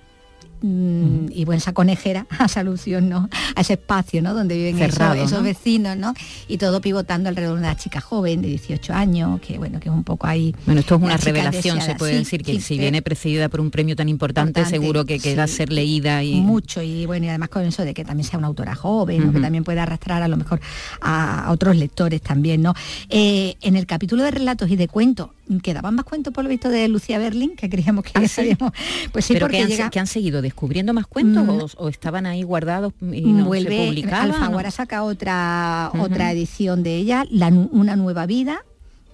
Mm, 0.61 1.27
y 1.31 1.45
bueno, 1.45 1.59
esa 1.59 1.73
conejera 1.73 2.25
esa 2.45 2.61
alusión 2.61 3.09
¿no? 3.09 3.29
a 3.55 3.61
ese 3.61 3.73
espacio 3.73 4.23
¿no? 4.23 4.33
donde 4.33 4.55
viven 4.55 4.81
esos, 4.81 5.43
vecinos 5.43 5.95
¿no? 5.97 6.15
y 6.47 6.57
todo 6.57 6.81
pivotando 6.81 7.29
alrededor 7.29 7.57
de 7.57 7.61
una 7.61 7.77
chica 7.77 8.01
joven 8.01 8.41
de 8.41 8.47
18 8.47 8.91
años 8.91 9.39
que 9.39 9.59
bueno 9.59 9.79
que 9.79 9.89
es 9.89 9.93
un 9.93 10.03
poco 10.03 10.25
ahí 10.25 10.55
bueno 10.65 10.79
esto 10.79 10.95
es 10.95 11.01
una 11.03 11.17
revelación 11.17 11.79
se 11.79 11.93
puede 11.93 12.17
decir 12.17 12.41
que 12.41 12.59
si 12.59 12.79
viene 12.79 13.03
precedida 13.03 13.49
por 13.49 13.61
un 13.61 13.69
premio 13.69 13.95
tan 13.95 14.09
importante, 14.09 14.65
seguro 14.65 15.05
que 15.05 15.19
queda 15.19 15.43
a 15.43 15.47
ser 15.47 15.71
leída 15.71 16.23
y 16.23 16.41
mucho 16.41 16.81
y 16.81 17.05
bueno 17.05 17.27
y 17.27 17.29
además 17.29 17.49
con 17.49 17.63
eso 17.63 17.85
de 17.85 17.93
que 17.93 18.03
también 18.03 18.27
sea 18.27 18.39
una 18.39 18.47
autora 18.47 18.73
joven 18.73 19.31
que 19.31 19.39
también 19.39 19.63
pueda 19.63 19.83
arrastrar 19.83 20.23
a 20.23 20.27
lo 20.27 20.37
mejor 20.37 20.59
a, 21.01 21.49
otros 21.51 21.75
lectores 21.75 22.19
también 22.21 22.63
no 22.63 22.73
eh, 23.09 23.57
en 23.61 23.75
el 23.75 23.85
capítulo 23.85 24.23
de 24.23 24.31
relatos 24.31 24.71
y 24.71 24.75
de 24.75 24.87
cuentos 24.87 25.29
quedaban 25.61 25.95
más 25.95 26.05
cuentos 26.05 26.33
por 26.33 26.43
lo 26.43 26.49
visto 26.49 26.69
de 26.69 26.87
Lucía 26.87 27.17
Berlin 27.19 27.55
que 27.55 27.69
creíamos 27.69 28.03
que 28.03 28.11
¿Ah, 28.15 28.71
pues 29.11 29.25
sí 29.25 29.35
porque 29.39 29.65
que 29.65 29.81
han, 29.81 29.89
que 29.89 29.99
han 29.99 30.07
seguido 30.07 30.41
descubriendo 30.41 30.93
más 30.93 31.07
cuentos 31.07 31.75
mm. 31.75 31.83
o, 31.83 31.89
estaban 31.89 32.25
ahí 32.25 32.43
guardados 32.43 32.93
y 33.01 33.21
no 33.21 33.45
Vuelve, 33.45 33.77
se 33.77 33.85
publicaban 33.85 34.31
Alfaguara 34.31 34.71
saca 34.71 35.03
otra 35.03 35.91
otra 35.99 36.31
edición 36.31 36.83
de 36.83 36.95
ella 36.95 37.25
una 37.71 37.95
nueva 37.95 38.25
vida 38.25 38.63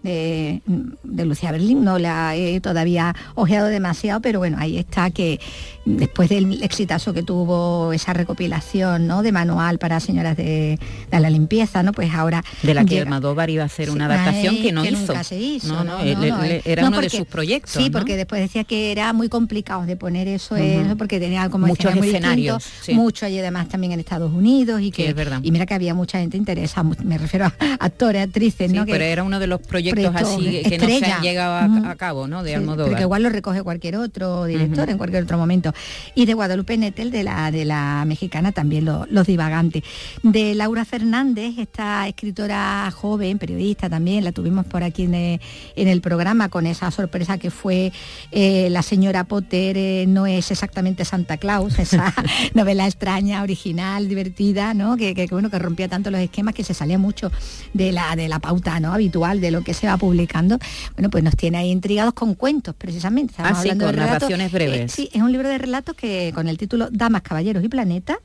de, 0.03 0.61
Lucía 1.03 1.51
Berlín, 1.51 1.83
no 1.83 1.97
la 1.97 2.35
he 2.35 2.59
todavía 2.59 3.15
ojeado 3.35 3.67
demasiado, 3.67 4.21
pero 4.21 4.39
bueno, 4.39 4.57
ahí 4.59 4.77
está 4.77 5.09
que 5.11 5.39
después 5.85 6.29
del 6.29 6.63
exitazo 6.63 7.13
que 7.13 7.23
tuvo 7.23 7.91
esa 7.93 8.13
recopilación 8.13 9.07
¿no? 9.07 9.21
de 9.21 9.31
manual 9.31 9.79
para 9.79 9.99
señoras 9.99 10.37
de, 10.37 10.79
la 11.11 11.29
limpieza, 11.29 11.83
¿no? 11.83 11.93
Pues 11.93 12.13
ahora. 12.13 12.43
De 12.61 12.73
la 12.73 12.85
que 12.85 13.01
Almodóvar 13.01 13.49
iba 13.49 13.63
a 13.63 13.67
hacer 13.67 13.89
una 13.89 14.05
adaptación 14.05 14.57
que 14.61 14.71
no 14.71 14.85
hizo. 14.85 15.07
Nunca 15.07 15.23
se 15.23 15.39
hizo. 15.39 15.67
No, 15.67 15.83
no, 15.83 15.99
era 16.03 16.87
uno 16.87 17.01
de 17.01 17.09
sus 17.09 17.25
proyectos. 17.27 17.71
Sí, 17.71 17.89
porque 17.89 18.17
después 18.17 18.41
decía 18.41 18.63
que 18.63 18.91
era 18.91 19.13
muy 19.13 19.29
complicado 19.29 19.85
de 19.85 19.95
poner 19.95 20.27
eso, 20.27 20.55
porque 20.97 21.19
tenía 21.19 21.49
como 21.49 21.67
muchos 21.67 21.95
escenarios. 21.95 22.63
Mucho 22.91 23.27
y 23.27 23.39
además 23.39 23.69
también 23.69 23.93
en 23.93 23.99
Estados 23.99 24.31
Unidos 24.31 24.81
y 24.81 24.91
que, 24.91 25.09
es 25.09 25.15
verdad. 25.15 25.39
y 25.43 25.51
mira 25.51 25.65
que 25.65 25.73
había 25.73 25.93
mucha 25.93 26.19
gente 26.19 26.37
interesada, 26.37 26.89
me 27.03 27.17
refiero 27.17 27.45
a 27.45 27.53
actores, 27.79 28.23
actrices, 28.23 28.71
¿no? 28.71 28.85
pero 28.85 29.03
era 29.03 29.23
uno 29.23 29.39
de 29.39 29.47
los 29.47 29.61
proyectos 29.61 29.92
así 29.99 30.61
que 30.63 30.77
no 30.77 30.87
se 30.87 31.05
han 31.05 31.21
llegado 31.21 31.87
a, 31.87 31.95
cabo, 31.95 32.27
¿no? 32.27 32.43
De 32.43 32.55
Almodóvar. 32.55 32.89
Porque 32.89 33.03
igual 33.03 33.23
lo 33.23 33.29
recoge 33.29 33.61
cualquier 33.63 33.97
otro 33.97 34.45
director 34.45 34.89
en 34.89 34.97
cualquier 34.97 35.23
otro 35.23 35.37
momento. 35.37 35.73
Y 36.15 36.25
de 36.25 36.33
Guadalupe 36.33 36.77
Nettel, 36.77 37.11
de 37.11 37.23
la, 37.23 37.51
de 37.51 37.65
la 37.65 38.03
mexicana, 38.05 38.51
también 38.51 38.85
Los 38.85 39.27
Divagantes. 39.27 39.83
De 40.23 40.55
Laura 40.55 40.85
Fernández, 40.85 41.57
esta 41.57 42.07
escritora 42.07 42.91
joven, 42.91 43.37
periodista 43.39 43.89
también, 43.89 44.23
la 44.23 44.31
tuvimos 44.31 44.65
por 44.65 44.83
aquí 44.83 45.03
en 45.03 45.39
el, 45.75 46.01
programa 46.01 46.49
con 46.49 46.65
esa 46.65 46.91
sorpresa 46.91 47.37
que 47.37 47.49
fue 47.49 47.93
eh, 48.31 48.67
La 48.69 48.81
señora 48.81 49.23
Potter 49.23 49.77
eh, 49.77 50.05
no 50.07 50.25
es 50.25 50.51
exactamente 50.51 51.05
Santa 51.05 51.37
Claus, 51.37 51.79
esa 51.79 52.13
novela 52.53 52.85
extraña, 52.85 53.41
original, 53.43 54.07
divertida, 54.07 54.73
¿no? 54.73 54.97
Que, 54.97 55.13
que, 55.13 55.27
bueno, 55.27 55.49
que 55.49 55.59
rompía 55.59 55.87
tanto 55.87 56.11
los 56.11 56.19
esquemas 56.19 56.53
que 56.53 56.63
se 56.63 56.73
salía 56.73 56.97
mucho 56.97 57.31
de 57.73 57.91
la, 57.91 58.15
de 58.15 58.27
la 58.27 58.39
pauta 58.39 58.79
¿no? 58.79 58.93
habitual 58.93 59.41
de 59.41 59.51
lo 59.51 59.63
que 59.63 59.73
se 59.73 59.82
va 59.87 59.97
publicando, 59.97 60.57
bueno, 60.95 61.09
pues 61.09 61.23
nos 61.23 61.35
tiene 61.35 61.57
ahí 61.57 61.71
intrigados 61.71 62.13
con 62.13 62.35
cuentos, 62.35 62.75
precisamente. 62.75 63.31
Estamos 63.31 63.53
ah, 63.53 63.59
hablando 63.59 63.85
con 63.85 63.95
de 63.95 64.01
narraciones 64.01 64.51
breves. 64.51 64.79
Eh, 64.79 64.89
sí, 64.89 65.09
es 65.13 65.21
un 65.21 65.31
libro 65.31 65.49
de 65.49 65.57
relatos 65.57 65.95
que 65.95 66.31
con 66.33 66.47
el 66.47 66.57
título 66.57 66.89
Damas, 66.91 67.21
Caballeros 67.21 67.63
y 67.63 67.69
Planeta, 67.69 68.19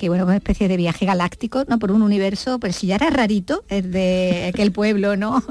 que 0.00 0.08
bueno, 0.08 0.24
una 0.24 0.36
especie 0.36 0.66
de 0.66 0.78
viaje 0.78 1.04
galáctico, 1.04 1.64
¿no? 1.68 1.78
Por 1.78 1.92
un 1.92 2.00
universo, 2.00 2.58
pero 2.58 2.72
si 2.72 2.86
ya 2.86 2.94
era 2.94 3.10
rarito, 3.10 3.64
es 3.68 3.90
de 3.90 4.50
aquel 4.50 4.72
pueblo, 4.72 5.14
¿no? 5.14 5.44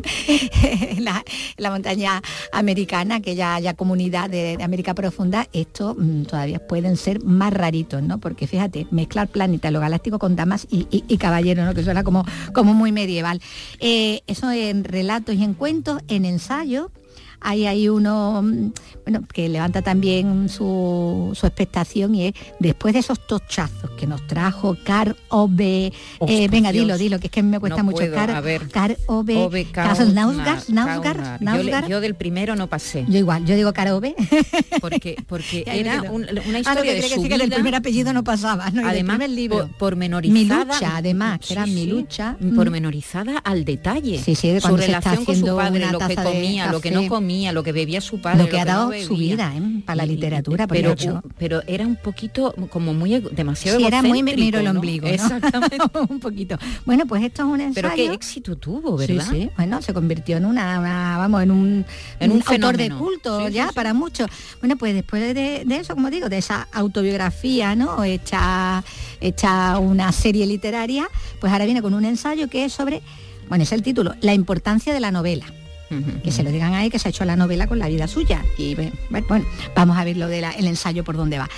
la, 0.97 1.69
montaña 1.69 2.19
americana, 2.51 3.17
aquella 3.17 3.59
ya 3.59 3.75
comunidad 3.75 4.27
de, 4.27 4.57
América 4.63 4.95
Profunda, 4.95 5.47
esto 5.53 5.95
mm, 5.95 6.23
todavía 6.23 6.57
pueden 6.65 6.97
ser 6.97 7.23
más 7.23 7.53
raritos, 7.53 8.01
¿no? 8.01 8.17
Porque 8.17 8.47
fíjate, 8.47 8.87
mezclar 8.89 9.27
planeta, 9.27 9.69
lo 9.69 9.81
galáctico 9.81 10.17
con 10.17 10.35
damas 10.35 10.65
y, 10.71 11.17
caballeros, 11.17 11.63
¿no? 11.63 11.75
Que 11.75 11.83
suena 11.83 12.03
como, 12.03 12.25
como 12.51 12.73
muy 12.73 12.91
medieval. 12.91 13.41
Eh, 13.79 14.21
eso 14.25 14.49
en 14.49 14.83
relatos 14.83 15.35
y 15.35 15.43
en 15.43 15.53
cuentos, 15.53 16.01
en 16.07 16.25
ensayo, 17.39 17.65
hay 17.65 17.65
ahí 17.65 17.89
uno 17.89 18.41
mm, 18.41 18.71
bueno, 19.05 19.27
que 19.33 19.49
levanta 19.49 19.81
también 19.81 20.49
su, 20.49 21.31
expectación 21.41 22.15
y 22.15 22.27
es 22.27 22.33
después 22.59 22.93
de 22.93 22.99
esos 22.99 23.25
tochazos 23.25 23.89
que 23.91 24.05
nos 24.05 24.25
trajo 24.27 24.77
Car 24.83 25.15
OB, 25.29 25.59
eh, 25.61 26.47
venga, 26.49 26.71
dilo, 26.71 26.97
dilo, 26.97 27.19
que 27.19 27.27
es 27.27 27.31
que 27.31 27.41
me 27.41 27.59
cuesta 27.59 27.81
mucho. 27.83 28.03
Car, 28.13 28.43
Car 28.71 28.97
OB, 29.07 29.29
Yo, 31.87 32.01
del 32.01 32.15
primero 32.15 32.55
no 32.55 32.67
pasé. 32.67 33.05
Yo 33.07 33.17
igual, 33.17 33.45
yo 33.45 33.55
digo 33.55 33.73
Car 33.73 33.91
OB. 33.91 34.13
Porque, 34.81 35.17
porque 35.27 35.63
era 35.67 36.03
una 36.11 36.59
historia 36.59 36.93
de 36.93 37.01
su 37.01 37.21
vida. 37.21 37.29
Que 37.29 37.37
del 37.37 37.51
primer 37.51 37.75
apellido 37.75 38.13
no 38.13 38.23
pasaba, 38.23 38.69
¿no? 38.71 38.87
Además, 38.87 39.19
libro. 39.29 39.69
pormenorizada. 39.77 40.65
Mi 40.65 40.71
lucha, 40.73 40.97
además, 40.97 41.39
que 41.39 41.53
era 41.53 41.65
mi 41.65 41.85
lucha. 41.85 42.37
Pormenorizada 42.55 43.37
al 43.39 43.65
detalle. 43.65 44.19
Sí, 44.19 44.35
sí, 44.35 44.59
su 44.59 44.77
relación 44.77 45.25
con 45.25 45.35
su 45.35 45.55
padre, 45.55 45.91
lo 45.91 45.99
que 45.99 46.15
comía, 46.15 46.71
lo 46.71 46.81
que 46.81 46.91
no 46.91 47.07
comía 47.07 47.28
lo 47.51 47.63
que 47.63 47.71
bebía 47.71 48.01
su 48.01 48.19
padre. 48.19 48.43
Lo 48.43 48.49
que 48.49 48.59
ha 48.59 48.65
dado 48.65 48.91
su 49.05 49.15
vida 49.15 49.53
¿eh? 49.55 49.81
para 49.85 49.97
la 49.97 50.05
literatura. 50.05 50.67
Pero, 50.67 50.95
pero 51.37 51.61
era 51.67 51.85
un 51.85 51.95
poquito 51.95 52.53
como 52.69 52.93
muy 52.93 53.19
demasiado 53.19 53.77
sí, 53.77 53.85
era 53.85 54.01
muy 54.01 54.23
miro 54.23 54.59
el 54.59 54.67
ombligo. 54.67 55.07
Exactamente. 55.07 55.77
un 56.09 56.19
poquito. 56.19 56.57
Bueno, 56.85 57.05
pues 57.05 57.23
esto 57.23 57.43
es 57.43 57.47
un 57.47 57.61
ensayo. 57.61 57.87
Pero 57.87 57.95
qué 57.95 58.13
éxito 58.13 58.55
tuvo, 58.55 58.97
¿verdad? 58.97 59.25
Sí, 59.29 59.49
Bueno, 59.55 59.81
se 59.81 59.93
convirtió 59.93 60.37
en 60.37 60.45
una, 60.45 61.17
vamos, 61.17 61.43
en 61.43 61.51
un, 61.51 61.85
en 62.19 62.31
un, 62.31 62.43
autor 62.45 62.77
de 62.77 62.89
culto 62.89 63.47
ya 63.49 63.71
para 63.73 63.93
muchos. 63.93 64.27
Bueno, 64.59 64.77
pues 64.77 64.93
después 64.93 65.33
de, 65.33 65.65
eso, 65.69 65.95
como 65.95 66.09
digo, 66.09 66.29
de 66.29 66.39
esa 66.39 66.67
autobiografía, 66.71 67.75
¿no? 67.75 68.03
Hecha, 68.03 68.83
hecha 69.21 69.77
una 69.79 70.11
serie 70.11 70.45
literaria, 70.45 71.07
pues 71.39 71.51
ahora 71.53 71.65
viene 71.65 71.81
con 71.81 71.93
un 71.93 72.05
ensayo 72.05 72.49
que 72.49 72.65
es 72.65 72.73
sobre, 72.73 73.01
bueno, 73.47 73.63
es 73.63 73.71
el 73.71 73.83
título, 73.83 74.15
La 74.21 74.33
importancia 74.33 74.93
de 74.93 74.99
la 74.99 75.11
novela 75.11 75.45
que 76.23 76.31
se 76.31 76.43
lo 76.43 76.51
digan 76.51 76.73
ahí 76.73 76.89
que 76.89 76.99
se 76.99 77.07
ha 77.07 77.11
hecho 77.11 77.25
la 77.25 77.35
novela 77.35 77.67
con 77.67 77.79
la 77.79 77.87
vida 77.87 78.07
suya. 78.07 78.43
Y 78.57 78.75
bueno, 79.09 79.45
vamos 79.75 79.97
a 79.97 80.03
ver 80.03 80.17
lo 80.17 80.27
del 80.27 80.45
ensayo 80.65 81.03
por 81.03 81.17
dónde 81.17 81.37
va. 81.37 81.49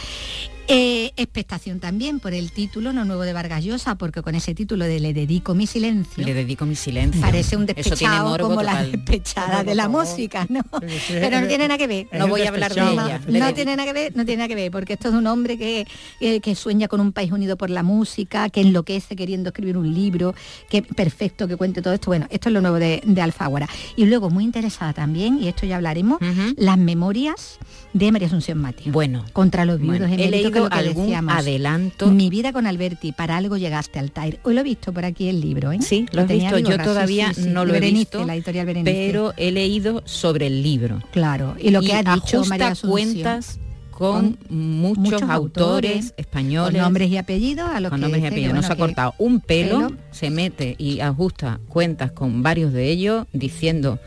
Eh, 0.74 1.12
expectación 1.18 1.82
también 1.82 2.22
por 2.22 2.34
el 2.34 2.54
título 2.54 2.94
no 2.94 3.04
nuevo 3.04 3.24
de 3.24 3.34
Vargas 3.34 3.62
Llosa, 3.62 3.96
porque 3.96 4.22
con 4.22 4.36
ese 4.36 4.56
título 4.56 4.86
de 4.86 5.02
Le 5.02 5.14
dedico 5.14 5.54
mi 5.54 5.68
silencio. 5.68 6.24
Le 6.26 6.34
dedico 6.34 6.66
mi 6.66 6.78
silencio. 6.78 7.20
Parece 7.20 7.58
un 7.58 7.66
despechado 7.66 8.38
como 8.38 8.62
la 8.62 8.86
despechada 8.86 9.66
de 9.66 9.76
la 9.76 9.90
música, 9.90 10.46
¿no? 10.48 10.62
Pero 11.10 11.42
no 11.42 11.48
tiene 11.48 11.68
nada 11.68 11.78
que 11.78 11.88
ver. 11.88 12.08
No 12.14 12.30
voy 12.30 12.44
a 12.44 12.50
hablar 12.50 12.74
de 12.74 12.82
ella. 12.82 13.20
No 13.28 13.54
tiene 13.54 13.76
nada 13.76 13.86
que 13.86 13.94
ver, 13.94 14.16
no 14.16 14.24
tiene 14.24 14.38
nada 14.38 14.48
que 14.48 14.56
ver, 14.56 14.72
porque 14.72 14.94
esto 14.94 15.10
es 15.10 15.14
un 15.14 15.28
hombre 15.28 15.58
que, 15.58 15.86
que, 16.20 16.56
sueña 16.56 16.88
con 16.88 17.02
un 17.02 17.12
país 17.12 17.34
unido 17.34 17.58
por 17.58 17.70
la 17.70 17.84
música, 17.84 18.50
que 18.50 18.62
enloquece 18.62 19.18
queriendo 19.18 19.50
escribir 19.50 19.76
un 19.76 19.94
libro, 19.94 20.34
que 20.70 20.84
perfecto 20.84 21.50
que 21.50 21.58
cuente 21.58 21.82
todo 21.82 21.94
esto. 21.94 22.12
Bueno, 22.12 22.28
esto 22.30 22.48
es 22.48 22.54
lo 22.54 22.62
nuevo 22.62 22.80
de, 22.80 23.02
Alfaguara. 23.22 23.68
Y 23.98 24.06
luego, 24.06 24.30
muy 24.30 24.46
interesada 24.46 24.94
también, 24.94 25.38
y 25.44 25.50
esto 25.50 25.66
ya 25.66 25.76
hablaremos, 25.76 26.20
las 26.56 26.78
memorias 26.78 27.60
de 27.94 28.12
María 28.12 28.28
Asunción 28.28 28.58
Mati. 28.58 28.90
Bueno. 28.90 29.26
Contra 29.34 29.66
los 29.66 29.80
viudos 29.80 30.10
he 30.12 30.30
leído 30.30 30.68
algún 30.72 31.14
adelanto. 31.30 32.08
Mi 32.12 32.30
vida 32.30 32.54
con 32.54 32.68
Alberti, 32.68 33.12
para 33.12 33.38
algo 33.38 33.58
llegaste 33.58 34.00
al 34.00 34.12
Tair. 34.12 34.40
Hoy 34.44 34.54
lo 34.54 34.62
he 34.62 34.64
visto 34.64 34.94
por 34.94 35.06
aquí 35.06 35.28
el 35.28 35.42
libro, 35.42 35.72
¿eh? 35.72 35.80
Sí, 35.82 36.06
lo 36.12 36.24
he 36.24 36.26
visto. 36.26 36.58
Yo 36.60 36.78
todavía 36.78 37.32
no 37.38 37.66
lo 37.66 37.76
he 37.76 37.80
visto, 37.80 38.26
la 38.26 38.36
editorial 38.36 38.82
pero 38.84 39.34
he 39.38 39.52
leído 39.52 40.02
sobre 40.06 40.48
el 40.48 40.64
libro. 40.64 41.00
Claro, 41.12 41.56
y 41.60 41.72
lo 41.72 41.82
que 41.82 41.94
ha 41.94 42.04
dicho 42.04 42.44
María 42.46 42.70
Asunción. 42.70 42.92
cuentas 42.92 43.60
con, 44.02 44.38
muchos, 44.50 45.22
autores, 45.22 46.14
españoles. 46.18 46.74
Con 46.74 46.82
nombres 46.82 47.10
y 47.12 47.18
apellidos 47.18 47.70
a 47.70 47.80
los 47.80 47.92
con 47.92 48.02
nombres 48.02 48.24
y 48.24 48.28
apellidos. 48.28 48.56
no 48.56 48.64
se 48.64 48.74
ha 48.74 48.76
cortado 48.76 49.14
un 49.20 49.42
pelo, 49.42 49.92
se 50.10 50.32
mete 50.32 50.76
y 50.80 51.02
ajusta 51.02 51.60
cuentas 51.68 52.12
con 52.12 52.42
varios 52.42 52.74
de 52.74 52.90
ellos 52.90 53.28
diciendo 53.32 54.00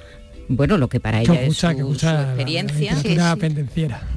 bueno, 0.49 0.79
lo 0.79 0.89
que 0.89 1.01
para 1.01 1.21
ella 1.21 1.43
es 1.43 1.57
su, 1.57 1.67
experiencia. 1.67 2.97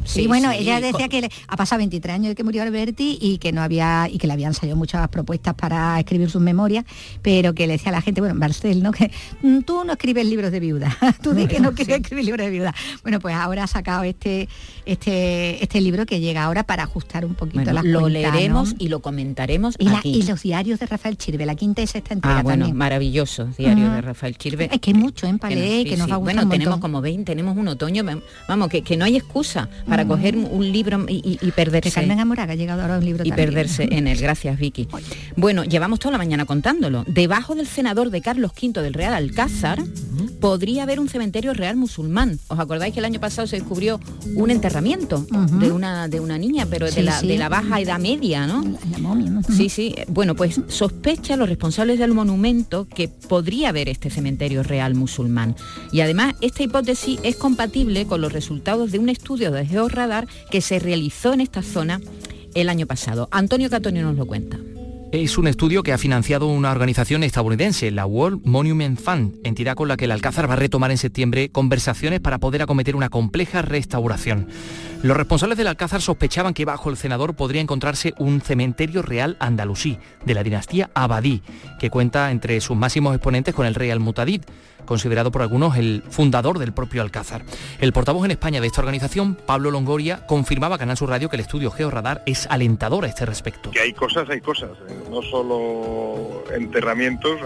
sí, 0.06 0.28
bueno, 0.28 0.52
ella 0.52 0.80
decía 0.82 1.08
que 1.08 1.30
ha 1.48 1.58
pasado 1.58 1.80
23 1.80 2.16
años 2.16 2.30
de 2.30 2.36
que 2.36 2.44
murió 2.44 2.64
Alberti 2.64 3.18
y 3.22 3.38
que 3.38 3.52
no 3.52 3.62
había 3.62 4.08
y 4.12 4.18
que 4.18 4.28
le 4.28 4.34
habían 4.34 4.54
salido 4.54 4.76
muchas 4.76 5.08
propuestas 5.10 5.54
para 5.54 6.00
escribir 6.00 6.30
sus 6.30 6.42
memorias, 6.42 6.86
pero 7.22 7.54
que 7.54 7.68
le 7.68 7.74
decía 7.74 7.90
a 7.90 7.94
la 7.94 8.02
gente, 8.02 8.22
bueno, 8.22 8.36
Marcel, 8.36 8.84
¿no? 8.84 8.92
Que 8.98 9.12
mm, 9.44 9.60
tú 9.62 9.84
no 9.86 9.94
escribes 9.94 10.26
libros 10.26 10.52
de 10.52 10.60
viuda, 10.60 10.98
tú 11.22 11.34
di 11.34 11.46
que 11.46 11.60
no 11.60 11.72
quieres 11.76 11.98
escribir 11.98 12.26
libros 12.26 12.46
de 12.46 12.52
viuda. 12.52 12.74
Bueno, 13.04 13.20
pues 13.20 13.36
ahora 13.36 13.64
ha 13.64 13.68
sacado 13.68 14.04
este 14.04 14.50
este 14.86 15.64
este 15.64 15.82
libro 15.82 16.06
que 16.06 16.20
llega 16.20 16.44
ahora 16.44 16.64
para 16.64 16.84
ajustar 16.84 17.26
un 17.26 17.36
poquito 17.36 17.60
bueno, 17.60 17.74
las 17.74 17.86
Lo 17.86 18.10
leeremos 18.10 18.76
y 18.80 18.88
lo 18.88 19.02
comentaremos 19.02 19.76
y, 19.78 19.88
aquí. 19.90 20.16
y, 20.16 20.24
los 20.24 20.42
diarios 20.42 20.80
de 20.80 20.88
Rafael 20.88 21.18
Chirve, 21.18 21.46
la 21.46 21.56
quinta 21.56 21.82
y 21.82 21.88
sexta 21.88 22.14
entrega 22.14 22.40
Ah, 22.40 22.44
bueno, 22.44 22.72
maravilloso, 22.74 23.46
diario 23.58 23.92
de 23.92 24.02
Rafael 24.02 24.38
Chirve. 24.38 24.70
Es 24.72 24.80
que 24.80 24.92
hay 24.92 24.94
mucho 24.94 25.28
en 25.28 25.40
Palé, 25.40 25.86
que, 25.86 25.98
nos 25.98 26.10
va 26.10 26.16
a 26.16 26.16
Bueno, 26.20 26.47
tenemos 26.47 26.80
como 26.80 27.01
ven, 27.01 27.26
tenemos 27.26 27.57
un 27.57 27.68
otoño, 27.68 28.03
vamos, 28.47 28.70
que, 28.70 28.82
que 28.82 28.97
no 28.97 29.05
hay 29.05 29.15
excusa 29.15 29.70
para 29.88 30.05
coger 30.07 30.38
un 30.38 30.72
libro 30.72 31.05
y, 31.07 31.38
perderse. 31.51 31.91
Carmen 31.91 32.20
Amoraga 32.20 32.53
ha 32.53 32.55
llegado 32.55 32.82
ahora 32.82 32.97
un 32.97 33.05
libro 33.05 33.24
Y 33.26 33.32
perderse 33.32 33.88
en 33.91 34.07
él, 34.07 34.20
gracias 34.20 34.57
Vicky. 34.59 34.88
Bueno, 35.36 35.63
llevamos 35.63 35.99
toda 35.99 36.13
la 36.13 36.18
mañana 36.18 36.45
contándolo. 36.45 37.03
Debajo 37.07 37.55
del 37.55 37.68
senador 37.68 38.09
de 38.09 38.22
Carlos 38.22 38.51
V 38.61 38.82
del 38.82 38.93
Real 38.93 39.13
Alcázar 39.13 39.84
podría 40.39 40.84
haber 40.84 40.99
un 40.99 41.09
cementerio 41.09 41.53
real 41.53 41.76
musulmán. 41.76 42.39
¿Os 42.47 42.59
acordáis 42.59 42.93
que 42.93 42.99
el 42.99 43.05
año 43.05 43.20
pasado 43.20 43.47
se 43.47 43.57
descubrió 43.57 43.99
un 44.36 44.51
enterramiento 44.51 45.26
de, 45.59 45.72
una, 45.72 46.07
de 46.07 46.20
una 46.20 46.38
niña, 46.38 46.68
pero 46.70 46.89
de, 46.89 47.03
la, 47.03 47.22
de 47.22 47.38
la 47.38 47.49
baja 47.49 47.80
edad 47.80 47.99
media, 47.99 48.47
¿no? 48.47 48.63
Sí, 49.55 49.70
sí. 49.70 49.95
Bueno, 50.07 50.36
pues 50.36 50.61
sospecha 50.68 51.36
los 51.38 51.49
responsables 51.49 51.99
del 51.99 52.13
monumento 52.13 52.88
que 52.88 53.07
podría 53.07 53.70
haber 53.70 53.89
este 53.89 54.09
cementerio 54.09 54.63
real 54.63 54.95
musulmán. 54.95 55.55
Y 55.91 56.01
además, 56.08 56.36
esta 56.39 56.64
hipótesis 56.64 57.20
es 57.24 57.36
compatible 57.36 58.08
con 58.08 58.22
los 58.22 58.32
resultados 58.32 58.93
de 58.93 58.99
un 58.99 59.10
estudio 59.10 59.51
de 59.51 59.66
georradar 59.66 60.26
que 60.49 60.62
se 60.62 60.80
realizó 60.80 61.34
en 61.34 61.41
esta 61.41 61.62
zona 61.62 61.99
el 62.55 62.70
año 62.70 62.88
pasado. 62.88 63.28
Antonio 63.30 63.70
Catonio 63.70 64.03
nos 64.03 64.16
lo 64.16 64.26
cuenta. 64.26 64.58
Es 65.12 65.38
un 65.38 65.47
estudio 65.47 65.84
que 65.84 65.91
ha 65.91 65.97
financiado 65.97 66.47
una 66.47 66.72
organización 66.72 67.24
estadounidense, 67.24 67.91
la 67.91 68.05
World 68.05 68.41
Monument 68.45 68.99
Fund, 68.99 69.36
entidad 69.43 69.76
con 69.76 69.88
la 69.89 69.97
que 69.97 70.05
el 70.05 70.12
Alcázar 70.12 70.49
va 70.49 70.53
a 70.53 70.58
retomar 70.58 70.91
en 70.91 70.97
septiembre 70.97 71.49
conversaciones 71.49 72.22
para 72.22 72.39
poder 72.39 72.62
acometer 72.62 72.95
una 72.95 73.10
compleja 73.10 73.62
restauración. 73.62 74.47
Los 75.03 75.16
responsables 75.16 75.58
del 75.58 75.68
Alcázar 75.68 76.01
sospechaban 76.01 76.53
que 76.53 76.66
bajo 76.66 76.89
el 76.89 76.97
senador 76.97 77.36
podría 77.36 77.62
encontrarse 77.62 78.14
un 78.18 78.41
cementerio 78.41 79.01
real 79.01 79.36
andalusí, 79.39 79.97
de 80.26 80.34
la 80.34 80.43
dinastía 80.43 80.89
Abadí, 80.93 81.41
que 81.80 81.89
cuenta 81.89 82.32
entre 82.32 82.60
sus 82.60 82.78
máximos 82.78 83.14
exponentes 83.14 83.53
con 83.53 83.66
el 83.66 83.76
rey 83.76 83.89
Al-Mutadid, 83.91 84.41
considerado 84.88 85.32
por 85.32 85.44
algunos 85.44 85.78
el 85.78 86.04
fundador 86.10 86.58
del 86.58 86.74
propio 86.74 87.04
Alcázar. 87.04 87.44
El 87.80 87.94
portavoz 87.94 88.26
en 88.26 88.32
España 88.32 88.60
de 88.60 88.66
esta 88.66 88.82
organización, 88.82 89.36
Pablo 89.36 89.70
Longoria, 89.70 90.26
confirmaba 90.26 90.76
a 90.76 90.80
Canal 90.80 90.98
Sur 90.98 91.10
Radio 91.10 91.30
que 91.30 91.36
el 91.36 91.42
estudio 91.42 91.70
Georradar 91.70 92.24
es 92.26 92.48
alentador 92.50 93.06
a 93.06 93.08
este 93.08 93.26
respecto. 93.26 93.70
Que 93.70 93.82
hay 93.82 93.94
cosas, 93.94 94.28
hay 94.30 94.42
cosas, 94.42 94.72
¿eh? 94.90 94.94
no 95.12 95.22
solo 95.22 96.44
enterramientos, 96.56 97.40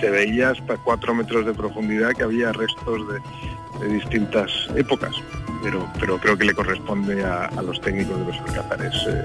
se, 0.00 0.10
veía 0.10 0.50
hasta 0.50 0.76
cuatro 0.78 1.14
metros 1.14 1.46
de 1.46 1.54
profundidad 1.54 2.12
que 2.12 2.22
había 2.22 2.52
restos 2.52 3.02
de, 3.08 3.88
distintas 3.88 4.50
épocas. 4.76 5.14
Pero, 5.62 5.88
pero, 5.98 6.18
creo 6.18 6.36
que 6.36 6.44
le 6.44 6.54
corresponde 6.54 7.24
a, 7.24 7.50
los 7.62 7.80
técnicos 7.80 8.18
de 8.18 8.26
los 8.26 8.36
alcázares 8.36 8.92
eh, 9.08 9.24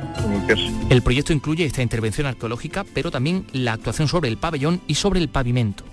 El 0.90 1.02
proyecto 1.02 1.34
incluye 1.34 1.66
esta 1.66 1.82
intervención 1.82 2.28
arqueológica, 2.28 2.86
pero 2.94 3.12
también 3.12 3.46
la 3.52 3.74
actuación 3.74 4.08
sobre 4.08 4.30
el 4.30 4.38
pabellón 4.38 4.82
y 4.88 4.96
sobre 4.96 5.20
el 5.20 5.28
pavimento. 5.28 5.84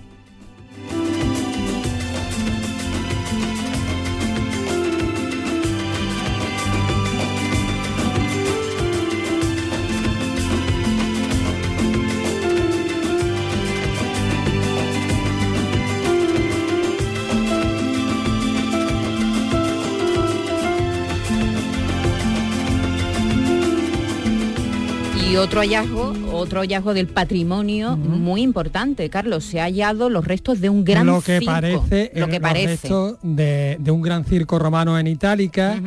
Otro 25.39 25.61
hallazgo, 25.61 26.13
otro 26.31 26.61
hallazgo 26.61 26.93
del 26.93 27.07
patrimonio 27.07 27.97
muy 27.97 28.41
importante, 28.41 29.09
Carlos. 29.09 29.43
Se 29.43 29.59
ha 29.59 29.63
hallado 29.63 30.09
los 30.09 30.25
restos 30.25 30.61
de 30.61 30.69
un 30.69 30.83
gran 30.83 31.05
lo 31.05 31.21
que 31.21 31.39
circo. 31.39 31.53
Parece, 31.53 32.11
lo 32.15 32.27
que 32.27 32.39
parece. 32.39 32.89
de, 33.21 33.91
un 33.91 34.01
gran 34.01 34.25
circo 34.25 34.59
romano 34.59 34.97
en 34.97 35.07
Itálica. 35.07 35.79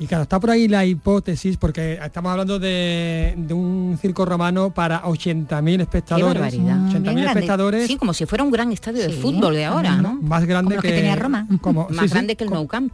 Y 0.00 0.06
claro, 0.06 0.22
está 0.22 0.38
por 0.38 0.50
ahí 0.50 0.68
la 0.68 0.84
hipótesis, 0.84 1.56
porque 1.56 1.98
estamos 2.04 2.30
hablando 2.30 2.60
de, 2.60 3.34
un 3.50 3.98
circo 4.00 4.24
romano 4.24 4.70
para 4.70 5.02
80.000 5.02 5.80
espectadores. 5.80 6.54
80.000 6.54 7.26
espectadores. 7.26 7.86
Sí, 7.86 7.96
como 7.96 8.14
si 8.14 8.24
fuera 8.24 8.44
un 8.44 8.50
gran 8.52 8.70
estadio 8.70 9.02
de 9.02 9.10
fútbol 9.10 9.54
de 9.54 9.64
ahora, 9.64 9.96
¿no? 9.96 10.14
Más 10.22 10.44
grande 10.44 10.78
que, 10.78 10.88
tenía 10.88 11.16
Roma. 11.16 11.48
Como, 11.60 11.88
más 11.90 12.10
grande 12.10 12.36
que 12.36 12.44
el 12.44 12.50
Nou 12.50 12.66
Camp. 12.68 12.92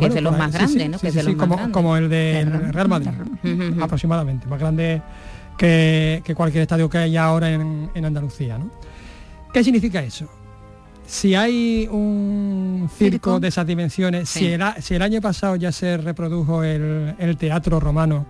Que 0.00 0.06
es 0.06 0.14
de 0.14 0.20
los 0.20 0.36
más 0.36 0.52
grandes, 0.52 0.88
¿no? 0.88 0.98
que 0.98 1.22
los 1.22 1.70
como, 1.70 1.96
el 1.96 2.08
de 2.08 2.44
Real 2.72 2.88
Madrid, 2.88 3.10
aproximadamente, 3.80 4.46
más 4.46 4.58
grande 4.58 5.02
que, 5.56 6.32
cualquier 6.34 6.62
estadio 6.62 6.88
que 6.88 6.98
haya 6.98 7.24
ahora 7.24 7.50
en, 7.50 7.90
Andalucía. 8.04 8.58
¿no? 8.58 8.70
¿Qué 9.52 9.62
significa 9.62 10.02
eso? 10.02 10.28
Si 11.06 11.34
hay 11.34 11.88
un 11.90 12.88
circo, 12.96 13.40
de 13.40 13.48
esas 13.48 13.66
dimensiones, 13.66 14.28
si, 14.28 14.46
el, 14.46 14.62
si, 14.80 14.94
el, 14.94 15.02
año 15.02 15.20
pasado 15.20 15.56
ya 15.56 15.72
se 15.72 15.96
reprodujo 15.96 16.62
el, 16.62 17.36
teatro 17.36 17.80
romano, 17.80 18.26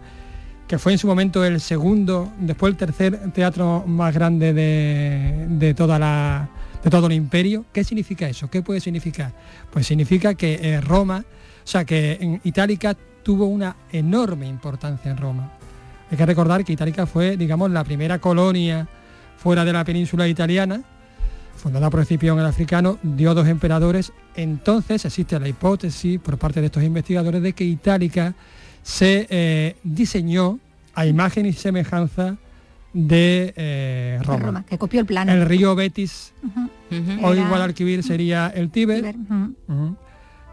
que 0.67 0.79
fue 0.79 0.93
en 0.93 0.99
su 0.99 1.07
momento 1.07 1.45
el 1.45 1.61
segundo, 1.61 2.33
después 2.39 2.73
el 2.73 2.77
tercer 2.79 3.33
teatro 3.33 3.85
más 3.87 4.15
grande 4.15 4.55
de, 4.55 5.47
de 5.51 5.75
toda 5.75 5.99
la, 5.99 6.49
de 6.83 6.91
todo 6.91 7.07
el 7.07 7.13
imperio. 7.13 7.65
¿Qué 7.73 7.85
significa 7.85 8.29
eso? 8.29 8.49
¿Qué 8.49 8.63
puede 8.63 8.81
significar? 8.81 9.33
Pues 9.71 9.87
significa 9.87 10.35
que 10.35 10.59
eh, 10.63 10.81
Roma, 10.81 11.25
sea, 11.71 11.85
que 11.85 12.19
en 12.21 12.41
Itálica 12.45 12.97
tuvo 13.23 13.47
una 13.47 13.77
enorme 13.93 14.47
importancia 14.49 15.11
en 15.11 15.17
Roma. 15.17 15.53
Hay 16.11 16.17
que 16.17 16.27
recordar 16.27 16.65
que 16.65 16.73
Itálica 16.73 17.07
fue, 17.07 17.37
digamos, 17.37 17.71
la 17.71 17.85
primera 17.85 18.19
colonia 18.19 18.89
fuera 19.37 19.65
de 19.65 19.73
la 19.73 19.85
península 19.85 20.27
italiana, 20.27 20.83
fundada 21.57 21.89
por 21.89 22.01
Escipión 22.01 22.39
el 22.39 22.47
africano, 22.47 22.99
dio 23.03 23.35
dos 23.35 23.47
emperadores. 23.47 24.13
Entonces 24.35 25.05
existe 25.05 25.39
la 25.39 25.49
hipótesis 25.49 26.19
por 26.19 26.39
parte 26.39 26.61
de 26.61 26.67
estos 26.67 26.83
investigadores 26.83 27.43
de 27.43 27.53
que 27.53 27.65
Itálica 27.65 28.35
se 28.83 29.27
eh, 29.31 29.77
diseñó 29.85 30.59
a 30.95 31.07
imagen 31.07 31.47
y 31.47 31.53
semejanza 31.53 32.37
de 32.93 33.55
eh, 33.57 34.21
Roma. 34.25 34.65
que 34.67 34.79
copió 34.79 35.01
el 35.01 35.07
plano. 35.07 35.33
El 35.33 35.47
río 35.47 35.77
Betis, 35.77 36.33
hoy 37.23 37.39
Guadalquivir 37.39 38.03
sería 38.03 38.49
el 38.49 38.71
Tíber. 38.71 39.15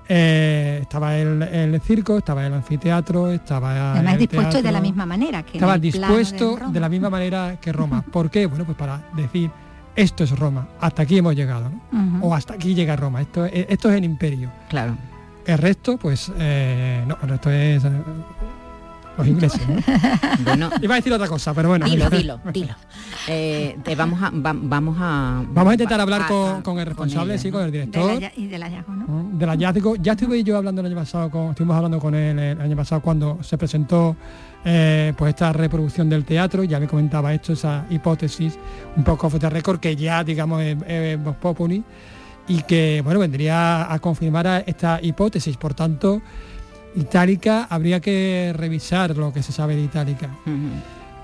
Eh, 0.10 0.80
estaba 0.82 1.18
el, 1.18 1.82
circo, 1.82 2.18
estaba 2.18 2.46
el 2.46 2.54
anfiteatro, 2.54 3.30
estaba 3.32 3.94
Además 3.94 4.18
dispuesto 4.18 4.62
de 4.62 4.72
la 4.72 4.80
misma 4.80 5.06
manera 5.06 5.44
que 5.44 5.58
Estaba 5.58 5.78
dispuesto 5.78 6.58
de, 6.72 6.80
la 6.80 6.90
misma 6.90 7.10
manera 7.10 7.58
que 7.60 7.74
Roma. 7.74 8.04
¿Por 8.12 8.30
qué? 8.30 8.46
Bueno, 8.46 8.66
pues 8.66 8.78
para 8.78 9.02
decir, 9.14 9.52
esto 9.96 10.24
es 10.24 10.38
Roma, 10.38 10.68
hasta 10.80 11.04
aquí 11.04 11.18
hemos 11.18 11.36
llegado, 11.36 11.72
O 12.22 12.34
hasta 12.34 12.54
aquí 12.54 12.74
llega 12.74 12.96
Roma, 12.96 13.22
esto, 13.22 13.46
esto 13.46 13.90
es 13.90 13.96
el 13.96 14.06
imperio. 14.06 14.50
Claro. 14.70 14.96
El 15.46 15.58
resto, 15.58 15.98
pues, 15.98 16.32
eh, 16.38 17.04
no, 17.08 17.18
el 17.24 17.30
resto 17.30 17.50
es 17.50 17.84
los 19.18 19.28
ingleses. 19.28 19.62
Bueno, 20.44 20.70
iba 20.82 20.94
a 20.94 20.98
decir 20.98 21.12
otra 21.12 21.28
cosa, 21.28 21.54
pero 21.54 21.70
bueno. 21.70 21.86
Dilo, 21.86 22.10
dilo, 22.10 22.40
dilo. 22.54 22.76
Eh, 23.28 23.78
te 23.84 23.96
vamos 23.96 24.22
a 24.22 24.30
vamos 24.32 24.98
a 25.00 25.44
vamos 25.50 25.72
a 25.72 25.74
intentar 25.74 26.00
hablar 26.00 26.28
con, 26.28 26.80
el 26.80 26.86
responsable, 26.86 27.38
sí, 27.38 27.52
con 27.52 27.64
el 27.64 27.72
director. 27.72 28.22
y 28.36 28.48
del 28.48 28.62
hallazgo, 28.62 28.94
¿no? 28.94 29.30
Del 29.34 29.50
hallazgo. 29.50 29.96
Ya 29.96 30.14
estuve 30.14 30.44
yo 30.44 30.58
hablando 30.58 30.82
el 30.82 30.88
año 30.88 30.96
pasado, 30.96 31.30
con, 31.30 31.50
estuvimos 31.50 31.76
hablando 31.76 32.00
con 32.00 32.16
él 32.16 32.38
el 32.40 32.62
año 32.62 32.76
pasado 32.76 33.02
cuando 33.02 33.40
se 33.42 33.58
presentó 33.58 34.16
eh, 34.64 35.14
pues 35.18 35.30
esta 35.30 35.54
reproducción 35.54 36.10
del 36.10 36.24
teatro, 36.24 36.64
ya 36.64 36.80
me 36.80 36.88
comentaba 36.88 37.34
esto, 37.34 37.54
esa 37.54 37.86
hipótesis, 37.90 38.58
un 38.96 39.04
poco 39.04 39.30
de 39.30 39.50
récord 39.50 39.80
que 39.80 39.96
ya 39.96 40.24
digamos 40.24 40.62
es, 40.62 40.78
es 40.88 41.18
Populi 41.42 41.84
y 42.48 42.62
que 42.62 43.02
bueno 43.04 43.20
vendría 43.20 43.92
a 43.92 44.00
confirmar 44.00 44.64
esta 44.66 45.00
hipótesis. 45.02 45.58
Por 45.58 45.74
tanto, 45.74 46.22
Itálica 46.98 47.68
habría 47.70 48.00
que 48.00 48.54
revisar 48.56 49.16
lo 49.16 49.32
que 49.32 49.44
se 49.44 49.52
sabe 49.52 49.76
de 49.76 49.84
Itálica. 49.84 50.30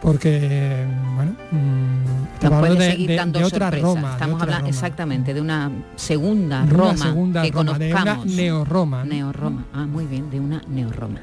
Porque, 0.02 0.86
bueno, 1.16 1.32
mm, 1.52 2.34
estamos 2.34 2.58
hablando 2.60 3.40
de, 3.40 3.44
otra 3.46 3.72
Roma. 3.72 4.12
Estamos 4.14 4.42
hablando 4.42 4.70
exactamente 4.70 5.34
de 5.34 5.42
una 5.42 5.72
segunda 5.96 6.66
Roma 6.66 6.98
segunda 6.98 7.42
que 7.42 7.52
Roma, 7.52 7.80
de 7.80 7.94
una 7.94 8.20
neo-Roma. 8.26 9.04
Neo-Roma, 9.06 9.66
ah, 9.74 9.86
muy 9.86 10.06
bien, 10.06 10.30
de 10.30 10.40
una 10.42 10.62
neo-Roma. 10.68 11.20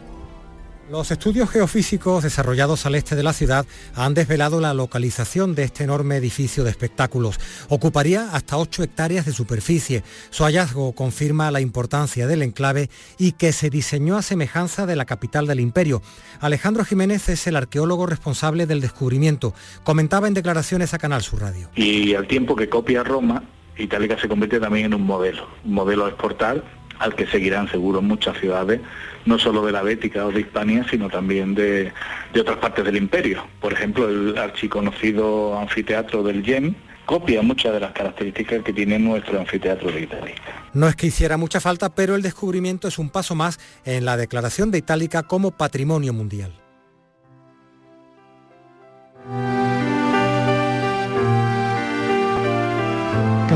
Los 0.90 1.12
estudios 1.12 1.48
geofísicos 1.48 2.24
desarrollados 2.24 2.84
al 2.84 2.96
este 2.96 3.14
de 3.14 3.22
la 3.22 3.32
ciudad 3.32 3.64
han 3.94 4.12
desvelado 4.12 4.60
la 4.60 4.74
localización 4.74 5.54
de 5.54 5.62
este 5.62 5.84
enorme 5.84 6.16
edificio 6.16 6.64
de 6.64 6.70
espectáculos. 6.70 7.38
Ocuparía 7.68 8.30
hasta 8.32 8.56
8 8.56 8.82
hectáreas 8.82 9.24
de 9.24 9.32
superficie. 9.32 10.02
Su 10.30 10.42
hallazgo 10.42 10.92
confirma 10.92 11.52
la 11.52 11.60
importancia 11.60 12.26
del 12.26 12.42
enclave 12.42 12.90
y 13.18 13.32
que 13.32 13.52
se 13.52 13.70
diseñó 13.70 14.16
a 14.16 14.22
semejanza 14.22 14.84
de 14.84 14.96
la 14.96 15.04
capital 15.04 15.46
del 15.46 15.60
imperio. 15.60 16.02
Alejandro 16.40 16.84
Jiménez 16.84 17.28
es 17.28 17.46
el 17.46 17.54
arqueólogo 17.54 18.06
responsable 18.06 18.66
del 18.66 18.80
descubrimiento. 18.80 19.54
Comentaba 19.84 20.26
en 20.26 20.34
declaraciones 20.34 20.92
a 20.92 20.98
Canal 20.98 21.22
Sur 21.22 21.42
Radio. 21.42 21.70
Y 21.76 22.14
al 22.14 22.26
tiempo 22.26 22.56
que 22.56 22.68
copia 22.68 23.04
Roma, 23.04 23.44
Itálica 23.78 24.18
se 24.20 24.26
convierte 24.26 24.58
también 24.58 24.86
en 24.86 24.94
un 24.94 25.06
modelo, 25.06 25.46
un 25.64 25.72
modelo 25.72 26.06
a 26.06 26.08
exportar 26.08 26.79
al 27.00 27.14
que 27.16 27.26
seguirán 27.26 27.68
seguro 27.68 28.00
muchas 28.00 28.38
ciudades 28.38 28.80
no 29.26 29.38
solo 29.38 29.64
de 29.64 29.72
la 29.72 29.82
Bética 29.82 30.24
o 30.24 30.32
de 30.32 30.40
Hispania, 30.40 30.86
sino 30.88 31.08
también 31.08 31.54
de, 31.54 31.92
otras 32.38 32.58
partes 32.58 32.84
del 32.84 32.96
imperio. 32.96 33.44
Por 33.60 33.72
ejemplo, 33.72 34.08
el 34.08 34.38
archiconocido 34.38 35.58
anfiteatro 35.58 36.22
del 36.22 36.42
Yen, 36.42 36.76
copia 37.06 37.42
muchas 37.42 37.72
de 37.72 37.80
las 37.80 37.92
características 37.92 38.62
que 38.62 38.72
tiene 38.72 38.98
nuestro 38.98 39.40
anfiteatro 39.40 39.90
de 39.90 40.02
Itálica. 40.02 40.42
No 40.72 40.86
es 40.88 40.94
que 40.94 41.08
hiciera 41.08 41.36
mucha 41.36 41.60
falta, 41.60 41.94
pero 41.94 42.14
el 42.14 42.22
descubrimiento 42.22 42.86
es 42.86 42.98
un 42.98 43.10
paso 43.10 43.34
más 43.34 43.58
en 43.84 44.04
la 44.04 44.16
declaración 44.16 44.70
de 44.70 44.78
Itálica 44.78 45.24
como 45.24 45.50
patrimonio 45.50 46.12
mundial. 46.12 46.52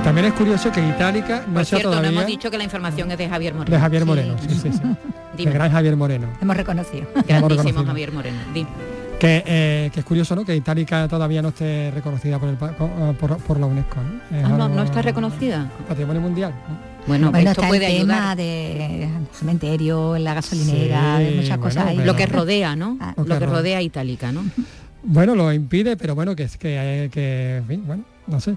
También 0.05 0.27
es 0.27 0.35
curioso 0.35 0.71
que 0.71 0.87
Itálica 0.87 1.45
no 1.49 1.55
Por 1.55 1.65
cierto, 1.65 1.89
todavía... 1.89 2.11
no 2.11 2.19
hemos 2.19 2.27
dicho 2.27 2.51
que 2.51 2.59
la 2.59 2.65
información 2.65 3.11
es 3.11 3.17
de 3.17 3.27
Javier 3.27 3.55
Moreno. 3.55 3.75
De 3.75 3.81
Javier 3.81 4.05
Moreno, 4.05 4.37
sí, 4.39 4.55
sí, 4.55 4.71
sí. 4.71 4.81
El 5.45 5.53
gran 5.53 5.73
Javier 5.73 5.97
Moreno. 5.97 6.29
Hemos 6.43 6.57
reconocido. 6.57 7.07
Grandísimo 7.27 7.85
Javier 7.85 8.13
Moreno. 8.13 8.39
Eh, 9.27 9.91
que, 9.93 10.01
es 10.01 10.05
curioso, 10.05 10.37
¿no? 10.37 10.45
Que 10.45 10.55
Itálica 10.55 11.09
todavía 11.09 11.41
no 11.41 11.49
esté 11.49 11.91
reconocida 11.91 12.39
por, 12.39 12.51
el, 12.51 12.57
por, 12.57 13.59
la 13.59 13.67
UNESCO. 13.67 13.97
¿no? 13.97 14.47
Ah, 14.47 14.69
no, 14.69 14.83
está 14.83 15.01
reconocida. 15.01 15.71
Patrimonio 15.89 16.21
mundial. 16.21 16.53
Bueno, 17.07 17.33
esto 17.35 17.63
puede 17.67 17.87
el 17.87 18.03
tema 18.03 18.37
de 18.37 19.09
cementerio, 19.33 20.19
la 20.19 20.35
gasolinera, 20.35 21.19
de 21.19 21.31
muchas 21.37 21.59
cosas. 21.59 21.97
Lo 21.97 22.15
que 22.15 22.27
rodea, 22.27 22.77
¿no? 22.77 22.99
Ah. 23.01 23.15
Lo, 23.17 23.39
que 23.39 23.47
rodea 23.47 23.81
Itálica, 23.81 24.31
¿no? 24.33 24.45
Bueno, 25.03 25.35
lo 25.35 25.51
impide, 25.53 25.97
pero 25.97 26.15
bueno, 26.15 26.37
que 26.37 26.43
es 26.45 26.59
que, 26.59 27.09
que 27.11 27.57
en 27.57 27.67
fin, 27.67 27.85
bueno, 27.87 28.05
no 28.27 28.41
sé 28.41 28.55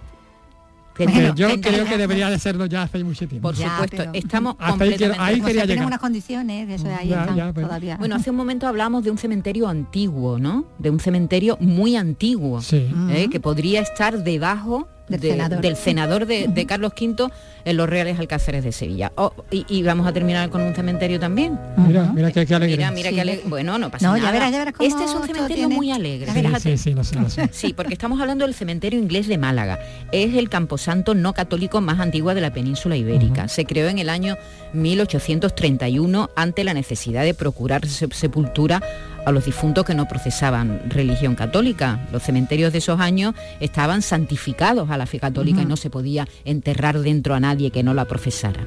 yo 1.35 1.61
creo 1.61 1.85
que 1.85 1.97
debería 1.97 2.29
de 2.29 2.39
serlo 2.39 2.65
ya 2.65 2.83
hace 2.83 3.03
mucho 3.03 3.27
tiempo. 3.27 3.49
Por 3.49 3.55
supuesto, 3.55 4.03
estamos 4.13 4.55
completamente... 4.55 5.21
Ahí, 5.21 5.41
quería 5.41 5.65
llegar. 5.65 5.85
unas 5.85 5.99
condiciones, 5.99 6.69
eso 6.69 6.87
ahí 6.87 7.09
todavía. 7.53 7.97
Bueno, 7.97 8.15
hace 8.15 8.29
un 8.29 8.35
momento 8.35 8.67
hablamos 8.67 9.03
de 9.03 9.11
un 9.11 9.17
cementerio 9.17 9.67
antiguo, 9.67 10.39
¿no? 10.39 10.65
De 10.77 10.89
un 10.89 10.99
cementerio 10.99 11.57
muy 11.59 11.95
antiguo, 11.95 12.61
¿eh? 12.71 13.27
que 13.31 13.39
podría 13.39 13.81
estar 13.81 14.23
debajo 14.23 14.87
del, 15.07 15.75
senador. 15.75 16.25
de, 16.25 16.65
Carlos 16.65 16.93
V 16.99 17.29
en 17.65 17.77
los 17.77 17.89
Reales 17.89 18.19
Alcáceres 18.19 18.63
de 18.63 18.71
Sevilla. 18.71 19.11
Oh, 19.15 19.33
y, 19.51 19.83
vamos 19.83 20.07
a 20.07 20.13
terminar 20.13 20.49
con 20.49 20.61
un 20.61 20.73
cementerio 20.73 21.19
también. 21.19 21.59
Mira, 21.77 22.11
mira 22.13 22.31
qué, 22.31 22.41
alegre. 22.53 22.77
Mira, 22.77 22.91
mira 22.91 23.11
qué 23.11 23.41
Bueno, 23.45 23.77
no 23.77 23.89
pasa 23.89 24.17
nada. 24.17 24.69
este 24.79 25.03
es 25.03 25.13
un 25.13 25.25
cementerio 25.25 25.69
muy 25.69 25.91
alegre. 25.91 26.31
Sí, 26.59 26.77
sí, 26.77 26.95
sí, 27.01 27.17
sí, 27.51 27.73
porque 27.73 27.93
estamos 27.93 28.19
hablando 28.21 28.45
del 28.45 28.53
cementerio 28.53 28.99
inglés 28.99 29.27
de 29.27 29.37
Málaga. 29.37 29.79
Es 30.11 30.35
el 30.35 30.49
camposanto 30.49 31.15
no 31.15 31.33
católico 31.33 31.81
más 31.81 31.99
antiguo 31.99 32.33
de 32.33 32.41
la 32.41 32.51
península 32.51 32.95
ibérica. 32.95 33.47
Se 33.47 33.65
creó 33.65 33.89
en 33.89 33.99
el 33.99 34.09
año 34.09 34.37
1831 34.73 36.29
ante 36.35 36.63
la 36.63 36.73
necesidad 36.73 37.23
de 37.23 37.33
procurar 37.33 37.87
sepultura 37.87 38.81
a 39.27 39.31
los 39.33 39.43
difuntos 39.43 39.83
que 39.83 39.93
no 39.93 40.07
procesaban 40.07 40.89
religión 40.89 41.35
católica. 41.35 42.07
Los 42.13 42.23
cementerios 42.23 42.71
de 42.71 42.77
esos 42.77 43.01
años 43.01 43.35
estaban 43.59 44.01
santificados 44.01 44.89
a 44.89 44.95
la 44.95 45.05
fe 45.05 45.19
católica 45.19 45.61
y 45.61 45.65
no 45.65 45.75
se 45.75 45.89
podía 45.89 46.29
enterrar 46.45 46.97
dentro 46.99 47.35
a 47.35 47.41
nadie 47.41 47.69
que 47.69 47.83
no 47.83 47.93
la 47.93 48.05
profesara. 48.05 48.65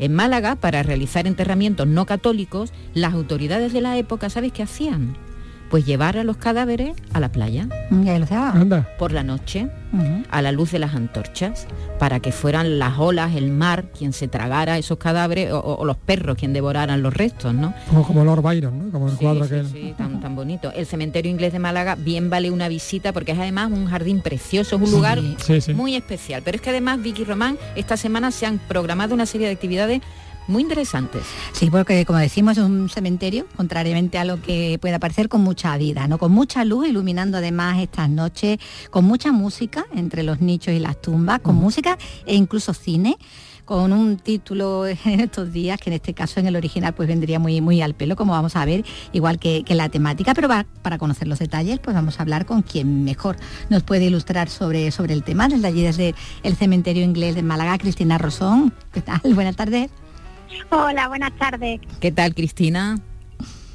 En 0.00 0.12
Málaga, 0.12 0.56
para 0.56 0.82
realizar 0.82 1.28
enterramientos 1.28 1.86
no 1.86 2.06
católicos, 2.06 2.72
las 2.92 3.14
autoridades 3.14 3.72
de 3.72 3.82
la 3.82 3.96
época, 3.96 4.30
¿sabes 4.30 4.50
qué 4.50 4.64
hacían? 4.64 5.16
Pues 5.74 5.86
llevar 5.86 6.16
a 6.18 6.22
los 6.22 6.36
cadáveres 6.36 6.94
a 7.14 7.18
la 7.18 7.32
playa. 7.32 7.66
Por 8.96 9.10
la 9.10 9.24
noche, 9.24 9.68
a 10.30 10.40
la 10.40 10.52
luz 10.52 10.70
de 10.70 10.78
las 10.78 10.94
antorchas, 10.94 11.66
para 11.98 12.20
que 12.20 12.30
fueran 12.30 12.78
las 12.78 12.96
olas, 12.96 13.34
el 13.34 13.50
mar, 13.50 13.86
quien 13.86 14.12
se 14.12 14.28
tragara 14.28 14.78
esos 14.78 14.98
cadáveres, 14.98 15.50
o, 15.52 15.84
los 15.84 15.96
perros 15.96 16.36
quien 16.38 16.52
devoraran 16.52 17.02
los 17.02 17.12
restos, 17.12 17.54
¿no? 17.54 17.74
Como, 17.88 18.06
como 18.06 18.24
Lord 18.24 18.42
Byron, 18.42 18.78
¿no? 18.78 18.92
Como 18.92 19.08
el 19.08 19.16
cuadro 19.16 19.48
que 19.48 19.64
Sí, 19.64 19.92
tan, 19.98 20.20
tan 20.20 20.36
bonito. 20.36 20.70
El 20.70 20.86
cementerio 20.86 21.28
inglés 21.28 21.52
de 21.52 21.58
Málaga 21.58 21.96
bien 21.96 22.30
vale 22.30 22.52
una 22.52 22.68
visita 22.68 23.12
porque 23.12 23.32
es 23.32 23.38
además 23.40 23.72
un 23.72 23.86
jardín 23.86 24.20
precioso, 24.20 24.76
es 24.76 24.82
un 24.82 24.92
lugar 24.92 25.20
muy 25.74 25.96
especial. 25.96 26.42
Pero 26.44 26.54
es 26.54 26.62
que 26.62 26.70
además 26.70 27.02
Vicky 27.02 27.24
Román, 27.24 27.58
esta 27.74 27.96
semana 27.96 28.30
se 28.30 28.46
han 28.46 28.60
programado 28.68 29.12
una 29.12 29.26
serie 29.26 29.48
de 29.48 29.54
actividades 29.54 30.02
muy 30.46 30.62
interesantes. 30.62 31.22
Sí, 31.52 31.70
porque 31.70 32.04
como 32.04 32.18
decimos 32.18 32.58
es 32.58 32.64
un 32.64 32.88
cementerio, 32.88 33.46
contrariamente 33.56 34.18
a 34.18 34.24
lo 34.24 34.40
que 34.40 34.78
pueda 34.80 34.98
parecer, 34.98 35.28
con 35.28 35.42
mucha 35.42 35.76
vida, 35.76 36.06
¿no? 36.08 36.18
Con 36.18 36.32
mucha 36.32 36.64
luz, 36.64 36.88
iluminando 36.88 37.38
además 37.38 37.78
estas 37.80 38.08
noches, 38.10 38.58
con 38.90 39.04
mucha 39.04 39.32
música 39.32 39.86
entre 39.94 40.22
los 40.22 40.40
nichos 40.40 40.74
y 40.74 40.78
las 40.78 41.00
tumbas, 41.00 41.40
con 41.40 41.56
música 41.56 41.98
e 42.26 42.34
incluso 42.34 42.74
cine 42.74 43.16
con 43.64 43.92
un 43.92 44.18
título 44.18 44.86
en 45.04 45.20
estos 45.20 45.52
días, 45.52 45.80
que 45.80 45.90
en 45.90 45.94
este 45.94 46.14
caso 46.14 46.40
en 46.40 46.46
el 46.46 46.56
original 46.56 46.94
pues 46.94 47.08
vendría 47.08 47.38
muy, 47.38 47.60
muy 47.60 47.82
al 47.82 47.94
pelo, 47.94 48.16
como 48.16 48.32
vamos 48.32 48.56
a 48.56 48.64
ver, 48.64 48.84
igual 49.12 49.38
que, 49.38 49.64
la 49.74 49.88
temática, 49.88 50.34
pero 50.34 50.48
para 50.82 50.98
conocer 50.98 51.26
los 51.26 51.40
detalles, 51.40 51.80
pues 51.80 51.94
vamos 51.96 52.18
a 52.18 52.22
hablar 52.22 52.46
con 52.46 52.62
quien 52.62 53.02
mejor 53.02 53.36
nos 53.70 53.82
puede 53.82 54.04
ilustrar 54.04 54.48
sobre, 54.48 54.92
sobre 54.92 55.14
el 55.14 55.24
tema, 55.24 55.48
desde 55.48 55.66
allí 55.66 55.82
desde 55.82 56.14
el 56.44 56.54
cementerio 56.54 57.02
inglés 57.02 57.34
de 57.34 57.42
Málaga, 57.42 57.76
Cristina 57.78 58.18
Rosón. 58.18 58.72
¿Qué 58.92 59.00
tal? 59.00 59.20
Buenas 59.34 59.56
tardes. 59.56 59.90
Hola, 60.70 61.08
buenas 61.08 61.32
tardes. 61.38 61.80
¿Qué 62.00 62.12
tal, 62.12 62.34
Cristina? 62.34 62.96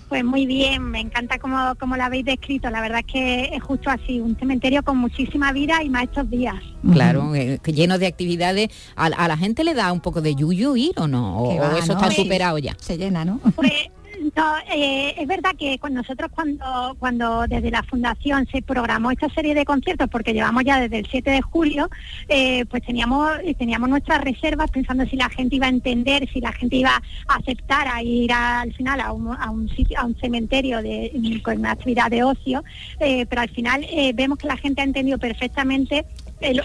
Pues 0.10 0.26
muy 0.26 0.48
bien, 0.48 0.90
me 0.90 1.00
encanta 1.00 1.38
como, 1.38 1.76
como 1.80 1.96
lo 1.96 2.04
habéis 2.04 2.26
descrito. 2.26 2.70
La 2.72 2.82
verdad 2.82 3.02
es 3.06 3.14
que 3.14 3.44
es 3.54 3.62
justo 3.62 3.92
así, 3.92 4.20
un 4.20 4.36
cementerio 4.38 4.82
con 4.82 4.98
muchísima 4.98 5.52
vida 5.52 5.84
y 5.84 5.90
más 5.90 6.06
estos 6.06 6.28
días. 6.32 6.56
Claro, 6.92 7.36
eh, 7.36 7.60
lleno 7.66 8.00
de 8.00 8.08
actividades. 8.08 8.70
¿A, 8.96 9.10
la 9.10 9.38
gente 9.38 9.64
le 9.64 9.76
da 9.76 9.92
un 9.94 10.00
poco 10.00 10.22
de 10.22 10.34
yuyu 10.34 10.76
ir 10.76 10.94
o 10.98 11.08
no? 11.08 11.38
¿O, 11.38 11.78
eso 11.78 11.94
está 11.94 12.10
superado 12.10 12.58
ya? 12.58 12.76
Se 12.80 12.98
llena, 12.98 13.24
¿no? 13.24 13.40
Pues 13.56 13.72
no, 14.36 14.58
eh, 14.74 15.16
es 15.18 15.28
verdad 15.28 15.52
que 15.58 15.78
con 15.80 15.94
nosotros 15.94 16.30
cuando, 16.34 16.96
cuando 17.00 17.46
desde 17.48 17.72
la 17.72 17.84
fundación 17.84 18.48
se 18.52 18.62
programó 18.62 19.12
esta 19.12 19.30
serie 19.30 19.56
de 19.56 19.66
conciertos, 19.66 20.10
porque 20.10 20.34
llevamos 20.34 20.64
ya 20.64 20.80
desde 20.80 21.00
el 21.00 21.08
7 21.08 21.30
de 21.32 21.42
julio, 21.42 21.90
eh, 22.28 22.66
pues 22.66 22.84
teníamos, 22.84 23.30
teníamos 23.58 23.90
nuestras 23.90 24.22
reservas 24.22 24.72
pensando 24.72 25.06
si 25.06 25.16
la 25.16 25.30
gente 25.30 25.56
iba 25.56 25.68
a 25.68 25.70
entender, 25.70 26.28
si 26.32 26.42
la 26.42 26.52
gente 26.52 26.78
iba 26.78 27.02
a 27.28 27.36
aceptar 27.36 27.88
a 27.88 28.02
ir 28.04 28.32
al 28.32 28.74
final 28.74 29.00
a 29.02 29.12
un, 29.12 29.28
a 29.28 29.50
un 29.50 29.70
sitio, 29.70 30.00
a 30.00 30.06
un 30.06 30.16
cementerio 30.16 30.82
de, 30.82 31.42
con 31.44 31.58
una 31.58 31.72
actividad 31.72 32.10
de 32.10 32.24
ocio, 32.24 32.64
eh, 33.00 33.26
pero 33.26 33.42
al 33.42 33.50
final 33.50 33.86
vemos 34.14 34.38
que 34.38 34.48
la 34.48 34.58
gente 34.58 34.82
ha 34.82 34.86
entendido 34.86 35.18
perfectamente 35.18 36.06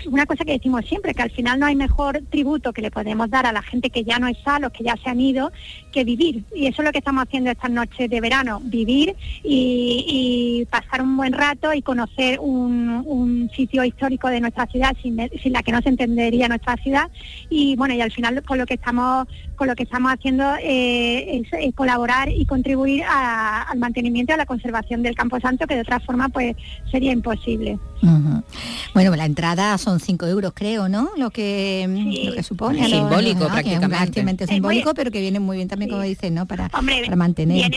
una 0.07 0.27
cosa 0.27 0.45
que 0.45 0.53
decimos 0.53 0.85
siempre, 0.87 1.15
que 1.15 1.23
al 1.23 1.31
final 1.31 1.59
no 1.59 1.67
hay 1.67 1.75
mejor 1.75 2.23
tributo 2.31 2.73
que 2.73 2.83
le 2.83 2.91
podemos 2.91 3.29
dar 3.31 3.47
a 3.47 3.53
la 3.53 3.63
gente 3.63 3.91
que 3.91 4.05
ya 4.05 4.19
no 4.19 4.29
está, 4.29 4.57
a 4.57 4.61
los 4.61 4.73
que 4.73 4.85
ya 4.85 4.97
se 5.03 5.11
han 5.11 5.21
ido, 5.21 5.53
que 5.93 6.05
vivir. 6.05 6.45
Y 6.55 6.67
eso 6.67 6.83
es 6.83 6.87
lo 6.87 6.93
que 6.93 6.99
estamos 6.99 7.25
haciendo 7.27 7.51
estas 7.51 7.71
noches 7.71 8.09
de 8.09 8.21
verano, 8.21 8.61
vivir 8.63 9.17
y, 9.43 10.67
pasar 10.71 11.03
un 11.03 11.17
buen 11.17 11.33
rato 11.33 11.73
y 11.75 11.83
conocer 11.83 12.39
un, 12.41 13.51
sitio 13.55 13.85
histórico 13.85 14.29
de 14.29 14.41
nuestra 14.41 14.67
ciudad 14.67 14.97
sin, 15.03 15.17
la 15.17 15.63
que 15.63 15.73
no 15.73 15.81
se 15.83 15.89
entendería 15.89 16.49
nuestra 16.49 16.77
ciudad. 16.77 17.11
Y 17.51 17.77
bueno, 17.77 17.95
y 17.95 18.01
al 18.01 18.11
final 18.11 18.43
con 18.43 18.59
lo 18.59 18.67
que 18.67 18.75
estamos 18.75 19.27
con 19.57 19.69
lo 19.69 19.75
que 19.75 19.85
estamos 19.85 20.13
haciendo 20.13 20.45
eh, 20.63 21.43
es, 21.53 21.75
colaborar 21.75 22.29
y 22.29 22.47
contribuir 22.47 23.03
al 23.05 23.79
mantenimiento 23.79 24.33
y 24.33 24.35
a 24.35 24.37
la 24.39 24.47
conservación 24.47 25.03
del 25.03 25.15
Campo 25.15 25.41
Santo, 25.41 25.67
que 25.67 25.75
de 25.75 25.81
otra 25.83 26.01
forma 26.01 26.29
pues 26.29 26.57
sería 26.91 27.13
imposible. 27.13 27.79
Bueno, 28.93 29.17
la 29.17 29.25
entrada 29.25 29.79
son 29.79 29.99
5 29.99 30.27
euros, 30.27 30.53
creo, 30.55 30.89
¿no? 30.89 31.11
Lo 31.17 31.31
que, 31.31 31.87
lo 32.27 32.35
que 32.35 32.43
supone. 32.43 32.87
simbólico, 32.87 33.47
prácticamente. 33.47 34.47
simbólico, 34.47 34.95
pero 34.95 35.11
que 35.11 35.21
viene 35.21 35.41
muy 35.41 35.57
bien 35.57 35.69
también, 35.69 35.91
como 35.91 36.03
dicen, 36.03 36.35
¿no? 36.35 36.47
Para, 36.47 36.69
para 36.69 37.17
mantener. 37.17 37.71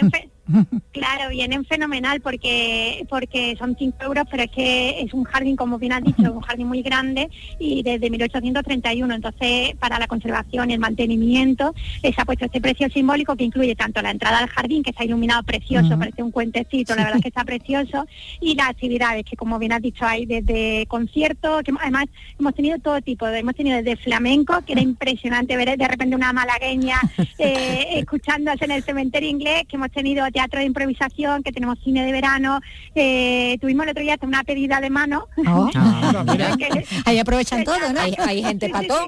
Claro, 0.91 1.29
vienen 1.29 1.63
fenomenal 1.65 2.21
porque 2.21 3.05
porque 3.09 3.55
son 3.59 3.75
5 3.77 3.97
euros, 4.01 4.25
pero 4.29 4.43
es 4.43 4.51
que 4.51 5.01
es 5.01 5.13
un 5.13 5.23
jardín, 5.25 5.55
como 5.55 5.77
bien 5.77 5.93
has 5.93 6.03
dicho, 6.03 6.31
un 6.31 6.41
jardín 6.41 6.67
muy 6.67 6.81
grande 6.81 7.29
y 7.59 7.83
desde 7.83 8.09
1831. 8.09 9.13
Entonces, 9.13 9.75
para 9.79 9.99
la 9.99 10.07
conservación 10.07 10.71
y 10.71 10.73
el 10.73 10.79
mantenimiento, 10.79 11.73
se 12.01 12.13
ha 12.17 12.25
puesto 12.25 12.45
este 12.45 12.61
precio 12.61 12.89
simbólico 12.89 13.35
que 13.35 13.43
incluye 13.43 13.75
tanto 13.75 14.01
la 14.01 14.11
entrada 14.11 14.39
al 14.39 14.47
jardín, 14.47 14.83
que 14.83 14.89
está 14.89 15.03
iluminado 15.03 15.43
precioso, 15.43 15.97
parece 15.97 16.23
un 16.23 16.31
cuentecito, 16.31 16.95
la 16.95 17.03
verdad 17.03 17.17
es 17.17 17.23
que 17.23 17.29
está 17.29 17.43
precioso, 17.43 18.07
y 18.41 18.55
las 18.55 18.69
actividades 18.69 19.23
que, 19.23 19.35
como 19.35 19.59
bien 19.59 19.73
has 19.73 19.81
dicho, 19.81 20.05
hay 20.05 20.25
desde 20.25 20.85
conciertos, 20.87 21.63
que 21.63 21.73
además 21.79 22.05
hemos 22.39 22.55
tenido 22.55 22.79
todo 22.79 23.01
tipo, 23.01 23.27
hemos 23.27 23.55
tenido 23.55 23.77
desde 23.77 23.95
flamenco, 23.97 24.61
que 24.65 24.73
era 24.73 24.81
impresionante 24.81 25.55
ver 25.55 25.77
de 25.77 25.87
repente 25.87 26.15
una 26.15 26.33
malagueña 26.33 26.99
eh, 27.37 27.99
escuchándose 27.99 28.65
en 28.65 28.71
el 28.71 28.83
cementerio 28.83 29.29
inglés, 29.29 29.63
que 29.67 29.75
hemos 29.75 29.91
tenido 29.91 30.25
teatro 30.37 30.59
de 30.59 30.67
improvisación, 30.67 31.41
que 31.41 31.51
tenemos 31.51 31.79
cine 31.83 32.05
de 32.05 32.11
verano, 32.11 32.61
eh, 32.93 33.57
tuvimos 33.59 33.85
el 33.85 33.89
otro 33.89 34.03
día 34.03 34.13
hasta 34.13 34.27
una 34.27 34.43
pedida 34.43 34.79
de 34.79 34.91
mano. 34.91 35.27
Oh. 35.47 35.67
Ah, 35.73 36.23
ahí 37.05 37.17
aprovechan 37.17 37.63
todo, 37.63 37.91
¿no? 37.91 37.99
Hay, 38.23 38.43
gente 38.43 38.69
para 38.69 38.87
todo. 38.87 39.07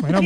Bueno, 0.00 0.22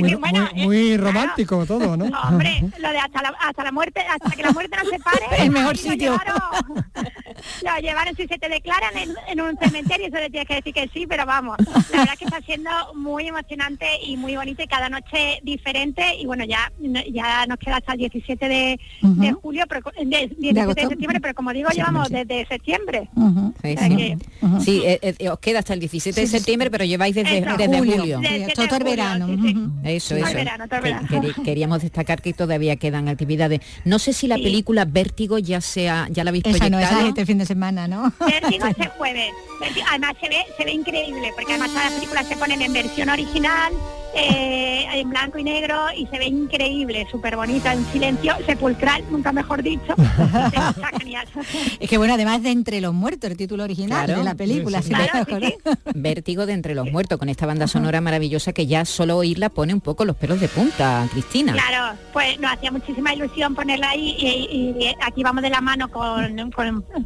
muy, 0.55 0.97
romántico 0.97 1.67
todo, 1.67 1.95
¿no? 1.95 2.07
Hombre, 2.27 2.65
lo 2.79 2.91
de 2.91 2.99
hasta 2.99 3.21
la, 3.21 3.35
hasta 3.39 3.65
la 3.65 3.73
muerte, 3.73 4.01
hasta 4.01 4.31
que 4.31 4.43
la 4.43 4.53
muerte 4.53 4.75
no 4.83 4.89
se 4.89 4.99
pare. 4.99 5.27
El 5.45 5.51
mejor 5.51 5.77
sitio. 5.77 6.19
Lo 7.63 7.79
llevaron, 7.83 8.17
si 8.17 8.27
se 8.27 8.39
te 8.39 8.49
declaran 8.49 8.93
en, 8.97 9.41
un 9.41 9.59
cementerio, 9.59 10.07
eso 10.07 10.17
le 10.17 10.31
tienes 10.31 10.49
que 10.49 10.55
decir 10.57 10.73
que 10.73 10.89
sí, 10.93 11.07
pero 11.07 11.27
vamos, 11.27 11.57
la 11.91 11.99
verdad 11.99 12.15
que 12.19 12.25
está 12.25 12.41
siendo 12.41 12.71
muy 12.95 13.29
emocionante 13.29 13.87
y 14.03 14.17
muy 14.17 14.37
bonito 14.37 14.63
y 14.63 14.67
cada 14.67 14.89
noche 14.89 15.41
diferente 15.43 16.03
y 16.19 16.27
bueno, 16.27 16.45
ya 16.45 16.71
ya 17.13 17.47
nos 17.47 17.59
queda 17.59 17.77
hasta 17.77 17.93
el 17.93 17.99
17 17.99 18.49
de, 18.49 18.81
julio, 19.43 19.65
pero, 19.69 19.83
de, 20.05 20.30
17 20.39 20.75
de, 20.75 20.89
septiembre, 20.89 21.21
pero 21.21 21.35
como 21.35 21.53
digo, 21.53 21.69
llevamos 21.71 22.09
desde 22.09 22.47
septiembre. 22.47 23.09
Sí, 24.61 24.83
eh, 24.85 25.15
eh, 25.19 25.29
os 25.29 25.39
queda 25.39 25.61
hasta 25.61 25.75
el 25.75 25.81
17 25.81 26.21
de 26.21 26.27
septiembre, 26.27 26.71
pero 26.71 26.85
lleváis 26.85 27.15
desde, 27.15 27.41
desde 27.41 27.79
julio. 27.79 28.21
todo 28.55 28.77
el 28.77 28.85
verano. 28.85 29.29
Eso, 29.85 30.17
eso. 30.17 31.43
queríamos 31.45 31.83
destacar 31.83 32.23
que 32.23 32.33
todavía 32.33 32.77
quedan 32.77 33.09
actividades. 33.09 33.61
No 33.85 33.99
sé 33.99 34.13
si 34.13 34.27
la 34.27 34.37
película 34.37 34.85
Vértigo 34.85 35.39
ya 35.39 35.61
sea 35.61 36.09
ya 36.11 36.25
la 36.25 36.31
habéis 36.31 36.45
esa 36.47 36.59
proyectado. 36.59 37.01
No, 37.03 37.09
este 37.09 37.27
fin 37.27 37.39
de 37.39 37.47
semana, 37.47 37.89
¿no? 37.89 38.13
Vértigo 38.27 38.67
este 38.71 38.89
jueves. 38.89 39.33
Además 39.91 40.15
se 40.21 40.29
ve, 40.29 40.47
se 40.57 40.65
ve 40.65 40.73
increíble, 40.73 41.33
porque 41.35 41.53
además 41.53 41.73
las 41.75 41.93
películas 41.93 42.27
se 42.27 42.37
ponen 42.37 42.63
en 42.63 42.73
versión 42.73 43.09
original, 43.11 43.73
eh, 44.15 44.87
en 44.95 45.11
blanco 45.11 45.39
y 45.39 45.45
negro 45.45 45.77
y 45.97 46.07
se 46.07 46.19
ve 46.19 46.27
increíble, 46.27 47.07
súper 47.11 47.37
bonita, 47.37 47.73
en 47.73 47.85
silencio, 47.87 48.35
sepulcral, 48.47 49.05
nunca 49.11 49.33
mejor 49.33 49.63
dicho. 49.63 49.95
Es 51.81 51.89
que 51.89 51.99
bueno, 51.99 52.15
además 52.15 52.43
de 52.43 52.51
Entre 52.51 52.81
los 52.81 52.95
Muertos, 52.95 53.31
el 53.31 53.37
título 53.37 53.65
original 53.65 54.07
de 54.07 54.23
la 54.23 54.35
película. 54.35 54.83
Vértigo 55.95 56.47
de 56.47 56.53
Entre 56.53 56.75
los 56.75 56.91
Muertos, 56.91 57.19
con 57.19 57.29
esta 57.29 57.47
banda 57.47 57.67
sonora 57.67 58.01
maravillosa 58.01 58.53
que 58.53 58.67
ya 58.67 58.85
solo 58.85 59.17
oírla 59.17 59.49
pone 59.49 59.75
un 59.75 59.81
poco 59.81 60.05
los 60.05 60.17
pelos 60.17 60.41
de 60.41 60.49
punta, 60.49 61.07
Cristina. 61.13 61.53
Claro, 61.53 61.99
pues 62.13 62.39
nos 62.41 62.53
hacía 62.53 62.71
muchísima 62.71 63.15
ilusión 63.15 63.55
ponerla 63.55 63.91
ahí 63.91 64.17
y, 64.19 64.95
aquí 65.03 65.23
vamos 65.23 65.43
de 65.43 65.51
la 65.51 65.61
mano 65.61 65.89
con, 65.89 66.51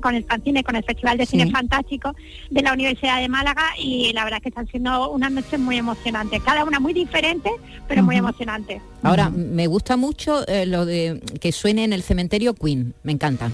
con, 0.01 0.15
el 0.15 0.25
Fancine, 0.25 0.65
con 0.65 0.77
el 0.77 0.85
Festival 0.85 1.19
de 1.19 1.27
Cine 1.27 1.51
Fantástico 1.51 2.15
de 2.51 2.63
la 2.63 2.73
Universidad 2.73 3.21
de 3.21 3.29
Málaga 3.29 3.71
y 3.79 4.13
la 4.13 4.25
verdad 4.25 4.41
que 4.41 4.49
están 4.49 4.67
siendo 4.69 5.11
unas 5.11 5.31
noches 5.31 5.59
muy 5.59 5.77
emocionantes, 5.77 6.43
cada 6.43 6.65
una 6.65 6.81
muy 6.81 6.93
diferente, 6.93 7.51
pero 7.89 8.03
muy 8.03 8.17
emocionante. 8.17 8.81
Ahora, 9.05 9.29
me 9.29 9.67
gusta 9.67 9.97
mucho 9.97 10.47
eh, 10.49 10.67
lo 10.67 10.87
de 10.87 11.21
que 11.41 11.53
suene 11.53 11.85
en 11.85 11.93
el 11.93 12.03
cementerio 12.03 12.55
Queen, 12.55 12.95
me 13.03 13.13
encanta. 13.13 13.51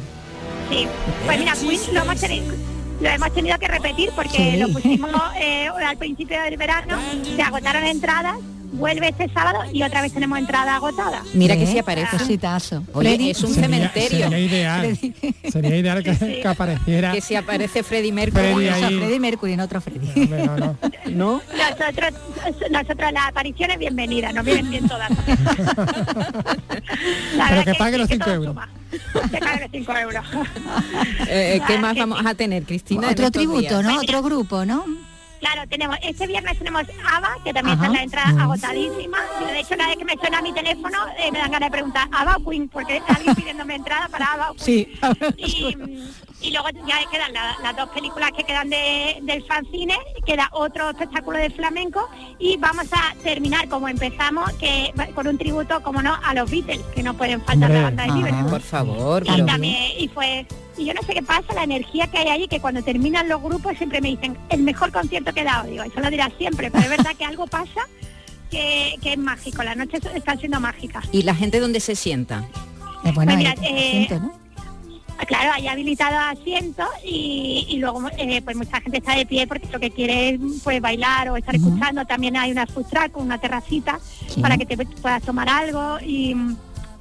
Sí, 0.70 0.86
pues 1.26 1.38
mira, 1.38 1.54
Queen 1.54 1.92
lo 1.92 2.02
hemos 2.02 2.20
tenido, 2.20 2.54
lo 3.00 3.08
hemos 3.08 3.34
tenido 3.34 3.58
que 3.58 3.68
repetir 3.68 4.10
porque 4.14 4.56
lo 4.56 4.68
pusimos 4.68 5.10
eh, 5.40 5.68
al 5.68 5.96
principio 5.96 6.40
del 6.42 6.56
verano, 6.56 6.96
se 7.34 7.42
agotaron 7.42 7.84
entradas 7.84 8.36
vuelve 8.80 9.08
este 9.08 9.28
sábado 9.28 9.60
y 9.72 9.82
otra 9.82 10.02
vez 10.02 10.12
tenemos 10.12 10.38
entrada 10.38 10.76
agotada. 10.76 11.22
Mira 11.34 11.56
que 11.56 11.66
si 11.66 11.78
aparece. 11.78 12.16
Oye, 12.94 13.30
es 13.30 13.42
un 13.44 13.54
cementerio. 13.54 14.28
Sería 14.28 14.38
ideal, 14.38 14.98
sería 15.50 15.76
ideal 15.76 16.02
que, 16.42 16.42
apareciera. 16.48 17.12
Que 17.12 17.20
si 17.20 17.36
aparece 17.36 17.82
Freddy 17.82 18.10
Mercury. 18.10 18.68
Freddy, 18.98 19.20
Mercury, 19.20 19.52
en 19.52 19.60
otro 19.60 19.80
Freddy. 19.80 20.26
No, 20.26 20.56
no, 20.56 20.76
no. 21.10 21.42
Nosotros, 21.56 22.14
nosotros 22.70 23.12
las 23.12 23.28
apariciones 23.28 23.78
bienvenidas, 23.78 24.34
nos 24.34 24.44
vienen 24.44 24.70
bien 24.70 24.88
todas. 24.88 25.10
Pero 27.48 27.64
que, 27.64 27.74
pague 27.74 27.98
los 27.98 28.08
5 28.08 28.30
euros. 28.30 28.56
Que 29.30 29.38
pague 29.38 29.60
los 29.60 29.70
5 29.70 29.96
euros. 29.98 30.24
Eh, 31.28 31.60
¿Qué 31.66 31.78
más 31.78 31.96
vamos 31.96 32.24
a 32.24 32.34
tener, 32.34 32.64
Cristina? 32.64 33.10
Otro 33.10 33.30
tributo, 33.30 33.82
¿no? 33.82 33.98
Otro 33.98 34.22
grupo, 34.22 34.64
¿no? 34.64 34.84
Claro, 35.40 35.62
tenemos, 35.68 35.96
este 36.02 36.26
viernes 36.26 36.58
tenemos 36.58 36.82
ABA, 36.82 37.36
que 37.42 37.52
también 37.52 37.74
está 37.76 37.86
en 37.86 37.92
la 37.94 38.02
entrada 38.02 38.42
agotadísima. 38.42 39.18
De 39.40 39.60
hecho, 39.60 39.70
cada 39.70 39.88
vez 39.88 39.96
que 39.96 40.04
me 40.04 40.16
suena 40.16 40.42
mi 40.42 40.52
teléfono, 40.52 40.98
eh, 41.18 41.32
me 41.32 41.38
dan 41.38 41.50
ganas 41.50 41.68
de 41.68 41.72
preguntar, 41.72 42.08
ABA 42.12 42.36
o 42.36 42.50
Queen, 42.50 42.68
porque 42.68 42.98
está 42.98 43.14
alguien 43.14 43.34
pidiéndome 43.34 43.74
entrada 43.74 44.08
para 44.08 44.32
ABA 44.34 44.50
o 44.50 44.54
Sí. 44.58 44.92
Y, 46.42 46.52
luego 46.52 46.68
ya 46.86 46.96
quedan 47.10 47.34
las 47.34 47.76
dos 47.76 47.90
películas 47.90 48.30
que 48.34 48.44
quedan 48.44 48.70
de, 48.70 49.18
del 49.20 49.44
fanzine, 49.44 49.98
queda 50.24 50.48
otro 50.52 50.88
espectáculo 50.88 51.36
de 51.36 51.50
flamenco 51.50 52.08
y 52.38 52.56
vamos 52.56 52.86
a 52.92 53.14
terminar 53.22 53.68
como 53.68 53.88
empezamos, 53.88 54.50
que 54.54 54.90
con 55.14 55.26
un 55.26 55.36
tributo, 55.36 55.82
como 55.82 56.00
no, 56.00 56.18
a 56.24 56.32
los 56.32 56.50
Beatles, 56.50 56.80
que 56.94 57.02
no 57.02 57.12
pueden 57.12 57.42
faltar 57.42 57.70
la 57.70 57.82
banda 57.82 58.04
de 58.04 58.12
Liverpool. 58.12 58.50
Por 58.50 58.62
favor. 58.62 59.22
Y, 59.26 59.44
también, 59.44 59.92
y 59.98 60.08
fue 60.08 60.46
y 60.80 60.86
yo 60.86 60.94
no 60.94 61.02
sé 61.02 61.12
qué 61.12 61.22
pasa, 61.22 61.52
la 61.54 61.64
energía 61.64 62.06
que 62.06 62.18
hay 62.18 62.28
ahí, 62.28 62.48
que 62.48 62.58
cuando 62.58 62.82
terminan 62.82 63.28
los 63.28 63.42
grupos 63.42 63.76
siempre 63.76 64.00
me 64.00 64.08
dicen, 64.08 64.36
el 64.48 64.62
mejor 64.62 64.90
concierto 64.90 65.32
que 65.32 65.42
he 65.42 65.44
dado, 65.44 65.68
digo, 65.68 65.84
eso 65.84 66.00
lo 66.00 66.10
dirás 66.10 66.32
siempre, 66.38 66.70
pero 66.70 66.84
es 66.84 66.90
verdad 66.96 67.14
que 67.16 67.24
algo 67.24 67.46
pasa 67.46 67.86
que, 68.50 68.98
es 69.02 69.18
mágico, 69.18 69.62
las 69.62 69.76
noches 69.76 70.00
están 70.14 70.38
siendo 70.38 70.58
mágicas. 70.58 71.04
¿Y 71.12 71.22
la 71.22 71.34
gente 71.34 71.60
dónde 71.60 71.80
se 71.80 71.94
sienta? 71.94 72.46
Bueno, 73.14 73.32
pues 73.34 73.54
eh, 73.62 74.08
Claro, 75.26 75.52
hay 75.52 75.68
habilitado 75.68 76.18
asientos 76.18 76.88
y, 77.04 77.76
luego 77.78 78.02
eh, 78.16 78.40
pues 78.42 78.56
mucha 78.56 78.80
gente 78.80 78.98
está 78.98 79.14
de 79.14 79.26
pie 79.26 79.46
porque 79.46 79.68
lo 79.70 79.78
que 79.78 79.90
quiere 79.90 80.30
es 80.30 80.40
pues, 80.64 80.80
bailar 80.80 81.28
o 81.28 81.36
estar 81.36 81.54
escuchando. 81.54 82.04
También 82.06 82.36
hay 82.36 82.50
una 82.50 82.66
food 82.66 82.86
truck, 82.86 83.16
una 83.16 83.38
terracita 83.38 84.00
para 84.40 84.56
que 84.56 84.64
te 84.64 84.76
puedas 84.76 85.22
tomar 85.22 85.48
algo 85.48 85.98
y 86.00 86.34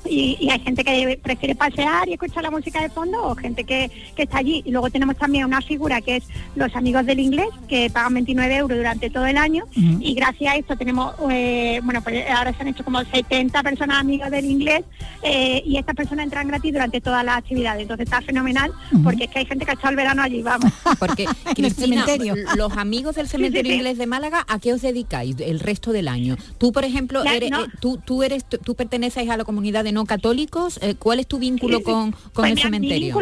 y, 0.06 0.50
hay 0.50 0.60
gente 0.60 0.84
que 0.84 1.20
prefiere 1.22 1.56
pasear 1.56 2.08
y 2.08 2.14
escuchar 2.14 2.44
la 2.44 2.52
música 2.52 2.82
de 2.82 2.90
fondo 2.90 3.24
o 3.24 3.36
gente 3.36 3.64
que, 3.64 3.92
está 4.18 4.40
allí. 4.40 4.62
Y 4.66 4.72
luego 4.72 4.90
tenemos 4.90 5.18
también 5.18 5.46
una 5.46 5.62
figura 5.62 6.02
que 6.02 6.18
es 6.18 6.24
los 6.56 6.76
amigos 6.76 7.06
del 7.06 7.20
inglés, 7.20 7.48
que 7.68 7.90
pagan 7.90 8.14
29 8.16 8.56
euros 8.56 8.78
durante 8.78 9.10
todo 9.10 9.26
el 9.26 9.38
año 9.38 9.66
y 9.76 10.14
gracias 10.14 10.54
a 10.54 10.58
esto 10.58 10.76
tenemos, 10.76 11.14
eh, 11.32 11.80
bueno, 11.84 12.02
pues 12.02 12.30
ahora 12.30 12.54
se 12.54 12.62
han 12.62 12.68
hecho 12.70 12.84
como 12.84 13.04
70 13.04 13.64
personas 13.64 13.98
amigos 14.00 14.30
del 14.30 14.46
inglés 14.46 14.84
eh, 15.24 15.64
y 15.66 15.78
estas 15.78 15.96
personas 15.96 16.26
entran 16.26 16.48
gratis 16.48 16.74
durante 16.74 17.02
todas 17.02 17.24
las 17.24 17.38
actividades. 17.38 17.84
Entonces 17.84 18.06
está 18.06 18.22
fenomenal 18.22 18.72
porque 19.04 19.26
es 19.26 19.30
que 19.30 19.40
hay 19.40 19.46
gente 19.46 19.66
que 19.66 19.72
ha 19.72 19.74
echado 19.76 19.90
el 19.90 19.96
verano 19.96 20.22
allí, 20.22 20.42
vamos. 20.42 20.72
Porque 21.00 21.28
cementerio. 21.76 22.36
los 22.56 22.76
amigos 22.78 23.16
del 23.16 23.28
cementerio 23.28 23.74
inglés 23.74 23.98
de 23.98 24.08
Málaga, 24.08 24.46
¿a 24.48 24.60
qué 24.60 24.74
os 24.74 24.82
dedicáis 24.82 25.36
el 25.40 25.60
resto 25.60 25.92
del 25.92 26.08
año? 26.08 26.36
Tú, 26.58 26.72
por 26.72 26.84
ejemplo, 26.84 27.24
eres, 27.24 27.52
eh, 27.52 27.56
tú, 27.80 27.98
tú, 27.98 28.24
eres, 28.24 28.46
tú 28.46 28.76
perteneces 28.76 29.30
a 29.30 29.38
la 29.38 29.44
comunidad 29.44 29.84
de 29.84 29.89
no 29.92 30.06
católicos. 30.06 30.80
Eh, 30.82 30.96
¿Cuál 30.96 31.20
es 31.20 31.28
tu 31.28 31.40
vínculo 31.40 31.82
con, 31.82 32.12
con 32.12 32.32
pues 32.34 32.52
el 32.52 32.60
cementerio? 32.60 33.18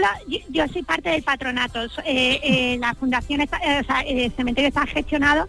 yo, 0.50 0.68
soy 0.68 0.84
parte 0.84 1.10
del 1.10 1.24
patronato. 1.24 1.80
Eh, 2.06 2.40
eh, 2.44 2.78
la 2.80 2.94
fundación, 2.96 3.42
está, 3.42 3.58
el 4.06 4.32
cementerio 4.34 4.70
está 4.70 4.86
gestionado 4.86 5.48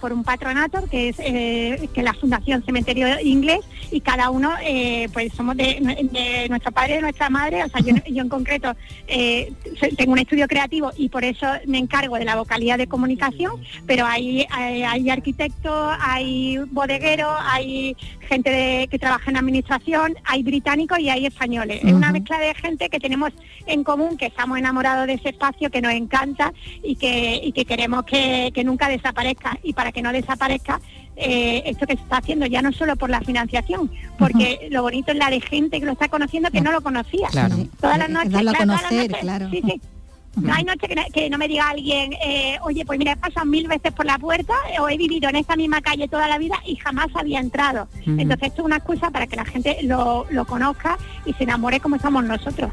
por 0.00 0.12
un 0.12 0.24
patronato 0.24 0.84
que 0.90 1.08
es 1.08 1.16
que 1.16 2.02
la 2.02 2.14
Fundación 2.14 2.64
Cementerio 2.64 3.20
Inglés 3.20 3.60
y 3.90 4.00
cada 4.00 4.30
uno 4.30 4.52
pues 5.12 5.32
somos 5.34 5.56
de, 5.56 5.80
nuestro 6.48 6.72
padre, 6.72 6.96
de 6.96 7.00
nuestra 7.02 7.30
madre. 7.30 7.64
O 7.64 7.68
sea, 7.68 7.80
yo, 7.80 7.94
en 8.22 8.28
concreto 8.28 8.74
tengo 9.96 10.12
un 10.12 10.18
estudio 10.18 10.46
creativo 10.46 10.92
y 10.96 11.08
por 11.08 11.24
eso 11.24 11.46
me 11.66 11.78
encargo 11.78 12.16
de 12.16 12.24
la 12.24 12.36
vocalidad 12.36 12.78
de 12.78 12.86
comunicación, 12.86 13.60
pero 13.86 14.06
hay, 14.06 14.46
hay, 14.50 15.10
arquitectos, 15.10 15.96
hay 16.00 16.58
bodegueros, 16.70 17.32
hay 17.42 17.96
gente 18.28 18.88
que 18.90 18.98
trabaja 18.98 19.30
en 19.30 19.36
administración, 19.36 20.03
hay 20.24 20.42
británicos 20.42 20.98
y 20.98 21.10
hay 21.10 21.26
españoles. 21.26 21.80
Es 21.82 21.92
una 21.92 22.12
mezcla 22.12 22.38
de 22.38 22.54
gente 22.54 22.88
que 22.88 23.00
tenemos 23.00 23.32
en 23.66 23.84
común, 23.84 24.16
que 24.16 24.26
estamos 24.26 24.58
enamorados 24.58 25.06
de 25.06 25.14
ese 25.14 25.30
espacio, 25.30 25.70
que 25.70 25.80
nos 25.80 25.92
encanta 25.92 26.52
y 26.82 26.96
que, 26.96 27.40
y 27.42 27.52
que 27.52 27.64
queremos 27.64 28.04
que, 28.04 28.52
nunca 28.64 28.88
desaparezca. 28.88 29.58
Y 29.62 29.72
para 29.72 29.92
que 29.92 30.02
no 30.02 30.12
desaparezca, 30.12 30.80
eh, 31.16 31.62
esto 31.66 31.86
que 31.86 31.96
se 31.96 32.02
está 32.02 32.18
haciendo, 32.18 32.46
ya 32.46 32.62
no 32.62 32.72
solo 32.72 32.96
por 32.96 33.10
la 33.10 33.20
financiación, 33.20 33.90
porque 34.18 34.68
lo 34.70 34.82
bonito 34.82 35.12
es 35.12 35.18
la 35.18 35.30
de 35.30 35.40
gente 35.40 35.78
que 35.78 35.86
lo 35.86 35.92
está 35.92 36.08
conociendo 36.08 36.50
que 36.50 36.60
no 36.60 36.72
lo 36.72 36.80
conocía. 36.80 37.28
Todas 37.80 37.98
las 37.98 38.10
noches, 38.10 38.32
claro, 39.20 39.50
Sí, 39.50 39.62
sí. 39.64 39.80
No 40.36 40.52
hay 40.52 40.64
noche 40.64 40.88
que, 41.12 41.30
no 41.30 41.38
me 41.38 41.48
diga 41.48 41.68
alguien, 41.68 42.12
eh, 42.14 42.58
oye, 42.62 42.84
pues 42.84 42.98
mira, 42.98 43.12
he 43.12 43.16
pasado 43.16 43.46
mil 43.46 43.68
veces 43.68 43.92
por 43.92 44.04
la 44.04 44.18
puerta 44.18 44.54
o 44.80 44.88
he 44.88 44.96
vivido 44.96 45.28
en 45.28 45.36
esta 45.36 45.56
misma 45.56 45.80
calle 45.80 46.08
toda 46.08 46.28
la 46.28 46.38
vida 46.38 46.56
y 46.66 46.76
jamás 46.76 47.08
había 47.14 47.40
entrado. 47.40 47.88
Entonces 48.06 48.48
esto 48.48 48.62
es 48.62 48.66
una 48.66 48.76
excusa 48.76 49.10
para 49.10 49.26
que 49.26 49.36
la 49.36 49.44
gente 49.44 49.78
lo, 49.82 50.26
conozca 50.46 50.98
y 51.24 51.32
se 51.34 51.44
enamore 51.44 51.80
como 51.80 51.96
estamos 51.96 52.24
nosotros 52.24 52.70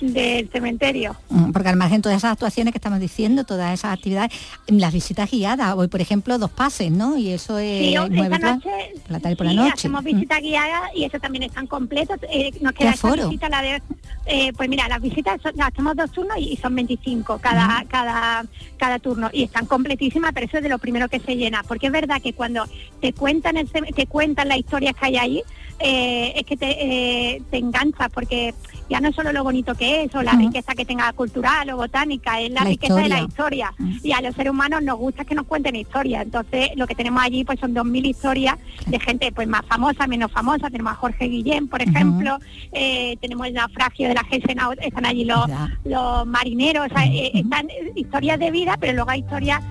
del 0.00 0.48
cementerio. 0.50 1.16
Porque 1.52 1.68
al 1.68 1.76
margen 1.76 2.02
todas 2.02 2.18
esas 2.18 2.32
actuaciones 2.32 2.72
que 2.72 2.78
estamos 2.78 3.00
diciendo, 3.00 3.44
todas 3.44 3.72
esas 3.72 3.92
actividades, 3.92 4.32
las 4.66 4.92
visitas 4.92 5.30
guiadas, 5.30 5.74
hoy 5.76 5.88
por 5.88 6.00
ejemplo 6.00 6.38
dos 6.38 6.50
pases, 6.50 6.90
¿no? 6.90 7.16
Y 7.16 7.30
eso 7.30 7.58
es 7.58 7.78
sí, 7.78 7.94
esta 7.94 8.38
noche, 8.38 8.70
por 9.02 9.12
la 9.12 9.20
tarde 9.20 9.36
por 9.36 9.46
la 9.46 9.52
noche. 9.52 9.72
hacemos 9.74 10.04
visitas 10.04 10.40
guiadas 10.40 10.90
y 10.94 11.04
eso 11.04 11.18
también 11.18 11.44
están 11.44 11.66
completos. 11.66 12.18
Eh, 12.30 12.52
nos 12.60 12.72
queda 12.72 12.90
esta 12.90 13.12
visita, 13.14 13.48
la 13.48 13.62
de, 13.62 13.82
eh, 14.26 14.52
pues 14.56 14.68
mira, 14.68 14.88
las 14.88 15.00
visitas 15.00 15.40
las 15.54 15.68
hacemos 15.68 15.96
dos 15.96 16.10
turnos 16.10 16.36
y 16.38 16.55
son 16.56 16.74
25 16.74 17.38
cada, 17.38 17.84
cada, 17.88 18.44
cada 18.76 18.98
turno 18.98 19.30
y 19.32 19.44
están 19.44 19.66
completísimas, 19.66 20.32
pero 20.32 20.46
eso 20.46 20.58
es 20.58 20.62
de 20.62 20.68
lo 20.68 20.78
primero 20.78 21.08
que 21.08 21.20
se 21.20 21.36
llena, 21.36 21.62
porque 21.62 21.86
es 21.86 21.92
verdad 21.92 22.20
que 22.22 22.32
cuando 22.32 22.64
te 23.00 23.12
cuentan, 23.12 23.56
el, 23.56 23.70
te 23.70 24.06
cuentan 24.06 24.48
las 24.48 24.58
historias 24.58 24.94
que 24.94 25.06
hay 25.06 25.16
ahí, 25.16 25.42
eh, 25.78 26.32
es 26.36 26.44
que 26.44 26.56
te, 26.56 26.70
eh, 26.70 27.42
te 27.50 27.58
engancha 27.58 28.08
porque 28.08 28.54
ya 28.88 29.00
no 29.00 29.08
es 29.08 29.16
solo 29.16 29.32
lo 29.32 29.44
bonito 29.44 29.74
que 29.74 30.04
es 30.04 30.14
o 30.14 30.22
la 30.22 30.32
riqueza 30.32 30.74
que 30.74 30.84
tenga 30.84 31.12
cultural 31.12 31.68
o 31.70 31.76
botánica, 31.76 32.40
es 32.40 32.50
la, 32.50 32.62
riqueza 32.62 32.94
de 32.94 33.08
la 33.08 33.20
historia. 33.20 33.74
Y 34.02 34.12
a 34.12 34.20
los 34.20 34.34
seres 34.34 34.52
humanos 34.52 34.82
nos 34.82 34.96
gusta 34.96 35.24
que 35.24 35.34
nos 35.34 35.46
cuenten 35.46 35.76
historias. 35.76 36.22
Entonces 36.22 36.70
lo 36.76 36.86
que 36.86 36.94
tenemos 36.94 37.22
allí 37.22 37.44
pues 37.44 37.58
son 37.58 37.74
2.000 37.74 38.06
historias 38.06 38.56
de 38.86 39.00
gente 39.00 39.32
pues 39.32 39.48
más 39.48 39.66
famosa, 39.66 40.06
menos 40.06 40.30
famosa. 40.30 40.70
Tenemos 40.70 40.92
a 40.92 40.96
Jorge 40.96 41.26
Guillén, 41.26 41.68
por 41.68 41.82
ejemplo, 41.82 42.38
eh, 42.72 43.16
tenemos 43.20 43.46
el 43.48 43.54
naufragio 43.54 44.08
de 44.08 44.14
la 44.14 44.24
Gesena, 44.24 44.70
están 44.80 45.04
allí 45.04 45.24
los, 45.24 45.46
los 45.84 46.26
marineros, 46.26 46.86
están 46.86 47.68
historias 47.96 48.38
de 48.38 48.50
vida, 48.50 48.76
pero 48.78 48.92
luego 48.92 49.10
hay 49.10 49.20
historias 49.20 49.62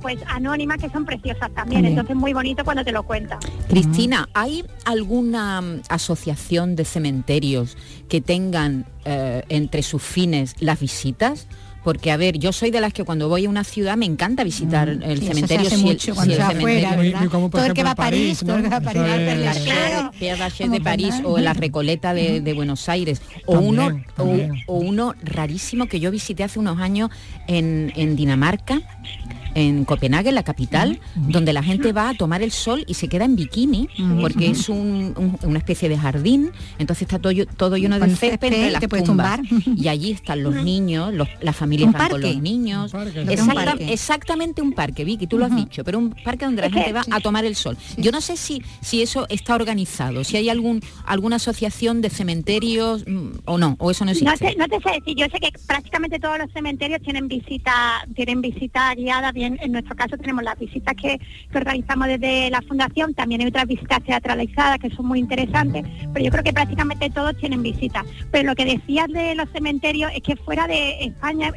pues 0.00 0.18
anónimas 0.28 0.78
que 0.78 0.88
son 0.88 1.04
preciosas 1.04 1.50
también. 1.52 1.84
Entonces 1.84 2.16
muy 2.16 2.32
bonito 2.32 2.64
cuando 2.64 2.82
te 2.82 2.92
lo 2.92 3.02
cuentan. 3.02 3.38
Cristina, 3.68 4.28
¿hay 4.34 4.64
algún 4.84 5.11
alguna 5.12 5.60
mm, 5.60 5.82
asociación 5.88 6.74
de 6.74 6.86
cementerios 6.86 7.76
que 8.08 8.22
tengan 8.22 8.86
eh, 9.04 9.42
entre 9.50 9.82
sus 9.82 10.02
fines 10.02 10.54
las 10.58 10.80
visitas? 10.80 11.46
Porque, 11.84 12.12
a 12.12 12.16
ver, 12.16 12.38
yo 12.38 12.52
soy 12.52 12.70
de 12.70 12.80
las 12.80 12.92
que 12.92 13.02
cuando 13.04 13.28
voy 13.28 13.44
a 13.44 13.50
una 13.50 13.64
ciudad 13.64 13.96
me 13.96 14.06
encanta 14.06 14.44
visitar 14.44 14.88
mm, 14.88 15.02
el 15.02 15.20
cementerio. 15.20 15.68
Si 15.68 15.74
el, 15.74 15.98
cementerio. 16.00 17.50
todo 17.50 17.64
el 17.66 17.74
que 17.74 17.82
va 17.82 17.90
a 17.90 17.94
París, 17.96 18.38
todo 18.38 18.56
el 18.56 18.62
que 18.62 18.68
va 18.68 18.76
a 18.76 18.80
París. 18.80 19.02
de 20.70 20.80
París 20.80 21.16
o 21.24 21.38
la 21.38 21.52
Recoleta 21.52 22.14
de, 22.14 22.52
Buenos 22.54 22.88
Aires. 22.88 23.20
O 23.46 23.58
uno, 23.58 24.00
O, 24.16 24.78
uno 24.78 25.14
rarísimo 25.22 25.86
que 25.86 26.00
yo 26.00 26.10
visité 26.10 26.44
hace 26.44 26.58
unos 26.58 26.78
años 26.80 27.10
en, 27.48 27.92
en 27.96 28.16
Dinamarca, 28.16 28.80
en 29.54 29.84
Copenhague, 29.84 30.32
la 30.32 30.42
capital, 30.42 31.00
donde 31.14 31.52
la 31.52 31.62
gente 31.62 31.92
va 31.92 32.10
a 32.10 32.14
tomar 32.14 32.42
el 32.42 32.52
sol 32.52 32.84
y 32.86 32.94
se 32.94 33.08
queda 33.08 33.24
en 33.24 33.36
bikini, 33.36 33.88
porque 34.20 34.50
es 34.50 34.68
una 34.68 35.58
especie 35.58 35.88
de 35.88 35.98
jardín, 35.98 36.50
entonces 36.78 37.02
está 37.02 37.18
todo, 37.18 37.32
todo 37.56 37.76
lleno 37.76 37.98
de 37.98 38.14
césped 38.14 38.52
entre 38.52 38.70
las 38.70 39.04
tumbas. 39.04 39.40
Y 39.76 39.88
allí 39.88 40.12
están 40.12 40.42
los 40.42 40.54
niños, 40.54 41.12
las 41.40 41.56
familias 41.56 41.92
van 41.92 42.10
con 42.10 42.20
los 42.20 42.36
niños. 42.36 42.92
exactamente 43.80 44.62
un 44.62 44.72
parque, 44.72 45.04
Vicky, 45.04 45.26
tú 45.26 45.38
lo 45.38 45.46
has 45.46 45.54
dicho, 45.54 45.84
pero 45.84 45.98
un 45.98 46.10
parque 46.10 46.44
donde 46.44 46.62
la 46.62 46.70
gente 46.70 46.92
va 46.92 47.02
a 47.10 47.20
tomar 47.20 47.44
el 47.44 47.56
sol. 47.56 47.76
Yo 47.96 48.10
no 48.12 48.20
sé 48.20 48.36
si, 48.36 48.62
si 48.80 49.02
eso 49.02 49.26
está 49.28 49.54
organizado, 49.54 50.24
si 50.24 50.36
hay 50.36 50.48
algún 50.48 50.80
alguna 51.04 51.36
asociación 51.36 52.00
de 52.00 52.10
cementerios 52.10 53.04
mm, 53.06 53.30
o 53.44 53.58
no, 53.58 53.76
o 53.78 53.90
eso 53.90 54.04
no 54.04 54.10
existe. 54.12 54.30
No 54.30 54.36
te, 54.38 54.56
no 54.56 54.68
te 54.68 54.80
sé 54.80 54.94
decir, 54.96 55.16
yo 55.16 55.26
sé 55.26 55.40
que 55.40 55.52
prácticamente 55.66 56.18
todos 56.18 56.38
los 56.38 56.50
cementerios 56.52 57.00
tienen 57.02 57.28
visita, 57.28 58.06
tienen 58.14 58.40
visita 58.40 58.94
guiada 58.94 59.32
en 59.44 59.72
nuestro 59.72 59.94
caso 59.96 60.16
tenemos 60.16 60.42
las 60.42 60.58
visitas 60.58 60.94
que, 60.94 61.20
organizamos 61.54 62.08
desde 62.08 62.50
la 62.50 62.62
fundación, 62.62 63.14
también 63.14 63.40
hay 63.40 63.46
otras 63.48 63.66
visitas 63.66 64.02
teatralizadas 64.02 64.78
que 64.78 64.90
son 64.90 65.06
muy 65.06 65.18
interesantes, 65.18 65.84
pero 66.12 66.24
yo 66.24 66.30
creo 66.30 66.44
que 66.44 66.52
prácticamente 66.52 67.10
todos 67.10 67.36
tienen 67.36 67.62
visitas. 67.62 68.04
Pero 68.30 68.50
lo 68.50 68.54
que 68.54 68.64
decías 68.64 69.08
de 69.08 69.34
los 69.34 69.48
cementerios 69.50 70.10
es 70.14 70.22
que 70.22 70.36
fuera 70.36 70.66
de 70.66 71.04
España 71.04 71.52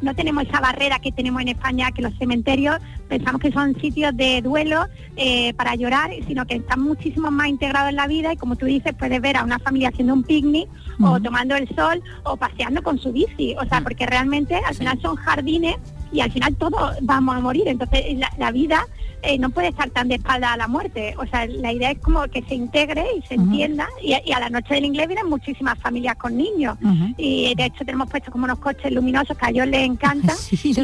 no 0.00 0.14
tenemos 0.14 0.44
esa 0.44 0.60
barrera 0.60 0.98
que 0.98 1.12
tenemos 1.12 1.42
en 1.42 1.48
España, 1.48 1.92
que 1.92 2.02
los 2.02 2.16
cementerios 2.18 2.76
pensamos 3.08 3.40
que 3.40 3.52
son 3.52 3.78
sitios 3.80 4.16
de 4.16 4.42
duelo 4.42 4.86
eh, 5.16 5.54
para 5.54 5.74
llorar, 5.74 6.10
sino 6.26 6.46
que 6.46 6.56
están 6.56 6.82
muchísimo 6.82 7.30
más 7.30 7.48
integrados 7.48 7.90
en 7.90 7.96
la 7.96 8.06
vida 8.06 8.32
y 8.32 8.36
como 8.36 8.56
tú 8.56 8.66
dices, 8.66 8.94
puedes 8.98 9.20
ver 9.20 9.36
a 9.36 9.44
una 9.44 9.58
familia 9.58 9.88
haciendo 9.88 10.14
un 10.14 10.22
picnic 10.22 10.68
o 11.00 11.20
tomando 11.20 11.54
el 11.54 11.68
sol 11.74 12.02
o 12.24 12.36
paseando 12.36 12.82
con 12.82 12.98
su 12.98 13.12
bici, 13.12 13.54
o 13.60 13.64
sea, 13.66 13.80
porque 13.80 14.06
realmente 14.06 14.56
al 14.56 14.74
final 14.74 15.00
son 15.00 15.16
jardines 15.16 15.76
y 16.12 16.20
al 16.20 16.30
final 16.30 16.56
todos 16.56 16.96
vamos 17.02 17.36
a 17.36 17.40
morir. 17.40 17.68
Entonces 17.68 18.04
la, 18.38 18.50
vida 18.50 18.86
eh, 19.22 19.38
no 19.38 19.50
puede 19.50 19.68
estar 19.68 19.90
tan 19.90 20.08
de 20.08 20.16
espalda 20.16 20.52
a 20.52 20.56
la 20.56 20.68
muerte. 20.68 21.14
O 21.18 21.26
sea, 21.26 21.46
la 21.46 21.72
idea 21.72 21.90
es 21.90 21.98
como 21.98 22.22
que 22.28 22.42
se 22.42 22.54
integre 22.54 23.04
y 23.18 23.26
se 23.26 23.34
entienda. 23.34 23.88
Y, 24.02 24.12
a 24.12 24.40
la 24.40 24.50
noche 24.50 24.74
del 24.74 24.84
inglés 24.84 25.08
vienen 25.08 25.28
muchísimas 25.28 25.78
familias 25.78 26.16
con 26.16 26.36
niños. 26.36 26.76
Y 27.16 27.54
de 27.54 27.66
hecho 27.66 27.84
tenemos 27.84 28.08
puesto 28.08 28.30
como 28.30 28.44
unos 28.44 28.58
coches 28.58 28.92
luminosos 28.92 29.36
que 29.36 29.46
a 29.46 29.50
ellos 29.50 29.66
les 29.66 29.82
encantan. 29.82 30.36
y, 30.50 30.74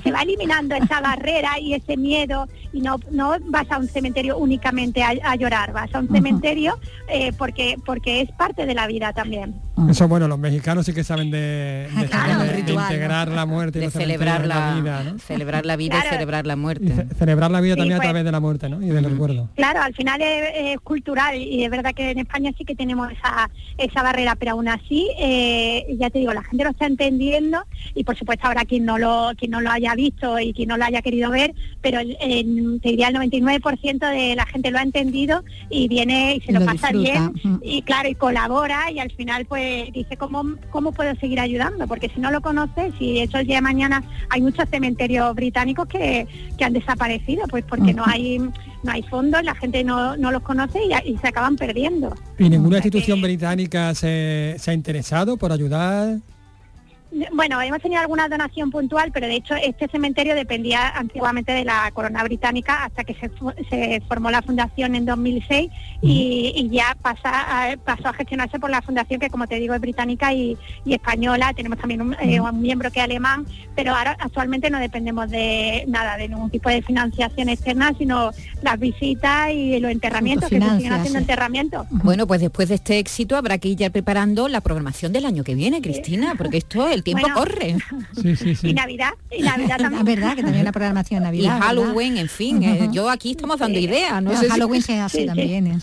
se, 0.00 0.12
va 0.12 0.22
eliminando 0.22 0.74
esa 0.74 1.00
barrera 1.00 1.58
y 1.58 1.74
ese 1.74 1.96
miedo. 1.96 2.48
Y 2.72 2.80
no, 2.80 2.96
no 3.10 3.34
vas 3.46 3.70
a 3.70 3.78
un 3.78 3.88
cementerio 3.88 4.36
únicamente 4.38 5.02
a, 5.02 5.36
llorar, 5.36 5.72
vas 5.72 5.94
a 5.94 6.00
un 6.00 6.08
cementerio 6.08 6.78
eh, 7.08 7.32
porque, 7.36 7.76
porque 7.84 8.20
es 8.20 8.30
parte 8.32 8.66
de 8.66 8.74
la 8.74 8.86
vida 8.86 9.12
también. 9.12 9.54
Eso 9.88 10.06
bueno, 10.06 10.28
los 10.28 10.38
mexicanos 10.38 10.86
sí 10.86 10.92
que 10.92 11.02
saben 11.02 11.30
de, 11.30 11.88
integrar 12.68 13.28
la 13.28 13.46
muerte. 13.46 13.80
De 13.80 13.90
celebrar 13.90 14.46
la, 14.46 14.74
vida, 14.74 15.14
celebrar 15.18 15.66
la 15.66 15.76
vida 15.76 15.98
y 16.04 16.08
celebrar 16.08 16.46
la 16.46 16.56
muerte. 16.56 16.73
Celebrar 17.18 17.50
la 17.50 17.60
vida 17.60 17.76
también 17.76 17.94
a 17.94 17.96
pues 17.98 18.08
través 18.08 18.24
de 18.24 18.32
la 18.32 18.40
muerte, 18.40 18.68
¿no? 18.68 18.82
Y 18.82 18.88
del 18.88 19.04
recuerdo. 19.04 19.48
Claro, 19.54 19.82
al 19.82 19.94
final 19.94 20.20
es, 20.22 20.78
cultural 20.80 21.36
y 21.36 21.64
es 21.64 21.70
verdad 21.70 21.94
que 21.94 22.10
en 22.10 22.18
España 22.18 22.52
sí 22.56 22.64
que 22.64 22.74
tenemos 22.74 23.10
esa, 23.12 23.50
esa 23.78 24.02
barrera, 24.02 24.36
pero 24.36 24.52
aún 24.52 24.68
así, 24.68 25.08
eh, 25.18 25.86
ya 25.98 26.10
te 26.10 26.18
digo, 26.18 26.32
la 26.32 26.42
gente 26.42 26.64
lo 26.64 26.70
está 26.70 26.86
entendiendo 26.86 27.64
y 27.94 28.04
por 28.04 28.16
supuesto 28.16 28.46
habrá 28.46 28.64
quien 28.64 28.84
no 28.84 28.98
lo, 28.98 29.32
quien 29.36 29.50
no 29.50 29.60
lo 29.60 29.70
haya 29.70 29.94
visto 29.94 30.38
y 30.38 30.52
quien 30.52 30.68
no 30.68 30.76
lo 30.76 30.84
haya 30.84 31.02
querido 31.02 31.30
ver, 31.30 31.54
pero 31.80 32.00
el, 32.00 32.80
te 32.82 32.90
diría 32.90 33.08
el 33.08 33.16
99% 33.16 34.10
de 34.10 34.34
la 34.34 34.46
gente 34.46 34.70
lo 34.70 34.78
ha 34.78 34.82
entendido 34.82 35.44
y 35.70 35.88
viene 35.88 36.36
y 36.36 36.40
se 36.40 36.52
lo, 36.52 36.64
pasa 36.64 36.90
bien 36.92 37.32
y 37.62 37.82
claro, 37.82 38.08
y 38.08 38.14
colabora 38.14 38.90
y 38.90 38.98
al 38.98 39.10
final 39.10 39.46
pues 39.46 39.92
dice, 39.92 40.16
¿cómo, 40.16 40.56
¿cómo 40.70 40.92
puedo 40.92 41.14
seguir 41.16 41.40
ayudando? 41.40 41.86
Porque 41.86 42.08
si 42.08 42.20
no 42.20 42.30
lo 42.30 42.40
conoces, 42.40 42.92
y 43.00 43.20
eso 43.20 43.38
el 43.38 43.46
día 43.46 43.56
de 43.56 43.62
mañana 43.62 44.02
hay 44.30 44.40
muchos 44.40 44.68
cementerios 44.68 45.34
británicos 45.34 45.86
que, 45.86 46.26
han 46.64 46.72
desaparecido, 46.72 47.46
pues 47.48 47.64
porque 47.64 47.94
no 47.94 48.04
hay 48.06 48.38
no 48.38 48.92
hay 48.92 49.02
fondos, 49.02 49.42
la 49.42 49.54
gente 49.54 49.82
no, 49.82 50.16
los 50.16 50.42
conoce 50.42 50.78
y, 51.04 51.16
se 51.16 51.28
acaban 51.28 51.56
perdiendo. 51.56 52.14
¿Y 52.38 52.48
ninguna 52.48 52.76
institución 52.76 53.20
británica 53.22 53.94
se, 53.94 54.56
se 54.58 54.70
ha 54.70 54.74
interesado 54.74 55.36
por 55.36 55.52
ayudar? 55.52 56.18
Bueno, 57.32 57.60
hemos 57.62 57.80
tenido 57.80 58.00
alguna 58.00 58.28
donación 58.28 58.70
puntual, 58.70 59.12
pero 59.12 59.26
de 59.26 59.36
hecho 59.36 59.54
este 59.54 59.86
cementerio 59.88 60.34
dependía 60.34 60.88
antiguamente 60.88 61.52
de 61.52 61.64
la 61.64 61.90
corona 61.92 62.24
británica 62.24 62.84
hasta 62.84 63.04
que 63.04 63.14
se, 63.14 64.00
formó 64.08 64.30
la 64.30 64.42
fundación 64.42 64.96
en 64.96 65.04
2006 65.04 65.70
y, 66.02 66.68
ya 66.70 66.96
pasa 67.00 67.76
pasó 67.84 68.08
a 68.08 68.12
gestionarse 68.14 68.58
por 68.58 68.70
la 68.70 68.82
fundación 68.82 69.20
que, 69.20 69.30
como 69.30 69.46
te 69.46 69.56
digo, 69.56 69.74
es 69.74 69.80
británica 69.80 70.32
y, 70.32 70.58
española. 70.86 71.52
Tenemos 71.54 71.78
también 71.78 72.16
eh, 72.20 72.40
un, 72.40 72.60
miembro 72.60 72.90
que 72.90 72.98
es 72.98 73.04
alemán, 73.04 73.46
pero 73.76 73.94
ahora 73.94 74.16
actualmente 74.18 74.70
no 74.70 74.80
dependemos 74.80 75.30
de 75.30 75.84
nada, 75.86 76.16
de 76.16 76.28
ningún 76.28 76.50
tipo 76.50 76.68
de 76.68 76.82
financiación 76.82 77.48
externa, 77.48 77.92
sino 77.96 78.30
las 78.62 78.78
visitas 78.78 79.50
y 79.52 79.78
los 79.78 79.90
enterramientos, 79.92 80.48
que 80.48 80.60
se 80.60 80.76
siguen 80.76 80.92
haciendo 80.92 81.18
enterramientos. 81.20 81.86
Bueno, 81.90 82.26
pues 82.26 82.40
después 82.40 82.68
de 82.68 82.76
este 82.76 82.98
éxito 82.98 83.36
habrá 83.36 83.58
que 83.58 83.68
ir 83.68 83.76
ya 83.76 83.90
preparando 83.90 84.48
la 84.48 84.60
programación 84.60 85.12
del 85.12 85.26
año 85.26 85.44
que 85.44 85.54
viene, 85.54 85.80
Cristina, 85.80 86.34
porque 86.36 86.56
esto 86.56 86.88
es 86.88 86.94
el 86.94 87.03
tiempo 87.04 87.28
corre. 87.34 87.76
Y 88.62 88.74
Navidad, 88.74 89.12
y 89.30 89.42
Navidad 89.42 89.76
también. 89.78 90.00
Es 90.00 90.04
verdad 90.04 90.36
que 90.36 90.42
también 90.42 90.64
la 90.64 90.72
programación 90.72 91.22
Navidad. 91.22 91.58
Y 91.58 91.60
Halloween, 91.60 92.16
en 92.16 92.28
fin, 92.28 92.62
eh, 92.62 92.88
yo 92.90 93.08
aquí 93.08 93.32
estamos 93.32 93.58
dando 93.58 93.78
ideas. 93.78 94.22
No, 94.22 94.34
sé 94.36 94.48
Halloween 94.48 94.82
se 94.82 94.98
hace 94.98 95.26
también. 95.26 95.66
¿eh? 95.66 95.78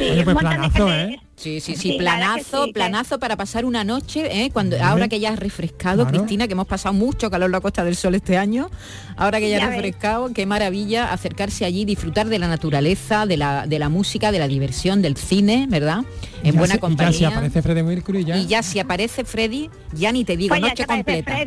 Oye, 0.00 0.24
pues 0.24 0.36
planazo, 0.36 0.92
¿eh? 0.92 1.20
Sí, 1.40 1.58
sí, 1.60 1.74
sí, 1.74 1.94
planazo, 1.96 2.66
planazo 2.70 3.18
para 3.18 3.34
pasar 3.34 3.64
una 3.64 3.82
noche, 3.82 4.44
¿eh? 4.44 4.50
cuando 4.52 4.76
ahora 4.82 5.08
que 5.08 5.20
ya 5.20 5.30
has 5.30 5.38
refrescado, 5.38 6.06
Cristina, 6.06 6.46
que 6.46 6.52
hemos 6.52 6.66
pasado 6.66 6.92
mucho 6.92 7.30
calor 7.30 7.48
la 7.48 7.62
Costa 7.62 7.82
del 7.82 7.96
Sol 7.96 8.14
este 8.14 8.36
año, 8.36 8.70
ahora 9.16 9.40
que 9.40 9.48
ya, 9.48 9.64
has 9.64 9.70
refrescado, 9.70 10.34
qué 10.34 10.44
maravilla 10.44 11.10
acercarse 11.10 11.64
allí, 11.64 11.86
disfrutar 11.86 12.28
de 12.28 12.38
la 12.38 12.46
naturaleza, 12.46 13.24
de 13.24 13.38
la, 13.38 13.66
de 13.66 13.78
la 13.78 13.88
música, 13.88 14.32
de 14.32 14.38
la 14.38 14.48
diversión, 14.48 15.00
del 15.00 15.16
cine, 15.16 15.64
¿verdad? 15.66 16.04
En 16.42 16.56
buena 16.56 16.76
compañía. 16.76 17.10
Y 17.18 17.22
ya 17.22 17.30
si 17.30 17.32
aparece 17.32 17.62
Freddy 17.62 17.82
Mercury 17.82 18.24
ya. 18.24 18.36
Y 18.36 18.46
ya 18.46 18.62
si 18.62 18.78
aparece 18.78 19.24
Freddy, 19.24 19.70
ya 19.94 20.12
ni 20.12 20.26
te 20.26 20.36
digo, 20.36 20.54
noche 20.58 20.84
completa. 20.84 21.38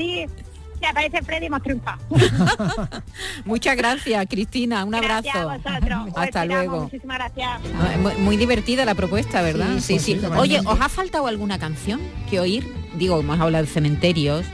Si 0.84 0.90
aparece 0.90 1.22
Freddy 1.22 1.46
hemos 1.46 1.62
triunfado. 1.64 2.00
Muchas 3.46 3.78
gracias, 3.78 4.26
Cristina. 4.30 4.84
Un 4.84 4.96
abrazo. 4.96 5.30
A 5.34 5.58
vosotros. 5.58 6.08
Hasta 6.16 6.24
esperamos. 6.44 6.48
luego. 6.48 6.84
Muchísimas 6.84 7.18
gracias. 7.18 7.62
Muy, 8.00 8.14
muy 8.16 8.38
divertida 8.38 8.84
la 8.86 8.96
propuesta, 8.96 9.42
¿verdad? 9.42 9.80
Sí, 9.80 10.00
Sí, 10.00 10.20
Oye. 10.38 10.60
¿os 10.66 10.82
ha 10.82 10.90
faltado 10.90 11.28
alguna 11.28 11.58
canción 11.58 12.02
que 12.30 12.40
oír? 12.40 12.68
Digo, 12.98 13.20
hemos 13.20 13.40
hablado 13.40 13.64
de 13.64 13.70
cementerios. 13.72 14.46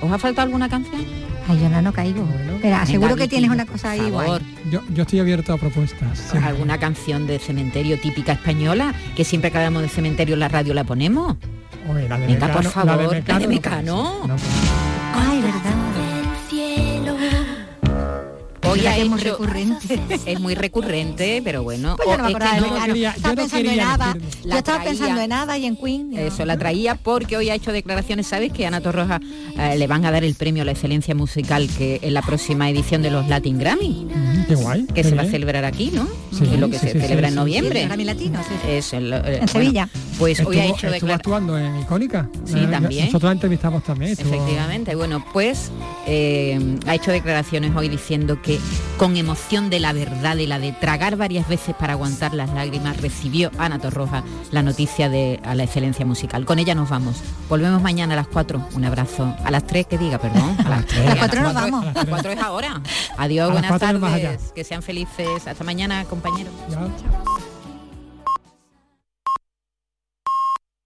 ¿Os 0.00 0.10
ha 0.10 0.18
faltado 0.18 0.46
alguna 0.46 0.68
canción? 0.68 1.04
Ay, 1.48 1.60
yo 1.60 1.68
no, 1.68 1.80
no 1.82 1.92
caigo. 1.92 2.26
Pero 2.60 2.86
seguro 2.86 3.14
que 3.16 3.28
tienes 3.28 3.50
una 3.50 3.66
cosa 3.66 3.90
ahí 3.92 4.00
favor. 4.00 4.24
igual. 4.24 4.42
Yo, 4.70 4.82
yo 4.92 5.02
estoy 5.02 5.20
abierto 5.20 5.52
a 5.52 5.58
propuestas. 5.58 6.34
¿Alguna 6.34 6.78
canción 6.78 7.26
de 7.26 7.38
cementerio 7.38 8.00
típica 8.00 8.32
española? 8.32 8.94
Que 9.14 9.24
siempre 9.24 9.50
que 9.50 9.58
hablamos 9.58 9.82
de 9.82 9.88
cementerio 9.88 10.34
en 10.34 10.40
la 10.40 10.48
radio 10.48 10.74
la 10.74 10.84
ponemos. 10.84 11.36
Oye, 11.88 12.08
la 12.08 12.18
de 12.18 12.26
Venga, 12.26 12.52
por 12.52 12.64
favor, 12.64 12.96
la 13.26 13.38
de 13.38 13.46
no 13.46 13.48
Mecano. 13.48 14.26
no. 14.26 14.36
Ay, 15.14 15.42
verdad. 15.42 15.85
Hoy 18.70 18.86
ha 18.86 18.94
que 18.94 19.02
es 19.02 19.08
muy 19.08 19.20
hecho- 19.20 19.30
recurrente. 19.32 20.00
Es 20.26 20.40
muy 20.40 20.54
recurrente, 20.54 21.40
pero 21.44 21.62
bueno. 21.62 21.96
Pues 21.96 22.08
yo 22.08 22.16
no 22.16 22.24
me 22.24 22.28
o- 22.34 22.36
es 22.36 22.36
que 22.36 22.44
acordaba 22.44 22.54
de 22.54 22.60
no- 22.60 22.66
Mecano. 22.74 22.86
quería- 22.92 23.10
yo 23.10 23.16
estaba 23.16 23.34
no 23.34 23.40
pensando 23.42 23.64
en 23.64 23.76
quería 23.76 23.94
Ava. 23.94 24.06
decirlo. 24.14 24.28
Yo 24.42 24.48
La 24.48 24.58
estaba 24.58 24.78
traía. 24.78 24.90
pensando 24.90 25.20
en 25.22 25.32
Ava 25.32 25.58
y 25.58 25.66
en 25.66 25.76
Queen. 25.76 26.10
¿no? 26.10 26.18
Eso 26.20 26.44
la 26.44 26.56
traía 26.58 26.94
porque 26.96 27.36
hoy 27.36 27.50
ha 27.50 27.54
hecho 27.54 27.72
declaraciones, 27.72 28.26
¿sabes? 28.26 28.52
Que 28.52 28.64
a 28.64 28.68
Ana 28.68 28.80
Torroja 28.80 29.20
eh, 29.58 29.76
le 29.78 29.86
van 29.86 30.04
a 30.04 30.10
dar 30.10 30.24
el 30.24 30.34
premio 30.34 30.62
a 30.62 30.64
la 30.66 30.72
excelencia 30.72 31.14
musical 31.14 31.68
que 31.78 32.00
en 32.02 32.14
la 32.14 32.22
próxima 32.22 32.68
edición 32.70 33.02
de 33.02 33.10
los 33.10 33.28
Latin 33.28 33.58
Grammy, 33.58 34.06
Mm, 34.06 34.44
Qué 34.46 34.54
guay. 34.54 34.86
que 34.86 34.94
qué 34.94 35.04
se 35.04 35.14
va 35.14 35.22
a 35.22 35.26
celebrar 35.26 35.64
aquí, 35.64 35.90
¿no? 35.92 36.06
Sí, 36.32 36.44
es 36.52 36.58
lo 36.60 36.68
que 36.68 36.78
sí, 36.78 36.86
se 36.88 36.92
sí, 36.92 37.00
celebra 37.00 37.28
sí, 37.28 37.32
en 37.32 37.32
sí. 37.32 37.36
noviembre. 37.36 37.80
Sí, 37.80 37.86
Grammy 37.86 38.04
Latino, 38.04 38.40
sí, 38.42 38.54
sí. 38.62 38.70
Eso, 38.72 38.96
en, 38.96 39.12
eh, 39.12 39.16
En 39.16 39.22
bueno, 39.22 39.46
Sevilla. 39.48 39.88
Pues 40.18 40.40
hoy 40.40 40.58
ha 40.58 40.64
hecho 40.64 40.74
estuvo 40.74 40.90
declaraciones. 40.92 41.14
actuando 41.16 41.58
en 41.58 41.80
Icónica. 41.80 42.28
Sí, 42.44 42.58
Eh, 42.58 42.68
también. 42.70 43.06
Nosotros 43.06 43.28
la 43.28 43.32
entrevistamos 43.32 43.82
también. 43.84 44.12
estuvo- 44.12 44.34
Efectivamente, 44.34 44.94
bueno, 44.94 45.24
pues 45.32 45.70
eh, 46.06 46.58
ha 46.86 46.94
hecho 46.94 47.10
declaraciones 47.10 47.74
hoy 47.74 47.88
diciendo 47.88 48.40
que 48.42 48.58
con 48.96 49.16
emoción 49.16 49.68
de 49.70 49.80
la 49.80 49.92
verdad 49.92 50.36
y 50.36 50.46
la 50.46 50.58
de 50.58 50.72
tragar 50.72 51.16
varias 51.16 51.48
veces 51.48 51.74
para 51.74 51.92
aguantar 51.92 52.34
las 52.34 52.50
lágrimas, 52.50 52.96
recibió 53.00 53.50
Ana 53.58 53.78
Torroja 53.78 54.22
la 54.50 54.62
noticia 54.62 55.08
de 55.08 55.40
a 55.44 55.54
la 55.54 55.64
excelencia 55.64 56.06
musical. 56.06 56.44
Con 56.44 56.58
ella 56.58 56.74
nos 56.74 56.88
vamos. 56.88 57.16
Volvemos 57.48 57.82
mañana 57.82 58.14
a 58.14 58.16
las 58.16 58.28
4. 58.28 58.68
Un 58.74 58.84
abrazo. 58.84 59.34
A 59.44 59.50
las 59.50 59.66
3 59.66 59.86
que 59.86 59.98
diga, 59.98 60.18
perdón. 60.18 60.56
A 60.64 60.68
las 60.68 60.86
3. 60.86 61.00
A 61.00 61.04
las 61.04 61.18
cuatro 61.18 61.42
nos 61.42 61.54
vamos. 61.54 61.86
A 61.86 61.92
las 61.92 62.06
4 62.06 62.30
es 62.32 62.40
ahora. 62.40 62.80
Adiós, 63.18 63.52
buenas 63.52 63.78
tardes. 63.78 64.52
Que 64.54 64.64
sean 64.64 64.82
felices. 64.82 65.46
Hasta 65.46 65.64
mañana, 65.64 66.04
compañeros. 66.04 66.52